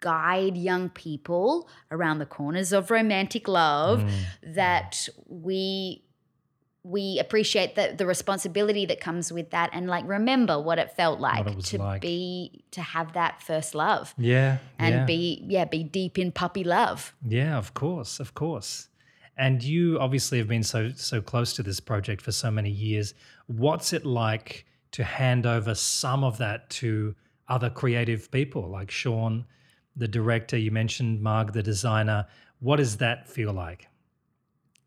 guide 0.00 0.56
young 0.56 0.88
people 0.90 1.68
around 1.90 2.18
the 2.18 2.26
corners 2.26 2.72
of 2.72 2.90
romantic 2.90 3.48
love 3.48 4.00
Mm. 4.02 4.54
that 4.54 5.08
we 5.26 6.04
we 6.84 7.18
appreciate 7.18 7.74
the, 7.74 7.92
the 7.98 8.06
responsibility 8.06 8.86
that 8.86 9.00
comes 9.00 9.30
with 9.32 9.50
that 9.50 9.68
and 9.72 9.88
like 9.88 10.06
remember 10.08 10.58
what 10.60 10.78
it 10.78 10.90
felt 10.92 11.20
like 11.20 11.46
it 11.46 11.60
to 11.60 11.76
like. 11.78 12.00
be 12.00 12.64
to 12.70 12.80
have 12.80 13.12
that 13.12 13.42
first 13.42 13.74
love 13.74 14.14
Yeah. 14.16 14.58
and 14.78 14.94
yeah. 14.94 15.04
be 15.04 15.44
yeah 15.48 15.64
be 15.64 15.82
deep 15.84 16.18
in 16.18 16.32
puppy 16.32 16.64
love 16.64 17.14
Yeah, 17.26 17.58
of 17.58 17.74
course, 17.74 18.20
of 18.20 18.34
course. 18.34 18.88
And 19.36 19.62
you 19.62 19.98
obviously 20.00 20.38
have 20.38 20.48
been 20.48 20.62
so 20.62 20.90
so 20.94 21.20
close 21.20 21.52
to 21.54 21.62
this 21.62 21.80
project 21.80 22.22
for 22.22 22.32
so 22.32 22.50
many 22.50 22.70
years. 22.70 23.12
What's 23.46 23.92
it 23.92 24.06
like 24.06 24.64
to 24.92 25.04
hand 25.04 25.46
over 25.46 25.74
some 25.74 26.24
of 26.24 26.38
that 26.38 26.70
to 26.70 27.14
other 27.48 27.70
creative 27.70 28.30
people 28.30 28.68
like 28.68 28.90
Shaun, 28.90 29.44
the 29.98 30.08
director, 30.08 30.56
you 30.56 30.70
mentioned 30.70 31.20
Marg, 31.22 31.52
the 31.52 31.62
designer. 31.62 32.26
What 32.60 32.76
does 32.76 32.96
that 32.98 33.28
feel 33.28 33.52
like? 33.52 33.88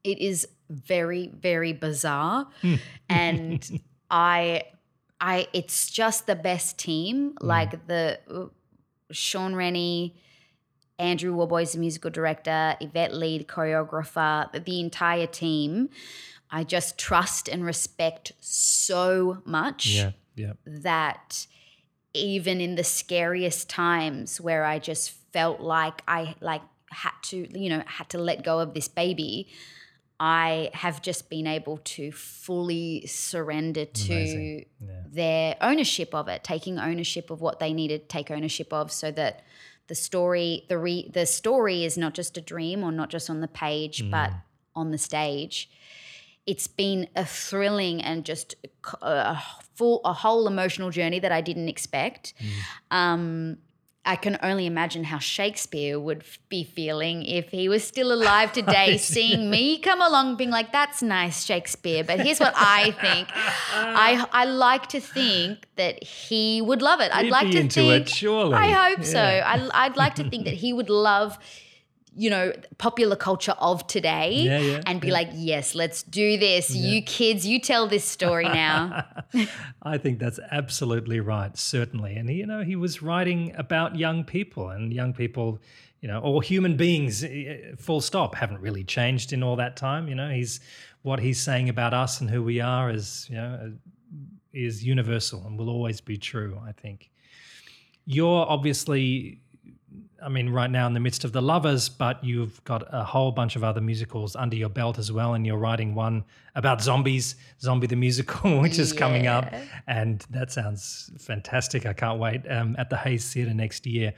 it 0.04 0.18
is 0.18 0.48
very 0.68 1.30
very 1.40 1.74
bizarre 1.74 2.48
and 3.08 3.82
i 4.10 4.64
i 5.20 5.48
it's 5.54 5.92
just 5.92 6.26
the 6.26 6.36
best 6.36 6.80
team 6.80 7.36
like 7.40 7.86
the 7.86 8.18
uh, 8.28 8.46
shaun 9.12 9.54
rennie 9.56 10.16
andrew 10.98 11.36
worboys 11.36 11.74
the 11.74 11.78
musical 11.78 12.10
director 12.10 12.76
yvette 12.82 13.14
lead 13.14 13.48
choreographer 13.48 14.52
the, 14.54 14.60
the 14.60 14.80
entire 14.80 15.28
team 15.28 15.88
i 16.50 16.64
just 16.64 16.98
trust 16.98 17.48
and 17.48 17.64
respect 17.64 18.32
so 18.40 19.44
much 19.46 19.86
Yeah, 19.88 20.12
yeah. 20.36 20.54
that 20.66 21.46
even 22.14 22.62
in 22.62 22.76
the 22.76 22.84
scariest 22.84 23.70
times 23.70 24.40
where 24.42 24.66
I 24.66 24.80
just 24.80 25.12
felt 25.32 25.62
like 25.62 26.02
I 26.08 26.36
like 26.42 26.62
had 26.90 27.14
to, 27.24 27.60
you 27.60 27.70
know, 27.70 27.84
had 27.86 28.10
to 28.10 28.18
let 28.18 28.44
go 28.44 28.60
of 28.60 28.74
this 28.74 28.88
baby, 28.88 29.48
I 30.20 30.70
have 30.74 31.02
just 31.02 31.30
been 31.30 31.48
able 31.48 31.78
to 31.78 32.12
fully 32.12 33.06
surrender 33.08 33.86
to 33.86 34.66
Yeah. 34.80 35.04
their 35.08 35.56
ownership 35.62 36.14
of 36.14 36.28
it, 36.28 36.44
taking 36.44 36.78
ownership 36.78 37.32
of 37.32 37.42
what 37.42 37.60
they 37.60 37.74
needed 37.74 38.02
to 38.02 38.08
take 38.08 38.30
ownership 38.30 38.72
of 38.72 38.92
so 38.92 39.10
that 39.12 39.44
the 39.88 39.96
story 39.96 40.66
the 40.70 40.78
re, 40.78 41.10
the 41.12 41.26
story 41.26 41.84
is 41.84 41.98
not 41.98 42.14
just 42.14 42.38
a 42.38 42.42
dream 42.42 42.84
or 42.84 42.92
not 42.92 43.10
just 43.10 43.30
on 43.30 43.42
the 43.42 43.48
page 43.48 44.02
mm-hmm. 44.02 44.12
but 44.12 44.32
on 44.76 44.92
the 44.92 44.98
stage 44.98 45.70
it's 46.48 46.68
been 46.68 47.08
a 47.16 47.26
thrilling 47.26 48.02
and 48.02 48.26
just 48.26 48.56
a 49.02 49.38
full 49.76 50.02
a 50.04 50.14
whole 50.14 50.48
emotional 50.48 50.90
journey 50.90 51.20
that 51.20 51.32
I 51.32 51.42
didn't 51.42 51.70
expect. 51.70 52.34
Um, 52.90 53.58
I 54.04 54.16
can 54.16 54.40
only 54.42 54.66
imagine 54.66 55.04
how 55.04 55.20
Shakespeare 55.20 56.00
would 56.00 56.24
be 56.50 56.64
feeling 56.64 57.24
if 57.24 57.50
he 57.50 57.70
was 57.70 57.84
still 57.84 58.12
alive 58.12 58.52
today, 58.52 58.98
seeing 59.14 59.52
me 59.52 59.78
come 59.78 60.02
along, 60.02 60.38
being 60.38 60.50
like, 60.50 60.72
"That's 60.72 61.04
nice, 61.04 61.46
Shakespeare." 61.46 62.04
But 62.04 62.20
here's 62.20 62.40
what 62.40 62.54
I 62.56 62.92
think. 63.00 63.28
I 63.32 64.26
I 64.32 64.46
like 64.46 64.88
to 64.88 65.00
think 65.00 65.68
that 65.76 66.04
he 66.04 66.64
would 66.64 66.82
love 66.82 67.00
it. 67.00 67.12
I'd 67.16 67.26
He'd 67.26 67.32
like 67.32 67.52
to 67.52 67.70
think. 67.70 68.08
it, 68.08 68.10
surely. 68.10 68.56
I 68.56 68.72
hope 68.72 69.04
so. 69.06 69.22
I, 69.22 69.70
I'd 69.86 69.98
like 69.98 70.16
to 70.16 70.28
think 70.28 70.46
that 70.46 70.56
he 70.56 70.74
would 70.74 70.90
love. 70.90 71.38
You 72.14 72.30
know, 72.30 72.54
popular 72.78 73.16
culture 73.16 73.56
of 73.58 73.88
today, 73.88 74.34
Yeah, 74.34 74.60
yeah, 74.60 74.82
and 74.86 75.00
be 75.00 75.08
yeah. 75.08 75.14
like, 75.14 75.30
yes, 75.34 75.74
let's 75.76 76.04
do 76.04 76.38
this. 76.38 76.76
You 76.76 77.02
kids, 77.02 77.48
you 77.48 77.58
tell 77.60 77.88
this 77.88 78.04
story 78.04 78.44
now. 78.44 79.06
I 79.82 79.98
think 79.98 80.20
that's 80.20 80.40
absolutely 80.52 81.22
right, 81.22 81.58
certainly. 81.58 82.16
And 82.16 82.30
you 82.30 82.46
know, 82.46 82.64
he 82.64 82.76
was 82.76 83.02
writing 83.02 83.54
about 83.58 83.96
young 83.96 84.26
people, 84.26 84.70
and 84.70 84.94
young 84.94 85.14
people, 85.14 85.60
you 86.02 86.10
know, 86.10 86.20
or 86.20 86.42
human 86.42 86.76
beings, 86.76 87.24
eh, 87.24 87.76
full 87.78 88.02
stop, 88.02 88.36
haven't 88.36 88.60
really 88.60 88.84
changed 88.84 89.32
in 89.32 89.42
all 89.42 89.56
that 89.56 89.78
time. 89.78 90.10
You 90.10 90.16
know, 90.16 90.30
he's 90.30 90.60
what 91.04 91.20
he's 91.20 91.40
saying 91.40 91.70
about 91.70 91.94
us 91.94 92.20
and 92.20 92.30
who 92.30 92.44
we 92.44 92.60
are 92.60 92.92
is, 92.92 93.28
you 93.30 93.36
know, 93.38 93.74
is 94.54 94.84
universal 94.84 95.46
and 95.46 95.58
will 95.58 95.70
always 95.70 96.02
be 96.02 96.18
true. 96.18 96.60
I 96.68 96.74
think. 96.74 97.10
You're 98.06 98.46
obviously 98.50 99.41
I 100.24 100.30
mean, 100.30 100.50
right 100.50 100.70
now 100.70 100.88
in 100.88 100.94
the 100.94 101.00
midst 101.00 101.24
of 101.24 101.32
the 101.32 101.42
lovers, 101.42 101.90
but 101.90 102.24
you've 102.24 102.64
got 102.64 102.84
a 102.92 103.04
whole 103.04 103.32
bunch 103.32 103.56
of 103.56 103.64
other 103.64 103.82
musicals 103.82 104.36
under 104.36 104.56
your 104.56 104.70
belt 104.70 104.98
as 104.98 105.12
well, 105.12 105.34
and 105.34 105.46
you're 105.46 105.58
writing 105.58 105.96
one 105.96 106.24
about 106.56 106.82
zombies, 106.82 107.36
Zombie 107.60 107.88
the 107.88 107.96
Musical, 107.96 108.60
which 108.62 108.78
is 108.78 108.94
coming 108.94 109.28
up, 109.28 109.54
and 109.88 110.26
that 110.30 110.52
sounds 110.52 111.12
fantastic. 111.20 111.86
I 111.86 111.94
can't 111.94 112.20
wait 112.20 112.42
um, 112.50 112.76
at 112.78 112.90
the 112.90 112.98
Hayes 112.98 113.34
Theatre 113.34 113.54
next 113.54 113.86
year. 113.86 114.14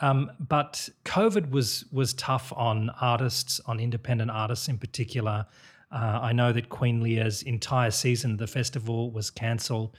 Um, 0.00 0.30
but 0.38 0.88
COVID 1.04 1.50
was 1.50 1.84
was 1.92 2.14
tough 2.14 2.52
on 2.56 2.90
artists, 3.00 3.60
on 3.66 3.80
independent 3.80 4.30
artists 4.30 4.68
in 4.68 4.78
particular. 4.78 5.46
Uh, 5.92 6.20
I 6.22 6.32
know 6.32 6.52
that 6.52 6.68
Queen 6.68 7.02
Leah's 7.02 7.42
entire 7.42 7.90
season, 7.90 8.32
of 8.32 8.38
the 8.38 8.46
festival, 8.46 9.10
was 9.10 9.30
cancelled. 9.30 9.96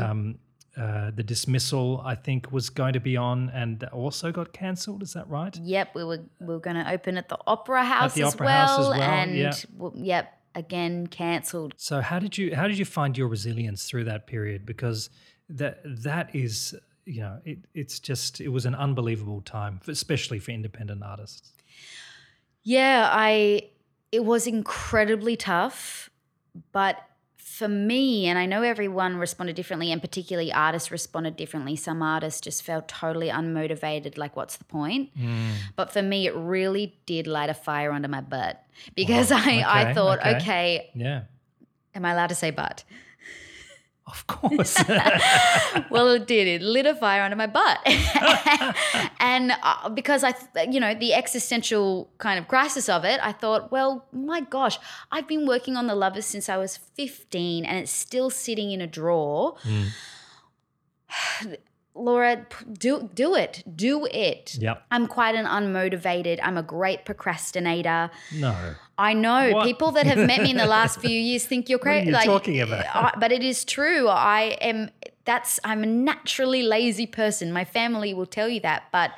Um, 0.00 0.38
uh, 0.76 1.10
the 1.14 1.22
dismissal, 1.22 2.02
I 2.04 2.14
think, 2.14 2.50
was 2.50 2.68
going 2.70 2.94
to 2.94 3.00
be 3.00 3.16
on 3.16 3.50
and 3.50 3.84
also 3.84 4.32
got 4.32 4.52
cancelled. 4.52 5.02
Is 5.02 5.12
that 5.12 5.28
right? 5.28 5.56
Yep, 5.56 5.94
we 5.94 6.04
were 6.04 6.20
we 6.40 6.46
were 6.46 6.60
going 6.60 6.76
to 6.76 6.90
open 6.90 7.16
at 7.16 7.28
the 7.28 7.38
Opera 7.46 7.84
House, 7.84 8.14
the 8.14 8.22
as, 8.22 8.34
Opera 8.34 8.46
well, 8.46 8.66
House 8.66 8.78
as 8.78 8.88
well, 8.88 9.02
and 9.02 9.36
yeah. 9.36 9.52
w- 9.78 10.04
yep, 10.04 10.38
again 10.54 11.06
cancelled. 11.06 11.74
So 11.76 12.00
how 12.00 12.18
did 12.18 12.36
you 12.36 12.54
how 12.56 12.66
did 12.66 12.78
you 12.78 12.84
find 12.84 13.16
your 13.16 13.28
resilience 13.28 13.88
through 13.88 14.04
that 14.04 14.26
period? 14.26 14.66
Because 14.66 15.10
that 15.48 15.80
that 15.84 16.34
is 16.34 16.74
you 17.04 17.20
know 17.20 17.38
it, 17.44 17.58
it's 17.74 18.00
just 18.00 18.40
it 18.40 18.48
was 18.48 18.66
an 18.66 18.74
unbelievable 18.74 19.42
time, 19.42 19.80
especially 19.86 20.38
for 20.38 20.50
independent 20.50 21.02
artists. 21.04 21.52
Yeah, 22.64 23.08
I 23.12 23.70
it 24.10 24.24
was 24.24 24.46
incredibly 24.46 25.36
tough, 25.36 26.10
but 26.72 26.96
for 27.54 27.68
me, 27.68 28.26
and 28.26 28.36
I 28.38 28.46
know 28.46 28.62
everyone 28.62 29.16
responded 29.16 29.54
differently, 29.54 29.92
and 29.92 30.00
particularly 30.00 30.52
artists 30.52 30.90
responded 30.90 31.36
differently. 31.36 31.76
Some 31.76 32.02
artists 32.02 32.40
just 32.40 32.62
felt 32.64 32.88
totally 32.88 33.28
unmotivated, 33.28 34.18
like, 34.18 34.34
what's 34.34 34.56
the 34.56 34.64
point? 34.64 35.16
Mm. 35.16 35.52
But 35.76 35.92
for 35.92 36.02
me, 36.02 36.26
it 36.26 36.34
really 36.34 36.98
did 37.06 37.26
light 37.28 37.50
a 37.50 37.54
fire 37.54 37.92
under 37.92 38.08
my 38.08 38.20
butt 38.20 38.60
because 38.96 39.30
I, 39.30 39.60
I 39.60 39.82
Okay, 39.82 39.94
thought, 39.94 40.18
okay. 40.18 40.36
okay, 40.36 40.90
Yeah, 40.94 41.22
am 41.94 42.04
I 42.04 42.12
allowed 42.12 42.30
to 42.30 42.34
say 42.34 42.50
but? 42.50 42.82
Of 44.06 44.26
course. 44.26 44.82
well, 45.90 46.10
it 46.10 46.26
did. 46.26 46.46
It 46.46 46.62
lit 46.62 46.86
a 46.86 46.94
fire 46.94 47.22
under 47.22 47.36
my 47.36 47.46
butt. 47.46 47.80
and 49.20 49.52
uh, 49.62 49.88
because 49.88 50.22
I, 50.22 50.32
th- 50.32 50.68
you 50.70 50.78
know, 50.78 50.94
the 50.94 51.14
existential 51.14 52.10
kind 52.18 52.38
of 52.38 52.46
crisis 52.46 52.88
of 52.88 53.04
it, 53.04 53.18
I 53.22 53.32
thought, 53.32 53.72
well, 53.72 54.06
my 54.12 54.40
gosh, 54.40 54.78
I've 55.10 55.26
been 55.26 55.46
working 55.46 55.76
on 55.76 55.86
The 55.86 55.94
Lovers 55.94 56.26
since 56.26 56.48
I 56.48 56.58
was 56.58 56.76
15 56.76 57.64
and 57.64 57.78
it's 57.78 57.92
still 57.92 58.30
sitting 58.30 58.72
in 58.72 58.80
a 58.80 58.86
drawer. 58.86 59.56
Laura, 61.96 62.44
do 62.72 63.08
do 63.14 63.34
it. 63.36 63.62
Do 63.76 64.06
it. 64.10 64.56
Yep. 64.60 64.82
I'm 64.90 65.06
quite 65.06 65.34
an 65.36 65.46
unmotivated. 65.46 66.40
I'm 66.42 66.56
a 66.56 66.62
great 66.62 67.04
procrastinator. 67.04 68.10
no. 68.34 68.56
I 68.96 69.12
know 69.12 69.50
What? 69.52 69.64
people 69.66 69.90
that 69.92 70.06
have 70.06 70.18
met 70.18 70.40
me 70.42 70.50
in 70.52 70.56
the 70.56 70.66
last 70.78 71.00
few 71.00 71.10
years 71.10 71.44
think 71.44 71.68
you're 71.68 71.78
What 71.80 71.88
are 71.88 71.90
crazy. 71.94 72.06
you 72.06 72.12
like, 72.12 72.24
talking 72.26 72.60
about? 72.60 72.84
I, 72.94 73.12
but 73.18 73.32
it 73.32 73.42
is 73.42 73.64
true. 73.64 74.06
I 74.08 74.56
am. 74.60 74.90
That's. 75.24 75.58
I'm 75.64 75.82
a 75.82 75.86
naturally 75.86 76.62
lazy 76.62 77.06
person. 77.06 77.52
My 77.52 77.64
family 77.64 78.14
will 78.14 78.26
tell 78.26 78.48
you 78.48 78.60
that. 78.60 78.84
But, 78.92 79.10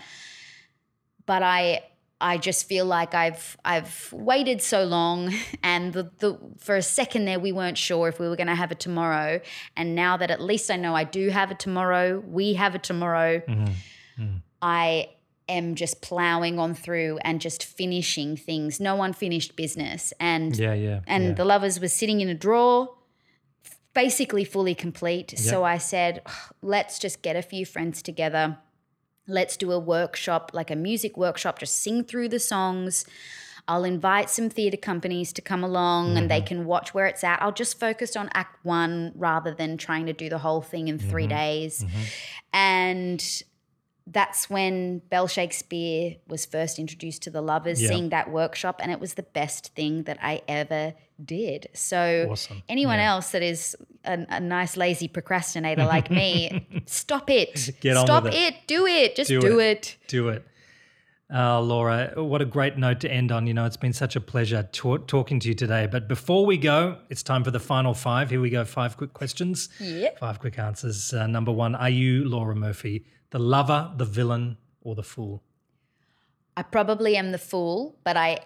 but 1.26 1.42
I. 1.42 1.82
I 2.20 2.38
just 2.38 2.66
feel 2.66 2.86
like 2.86 3.14
I've 3.14 3.56
I've 3.64 4.10
waited 4.12 4.62
so 4.62 4.84
long, 4.84 5.34
and 5.62 5.92
the, 5.92 6.10
the 6.18 6.38
for 6.58 6.76
a 6.76 6.82
second 6.82 7.26
there 7.26 7.38
we 7.38 7.52
weren't 7.52 7.78
sure 7.78 8.08
if 8.08 8.18
we 8.18 8.28
were 8.28 8.36
going 8.36 8.46
to 8.46 8.54
have 8.54 8.70
a 8.70 8.74
tomorrow, 8.74 9.40
and 9.76 9.94
now 9.94 10.16
that 10.16 10.30
at 10.30 10.40
least 10.40 10.70
I 10.70 10.76
know 10.76 10.94
I 10.94 11.04
do 11.04 11.28
have 11.28 11.50
a 11.50 11.54
tomorrow, 11.54 12.20
we 12.26 12.54
have 12.54 12.74
a 12.74 12.78
tomorrow. 12.78 13.40
Mm-hmm. 13.40 14.22
Mm-hmm. 14.22 14.36
I 14.62 15.10
am 15.48 15.74
just 15.74 16.00
plowing 16.00 16.58
on 16.58 16.74
through 16.74 17.18
and 17.22 17.40
just 17.40 17.62
finishing 17.64 18.36
things. 18.36 18.80
No 18.80 19.02
unfinished 19.02 19.54
business, 19.54 20.12
and 20.18 20.56
Yeah, 20.56 20.72
yeah. 20.74 21.00
and 21.06 21.24
yeah. 21.24 21.32
the 21.34 21.44
lovers 21.44 21.78
was 21.78 21.92
sitting 21.92 22.20
in 22.20 22.28
a 22.28 22.34
drawer 22.34 22.94
basically 23.94 24.44
fully 24.44 24.74
complete 24.74 25.38
so 25.38 25.64
i 25.64 25.78
said 25.78 26.20
let's 26.60 26.98
just 26.98 27.22
get 27.22 27.34
a 27.34 27.40
few 27.40 27.64
friends 27.64 28.02
together 28.02 28.58
let's 29.26 29.56
do 29.56 29.72
a 29.72 29.78
workshop 29.78 30.50
like 30.54 30.70
a 30.70 30.76
music 30.76 31.16
workshop 31.16 31.58
just 31.58 31.76
sing 31.82 32.04
through 32.04 32.28
the 32.28 32.40
songs. 32.40 33.04
I'll 33.68 33.84
invite 33.84 34.30
some 34.30 34.48
theatre 34.48 34.76
companies 34.76 35.32
to 35.32 35.42
come 35.42 35.64
along 35.64 36.16
and 36.16 36.30
they 36.30 36.38
mm-hmm. 36.38 36.46
can 36.46 36.64
watch 36.66 36.94
where 36.94 37.06
it's 37.06 37.24
at. 37.24 37.42
I'll 37.42 37.52
just 37.52 37.80
focus 37.80 38.14
on 38.14 38.30
act 38.32 38.64
one 38.64 39.12
rather 39.16 39.52
than 39.52 39.76
trying 39.76 40.06
to 40.06 40.12
do 40.12 40.28
the 40.28 40.38
whole 40.38 40.62
thing 40.62 40.86
in 40.86 40.98
3 40.98 41.24
mm-hmm. 41.24 41.28
days. 41.30 41.82
Mm-hmm. 41.82 42.02
And 42.52 43.42
that's 44.06 44.48
when 44.48 45.00
Bell 45.10 45.26
Shakespeare 45.26 46.16
was 46.28 46.46
first 46.46 46.78
introduced 46.78 47.22
to 47.22 47.30
the 47.30 47.40
lovers, 47.40 47.82
Yeah. 47.82 47.88
seeing 47.88 48.10
that 48.10 48.30
workshop, 48.30 48.80
and 48.82 48.92
it 48.92 49.00
was 49.00 49.14
the 49.14 49.22
best 49.24 49.74
thing 49.74 50.04
that 50.04 50.18
I 50.22 50.42
ever 50.46 50.94
did. 51.24 51.68
So, 51.72 52.28
Awesome. 52.30 52.62
anyone 52.68 52.98
Yeah. 52.98 53.12
else 53.14 53.30
that 53.32 53.42
is 53.42 53.74
a, 54.04 54.24
a 54.28 54.38
nice, 54.40 54.76
lazy 54.76 55.08
procrastinator 55.08 55.84
like 55.84 56.10
me, 56.10 56.66
stop 56.86 57.30
it. 57.30 57.70
Get 57.80 57.96
on 57.96 58.06
stop 58.06 58.24
with 58.24 58.34
it. 58.34 58.54
Do 58.66 58.86
it. 58.86 59.16
Just 59.16 59.28
Do 59.28 59.40
do, 59.40 59.58
it. 59.58 59.96
it. 59.96 59.96
Do 60.08 60.28
it. 60.28 60.44
Uh, 61.32 61.60
Laura, 61.60 62.12
what 62.16 62.40
a 62.40 62.44
great 62.44 62.78
note 62.78 63.00
to 63.00 63.10
end 63.10 63.32
on. 63.32 63.46
You 63.48 63.54
know, 63.54 63.64
it's 63.64 63.76
been 63.76 63.92
such 63.92 64.14
a 64.14 64.20
pleasure 64.20 64.68
ta- 64.70 64.98
talking 65.08 65.40
to 65.40 65.48
you 65.48 65.54
today. 65.54 65.88
But 65.90 66.06
before 66.06 66.46
we 66.46 66.56
go, 66.56 66.98
it's 67.10 67.22
time 67.24 67.42
for 67.42 67.50
the 67.50 67.58
final 67.58 67.94
five. 67.94 68.30
Here 68.30 68.40
we 68.40 68.48
go. 68.50 68.64
Five 68.64 68.96
quick 68.96 69.12
questions. 69.12 69.68
Yep. 69.80 70.20
Five 70.20 70.38
quick 70.38 70.56
answers. 70.58 71.12
Uh, 71.12 71.26
number 71.26 71.50
one 71.50 71.74
Are 71.74 71.90
you, 71.90 72.24
Laura 72.28 72.54
Murphy, 72.54 73.06
the 73.30 73.40
lover, 73.40 73.90
the 73.96 74.04
villain, 74.04 74.56
or 74.82 74.94
the 74.94 75.02
fool? 75.02 75.42
I 76.56 76.62
probably 76.62 77.16
am 77.16 77.32
the 77.32 77.38
fool, 77.38 77.98
but 78.04 78.16
I 78.16 78.38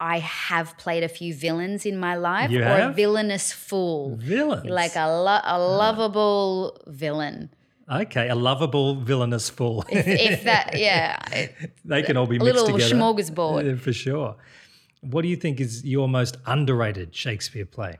I 0.00 0.20
have 0.20 0.78
played 0.78 1.02
a 1.02 1.08
few 1.08 1.34
villains 1.34 1.84
in 1.84 1.98
my 1.98 2.14
life, 2.14 2.52
You 2.52 2.62
or 2.62 2.78
a 2.82 2.92
villainous 2.92 3.52
fool, 3.52 4.14
Villain. 4.14 4.68
like 4.68 4.94
a 4.94 5.08
lo- 5.08 5.40
a 5.42 5.58
lovable 5.58 6.80
villain. 6.86 7.50
Okay, 7.90 8.28
a 8.28 8.34
lovable, 8.34 8.96
villainous 8.96 9.48
fool. 9.48 9.84
If 9.88 10.44
that, 10.44 10.72
yeah, 10.78 11.18
it- 11.32 11.72
they 11.84 12.02
can 12.02 12.16
all 12.16 12.26
be 12.26 12.36
a 12.36 12.38
mixed 12.38 12.54
little 12.62 12.78
together. 12.78 12.94
smorgasbord. 12.94 13.64
Yeah, 13.66 13.76
for 13.76 13.92
sure. 13.92 14.36
What 15.00 15.22
do 15.22 15.28
you 15.28 15.36
think 15.36 15.60
is 15.60 15.84
your 15.84 16.08
most 16.08 16.36
underrated 16.46 17.14
Shakespeare 17.14 17.64
play? 17.64 17.98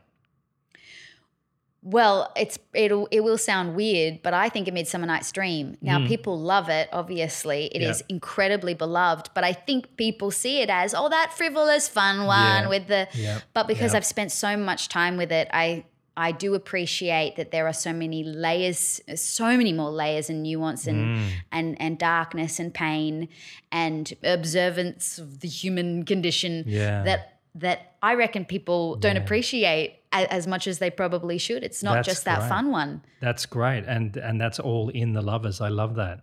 Well, 1.81 2.33
it's 2.37 2.59
it'll 2.75 3.07
it 3.13 3.23
will 3.23 3.39
sound 3.39 3.77
weird, 3.77 4.21
but 4.23 4.35
I 4.35 4.49
think 4.49 4.67
A 4.67 4.73
Midsummer 4.73 5.07
Night's 5.07 5.31
Dream. 5.31 5.77
Now 5.81 6.07
people 6.07 6.39
love 6.39 6.69
it, 6.69 6.89
obviously. 6.93 7.67
it 7.67 7.81
is 7.83 7.99
Mm. 7.99 8.01
Yeah. 8.09 8.15
incredibly 8.17 8.75
beloved, 8.75 9.31
but 9.33 9.45
I 9.45 9.53
think 9.53 9.97
people 9.97 10.33
see 10.33 10.61
it 10.61 10.71
as, 10.71 10.93
oh, 10.93 11.09
that 11.09 11.33
frivolous 11.37 11.89
fun 11.89 12.27
one 12.27 12.63
Yeah. 12.65 12.69
with 12.69 12.89
the 12.89 13.09
Yeah. 13.15 13.41
but 13.55 13.69
because. 13.69 13.95
I've 13.95 14.05
spent 14.05 14.33
so 14.33 14.57
much 14.57 14.89
time 14.89 15.17
with 15.17 15.31
it, 15.31 15.49
I 15.53 15.85
I 16.19 16.33
do 16.33 16.55
appreciate 16.55 17.37
that 17.37 17.53
there 17.53 17.67
are 17.67 17.73
so 17.73 17.93
many 17.93 18.25
layers, 18.25 19.01
so 19.15 19.57
many 19.57 19.73
more 19.73 19.91
layers 19.91 20.29
and 20.29 20.43
nuance 20.43 20.87
and 20.87 21.01
Mm. 21.19 21.29
and 21.53 21.69
and 21.81 21.99
darkness 21.99 22.59
and 22.59 22.75
pain 22.75 23.29
and 23.71 24.13
observance 24.25 25.19
of 25.19 25.41
the 25.41 25.49
human 25.49 26.05
condition 26.05 26.65
Yeah. 26.67 27.03
that 27.05 27.21
that 27.55 27.79
I 28.03 28.15
reckon 28.15 28.45
people 28.45 28.97
don't 28.97 29.17
Yeah. 29.17 29.23
appreciate 29.23 29.95
as 30.13 30.47
much 30.47 30.67
as 30.67 30.79
they 30.79 30.91
probably 30.91 31.39
should. 31.39 31.63
It's 31.63 31.83
not 31.83 31.95
That's 31.95 32.09
just 32.09 32.25
that 32.25 32.39
great. 32.41 32.49
fun 32.49 32.71
one. 32.71 33.03
That's 33.21 33.47
great, 33.47 33.85
and 33.87 34.17
and 34.17 34.41
that's 34.41 34.59
all 34.59 34.89
in 34.91 35.13
the 35.13 35.23
lovers. 35.23 35.61
I 35.61 35.69
love 35.69 35.95
that. 35.97 36.21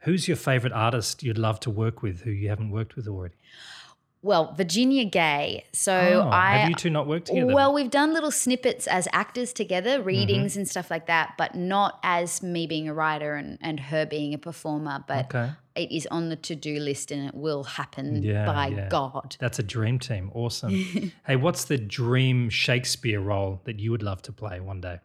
Who's 0.00 0.28
your 0.28 0.36
favorite 0.36 0.72
artist 0.72 1.22
you'd 1.22 1.38
love 1.38 1.58
to 1.60 1.70
work 1.70 2.02
with 2.02 2.16
who 2.24 2.30
you 2.30 2.48
haven't 2.48 2.70
worked 2.70 2.96
with 2.96 3.06
already? 3.08 3.34
Well, 4.20 4.52
Virginia 4.54 5.04
Gay. 5.04 5.64
So 5.72 5.92
Oh, 6.26 6.30
I 6.30 6.56
have 6.58 6.68
you 6.68 6.74
two 6.74 6.90
not 6.90 7.06
worked 7.06 7.28
together? 7.28 7.54
Well, 7.54 7.72
we've 7.72 7.90
done 7.90 8.12
little 8.12 8.30
snippets 8.32 8.86
as 8.88 9.06
actors 9.12 9.52
together, 9.52 10.02
readings 10.02 10.52
Mm-hmm. 10.52 10.60
and 10.60 10.68
stuff 10.68 10.90
like 10.90 11.06
that, 11.06 11.34
but 11.38 11.54
not 11.54 12.00
as 12.02 12.42
me 12.42 12.66
being 12.66 12.88
a 12.88 12.94
writer 12.94 13.34
and, 13.36 13.58
and 13.60 13.78
her 13.78 14.04
being 14.06 14.34
a 14.34 14.38
performer. 14.38 15.04
But 15.06 15.26
okay, 15.26 15.52
it 15.76 15.92
is 15.92 16.06
on 16.10 16.30
the 16.30 16.36
to 16.36 16.56
do 16.56 16.80
list 16.80 17.10
and 17.12 17.28
it 17.28 17.34
will 17.34 17.62
happen 17.64 18.22
Yeah, 18.22 18.46
by 18.46 18.66
yeah. 18.68 18.88
God. 18.88 19.36
that's 19.38 19.58
a 19.60 19.62
dream 19.62 19.98
team. 20.00 20.30
Awesome. 20.34 20.72
hey, 21.26 21.36
what's 21.36 21.66
the 21.66 21.78
dream 21.78 22.50
Shakespeare 22.50 23.20
role 23.20 23.60
that 23.64 23.78
you 23.78 23.92
would 23.92 24.02
love 24.02 24.20
to 24.22 24.32
play 24.32 24.58
one 24.60 24.80
day? 24.80 24.98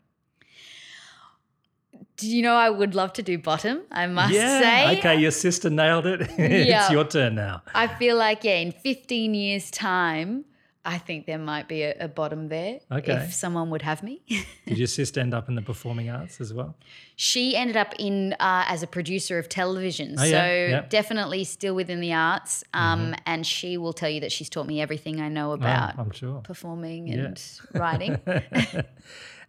Do 2.17 2.29
you 2.29 2.41
know 2.43 2.55
I 2.55 2.69
would 2.69 2.95
love 2.95 3.13
to 3.13 3.23
do 3.23 3.37
bottom? 3.37 3.81
I 3.91 4.07
must 4.07 4.33
yeah. 4.33 4.61
say. 4.61 4.97
Okay, 4.99 5.15
your 5.19 5.31
sister 5.31 5.69
nailed 5.69 6.05
it. 6.05 6.21
it's 6.37 6.69
Yeah. 6.69 6.91
your 6.91 7.05
turn 7.05 7.35
now. 7.35 7.63
I 7.73 7.87
feel 7.87 8.15
like, 8.17 8.43
yeah, 8.43 8.57
in 8.57 8.71
15 8.71 9.33
years' 9.33 9.71
time, 9.71 10.45
I 10.85 10.97
think 10.97 11.25
there 11.27 11.37
might 11.39 11.69
be 11.69 11.83
a, 11.83 11.95
a 11.97 12.07
bottom 12.09 12.49
there 12.49 12.79
Okay. 12.91 13.13
if 13.13 13.33
someone 13.33 13.69
would 13.69 13.81
have 13.83 14.03
me. 14.03 14.21
Did 14.67 14.77
your 14.77 14.87
sister 14.87 15.21
end 15.21 15.33
up 15.33 15.47
in 15.47 15.55
the 15.55 15.61
performing 15.61 16.09
arts 16.09 16.41
as 16.41 16.53
well? 16.53 16.75
she 17.15 17.55
ended 17.55 17.77
up 17.77 17.93
in 17.99 18.33
uh, 18.33 18.65
as 18.67 18.83
a 18.83 18.87
producer 18.87 19.37
of 19.39 19.47
television, 19.47 20.15
Oh, 20.19 20.23
so 20.23 20.29
yeah, 20.29 20.67
yeah. 20.67 20.85
definitely 20.89 21.43
still 21.45 21.73
within 21.75 22.01
the 22.01 22.11
arts. 22.13 22.63
Um, 22.73 23.15
And 23.25 23.45
she 23.47 23.77
will 23.77 23.93
tell 23.93 24.09
you 24.09 24.19
that 24.21 24.31
she's 24.31 24.49
taught 24.49 24.67
me 24.67 24.81
everything 24.81 25.21
I 25.21 25.29
know 25.29 25.51
Oh, 25.51 25.53
about 25.53 25.97
I'm 25.97 26.11
sure. 26.11 26.41
performing 26.41 27.07
Yeah. 27.07 27.13
and 27.27 27.59
writing. 27.73 28.19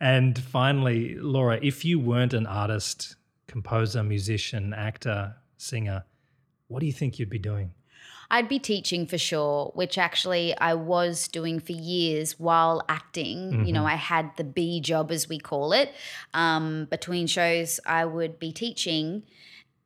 and 0.01 0.39
finally, 0.39 1.17
Laura, 1.17 1.59
if 1.63 1.85
you 1.85 1.99
weren't 1.99 2.35
an 2.35 2.47
artist, 2.47 3.17
composer, 3.47 4.03
musician, 4.03 4.73
actor, 4.75 5.35
singer, 5.57 6.05
what 6.69 6.81
do 6.81 6.87
you 6.87 6.93
think 6.93 7.19
you'd 7.19 7.31
be 7.31 7.39
doing? 7.39 7.73
I'd 8.35 8.49
be 8.49 8.59
teaching 8.59 9.07
for 9.07 9.17
sure, 9.17 9.71
which 9.75 9.97
actually 9.97 10.47
I 10.59 10.75
was 10.75 11.29
doing 11.29 11.61
for 11.61 11.71
years 11.95 12.29
while 12.47 12.83
acting. 12.89 13.65
You 13.67 13.73
know, 13.73 13.87
I 13.87 13.95
had 14.13 14.27
the 14.37 14.43
B 14.57 14.81
job, 14.81 15.13
as 15.13 15.29
we 15.29 15.39
call 15.39 15.73
it. 15.73 15.89
Um, 16.43 16.87
between 16.91 17.27
shows, 17.29 17.79
I 17.87 18.05
would 18.05 18.35
be 18.41 18.51
teaching 18.51 19.23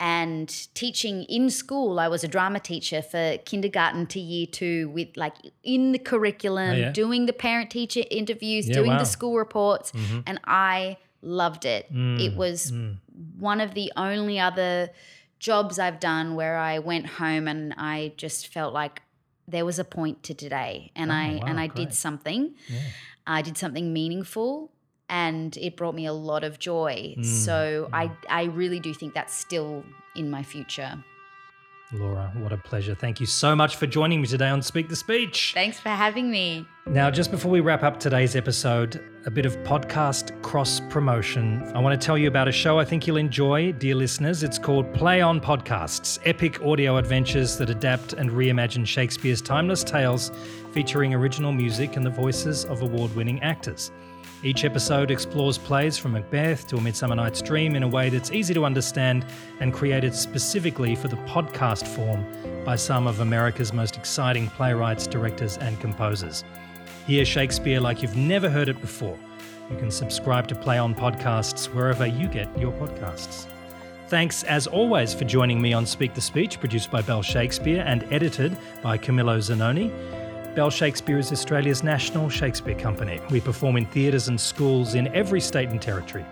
and 0.00 0.48
teaching 0.74 1.24
in 1.24 1.50
school. 1.50 2.00
I 2.00 2.08
was 2.08 2.24
a 2.24 2.28
drama 2.28 2.60
teacher 2.60 3.02
for 3.02 3.36
kindergarten 3.44 4.06
to 4.14 4.20
year 4.20 4.46
two, 4.46 4.88
with 4.96 5.10
like 5.16 5.34
in 5.62 5.92
the 5.92 5.98
curriculum, 5.98 6.70
Oh, 6.70 6.74
yeah? 6.74 6.90
doing 6.92 7.26
the 7.26 7.32
parent 7.34 7.70
teacher 7.70 8.02
interviews, 8.10 8.66
Yeah, 8.68 8.74
doing 8.80 8.92
wow. 8.92 8.98
the 8.98 9.04
school 9.16 9.36
reports, 9.36 9.92
Mhm. 9.92 10.22
and 10.26 10.40
I 10.44 10.96
loved 11.20 11.64
it. 11.66 11.92
Mm, 11.92 12.20
It 12.26 12.36
was 12.36 12.70
mm. 12.72 12.96
one 13.38 13.60
of 13.60 13.74
the 13.74 13.92
only 13.96 14.38
other 14.38 14.90
jobs 15.38 15.78
I've 15.78 16.00
done 16.00 16.34
where 16.34 16.56
I 16.56 16.78
went 16.78 17.06
home 17.06 17.46
and 17.48 17.74
I 17.76 18.12
just 18.16 18.46
felt 18.48 18.72
like 18.74 19.02
there 19.46 19.64
was 19.64 19.78
a 19.78 19.84
point 19.84 20.22
to 20.24 20.34
today 20.34 20.90
and 20.94 21.10
Oh, 21.10 21.14
I 21.14 21.34
wow, 21.40 21.44
and 21.46 21.60
I 21.60 21.66
great. 21.68 21.76
did 21.88 21.94
something. 21.94 22.54
Yeah. 22.68 22.80
I 23.26 23.42
did 23.42 23.56
something 23.56 23.92
meaningful 23.92 24.70
and 25.08 25.56
it 25.56 25.76
brought 25.76 25.94
me 25.94 26.06
a 26.06 26.12
lot 26.12 26.44
of 26.44 26.58
joy. 26.58 27.14
Mm, 27.18 27.24
So 27.24 27.88
I 27.92 28.10
I 28.28 28.44
really 28.44 28.80
do 28.80 28.92
think 28.94 29.14
that's 29.14 29.34
still 29.34 29.84
in 30.16 30.30
my 30.30 30.42
future. 30.42 31.02
Laura, 31.92 32.30
what 32.34 32.52
a 32.52 32.58
pleasure. 32.58 32.94
Thank 32.94 33.18
you 33.18 33.24
so 33.24 33.56
much 33.56 33.76
for 33.76 33.86
joining 33.86 34.20
me 34.20 34.26
today 34.26 34.48
on 34.48 34.60
Speak 34.60 34.90
the 34.90 34.96
Speech. 34.96 35.52
Thanks 35.54 35.80
for 35.80 35.88
having 35.88 36.30
me. 36.30 36.66
Now, 36.86 37.10
just 37.10 37.30
before 37.30 37.50
we 37.50 37.60
wrap 37.60 37.82
up 37.82 37.98
today's 37.98 38.36
episode, 38.36 39.02
a 39.24 39.30
bit 39.30 39.46
of 39.46 39.56
podcast 39.58 40.40
cross 40.42 40.80
promotion. 40.90 41.62
I 41.74 41.78
want 41.78 41.98
to 41.98 42.06
tell 42.06 42.18
you 42.18 42.28
about 42.28 42.46
a 42.46 42.52
show 42.52 42.78
I 42.78 42.84
think 42.84 43.06
you'll 43.06 43.16
enjoy, 43.16 43.72
dear 43.72 43.94
listeners. 43.94 44.42
It's 44.42 44.58
called 44.58 44.92
Play 44.92 45.22
On 45.22 45.40
Podcasts 45.40 46.18
epic 46.24 46.60
audio 46.62 46.98
adventures 46.98 47.56
that 47.56 47.70
adapt 47.70 48.12
and 48.12 48.30
reimagine 48.30 48.86
Shakespeare's 48.86 49.40
timeless 49.40 49.82
tales, 49.82 50.30
featuring 50.72 51.14
original 51.14 51.52
music 51.52 51.96
and 51.96 52.04
the 52.04 52.10
voices 52.10 52.66
of 52.66 52.82
award 52.82 53.14
winning 53.16 53.42
actors. 53.42 53.92
Each 54.44 54.64
episode 54.64 55.10
explores 55.10 55.58
plays 55.58 55.98
from 55.98 56.12
Macbeth 56.12 56.68
to 56.68 56.76
A 56.76 56.80
Midsummer 56.80 57.16
Night's 57.16 57.42
Dream 57.42 57.74
in 57.74 57.82
a 57.82 57.88
way 57.88 58.08
that's 58.08 58.30
easy 58.30 58.54
to 58.54 58.64
understand 58.64 59.26
and 59.58 59.74
created 59.74 60.14
specifically 60.14 60.94
for 60.94 61.08
the 61.08 61.16
podcast 61.16 61.88
form 61.88 62.24
by 62.64 62.76
some 62.76 63.08
of 63.08 63.18
America's 63.18 63.72
most 63.72 63.96
exciting 63.96 64.46
playwrights, 64.50 65.08
directors, 65.08 65.58
and 65.58 65.80
composers. 65.80 66.44
Hear 67.08 67.24
Shakespeare 67.24 67.80
like 67.80 68.00
you've 68.00 68.16
never 68.16 68.48
heard 68.48 68.68
it 68.68 68.80
before. 68.80 69.18
You 69.72 69.76
can 69.76 69.90
subscribe 69.90 70.46
to 70.48 70.54
Play 70.54 70.78
On 70.78 70.94
Podcasts 70.94 71.66
wherever 71.74 72.06
you 72.06 72.28
get 72.28 72.56
your 72.56 72.70
podcasts. 72.72 73.48
Thanks, 74.06 74.44
as 74.44 74.68
always, 74.68 75.12
for 75.12 75.24
joining 75.24 75.60
me 75.60 75.72
on 75.72 75.84
Speak 75.84 76.14
the 76.14 76.20
Speech, 76.20 76.60
produced 76.60 76.92
by 76.92 77.02
Bell 77.02 77.22
Shakespeare 77.22 77.82
and 77.84 78.04
edited 78.12 78.56
by 78.82 78.98
Camillo 78.98 79.38
Zanoni. 79.38 79.92
Bell 80.54 80.70
Shakespeare 80.70 81.18
is 81.18 81.32
Australia's 81.32 81.82
national 81.82 82.28
Shakespeare 82.28 82.74
company. 82.74 83.20
We 83.30 83.40
perform 83.40 83.76
in 83.76 83.86
theatres 83.86 84.28
and 84.28 84.40
schools 84.40 84.94
in 84.94 85.08
every 85.08 85.40
state 85.40 85.68
and 85.68 85.80
territory. 85.80 86.24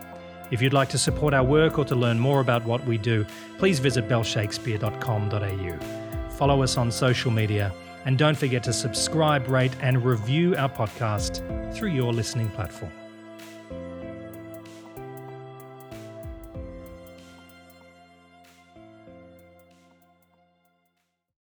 If 0.51 0.63
you'd 0.63 0.73
like 0.73 0.89
to 0.91 0.99
support 0.99 1.35
our 1.35 1.45
work 1.45 1.79
or 1.79 1.85
to 1.85 1.95
learn 1.95 2.19
more 2.19 2.41
about 2.41 2.65
what 2.65 2.85
we 2.87 2.99
do, 2.99 3.27
please 3.59 3.79
visit 3.79 4.09
bellshakespeare.com.au. 4.09 6.31
Follow 6.31 6.63
us 6.63 6.77
on 6.77 6.91
social 6.91 7.31
media 7.31 7.73
and 8.05 8.19
don't 8.19 8.37
forget 8.37 8.63
to 8.65 8.73
subscribe, 8.73 9.49
rate, 9.49 9.75
and 9.81 10.05
review 10.05 10.55
our 10.57 10.69
podcast 10.69 11.43
through 11.75 11.91
your 11.91 12.13
listening 12.13 12.49
platform. 12.51 12.93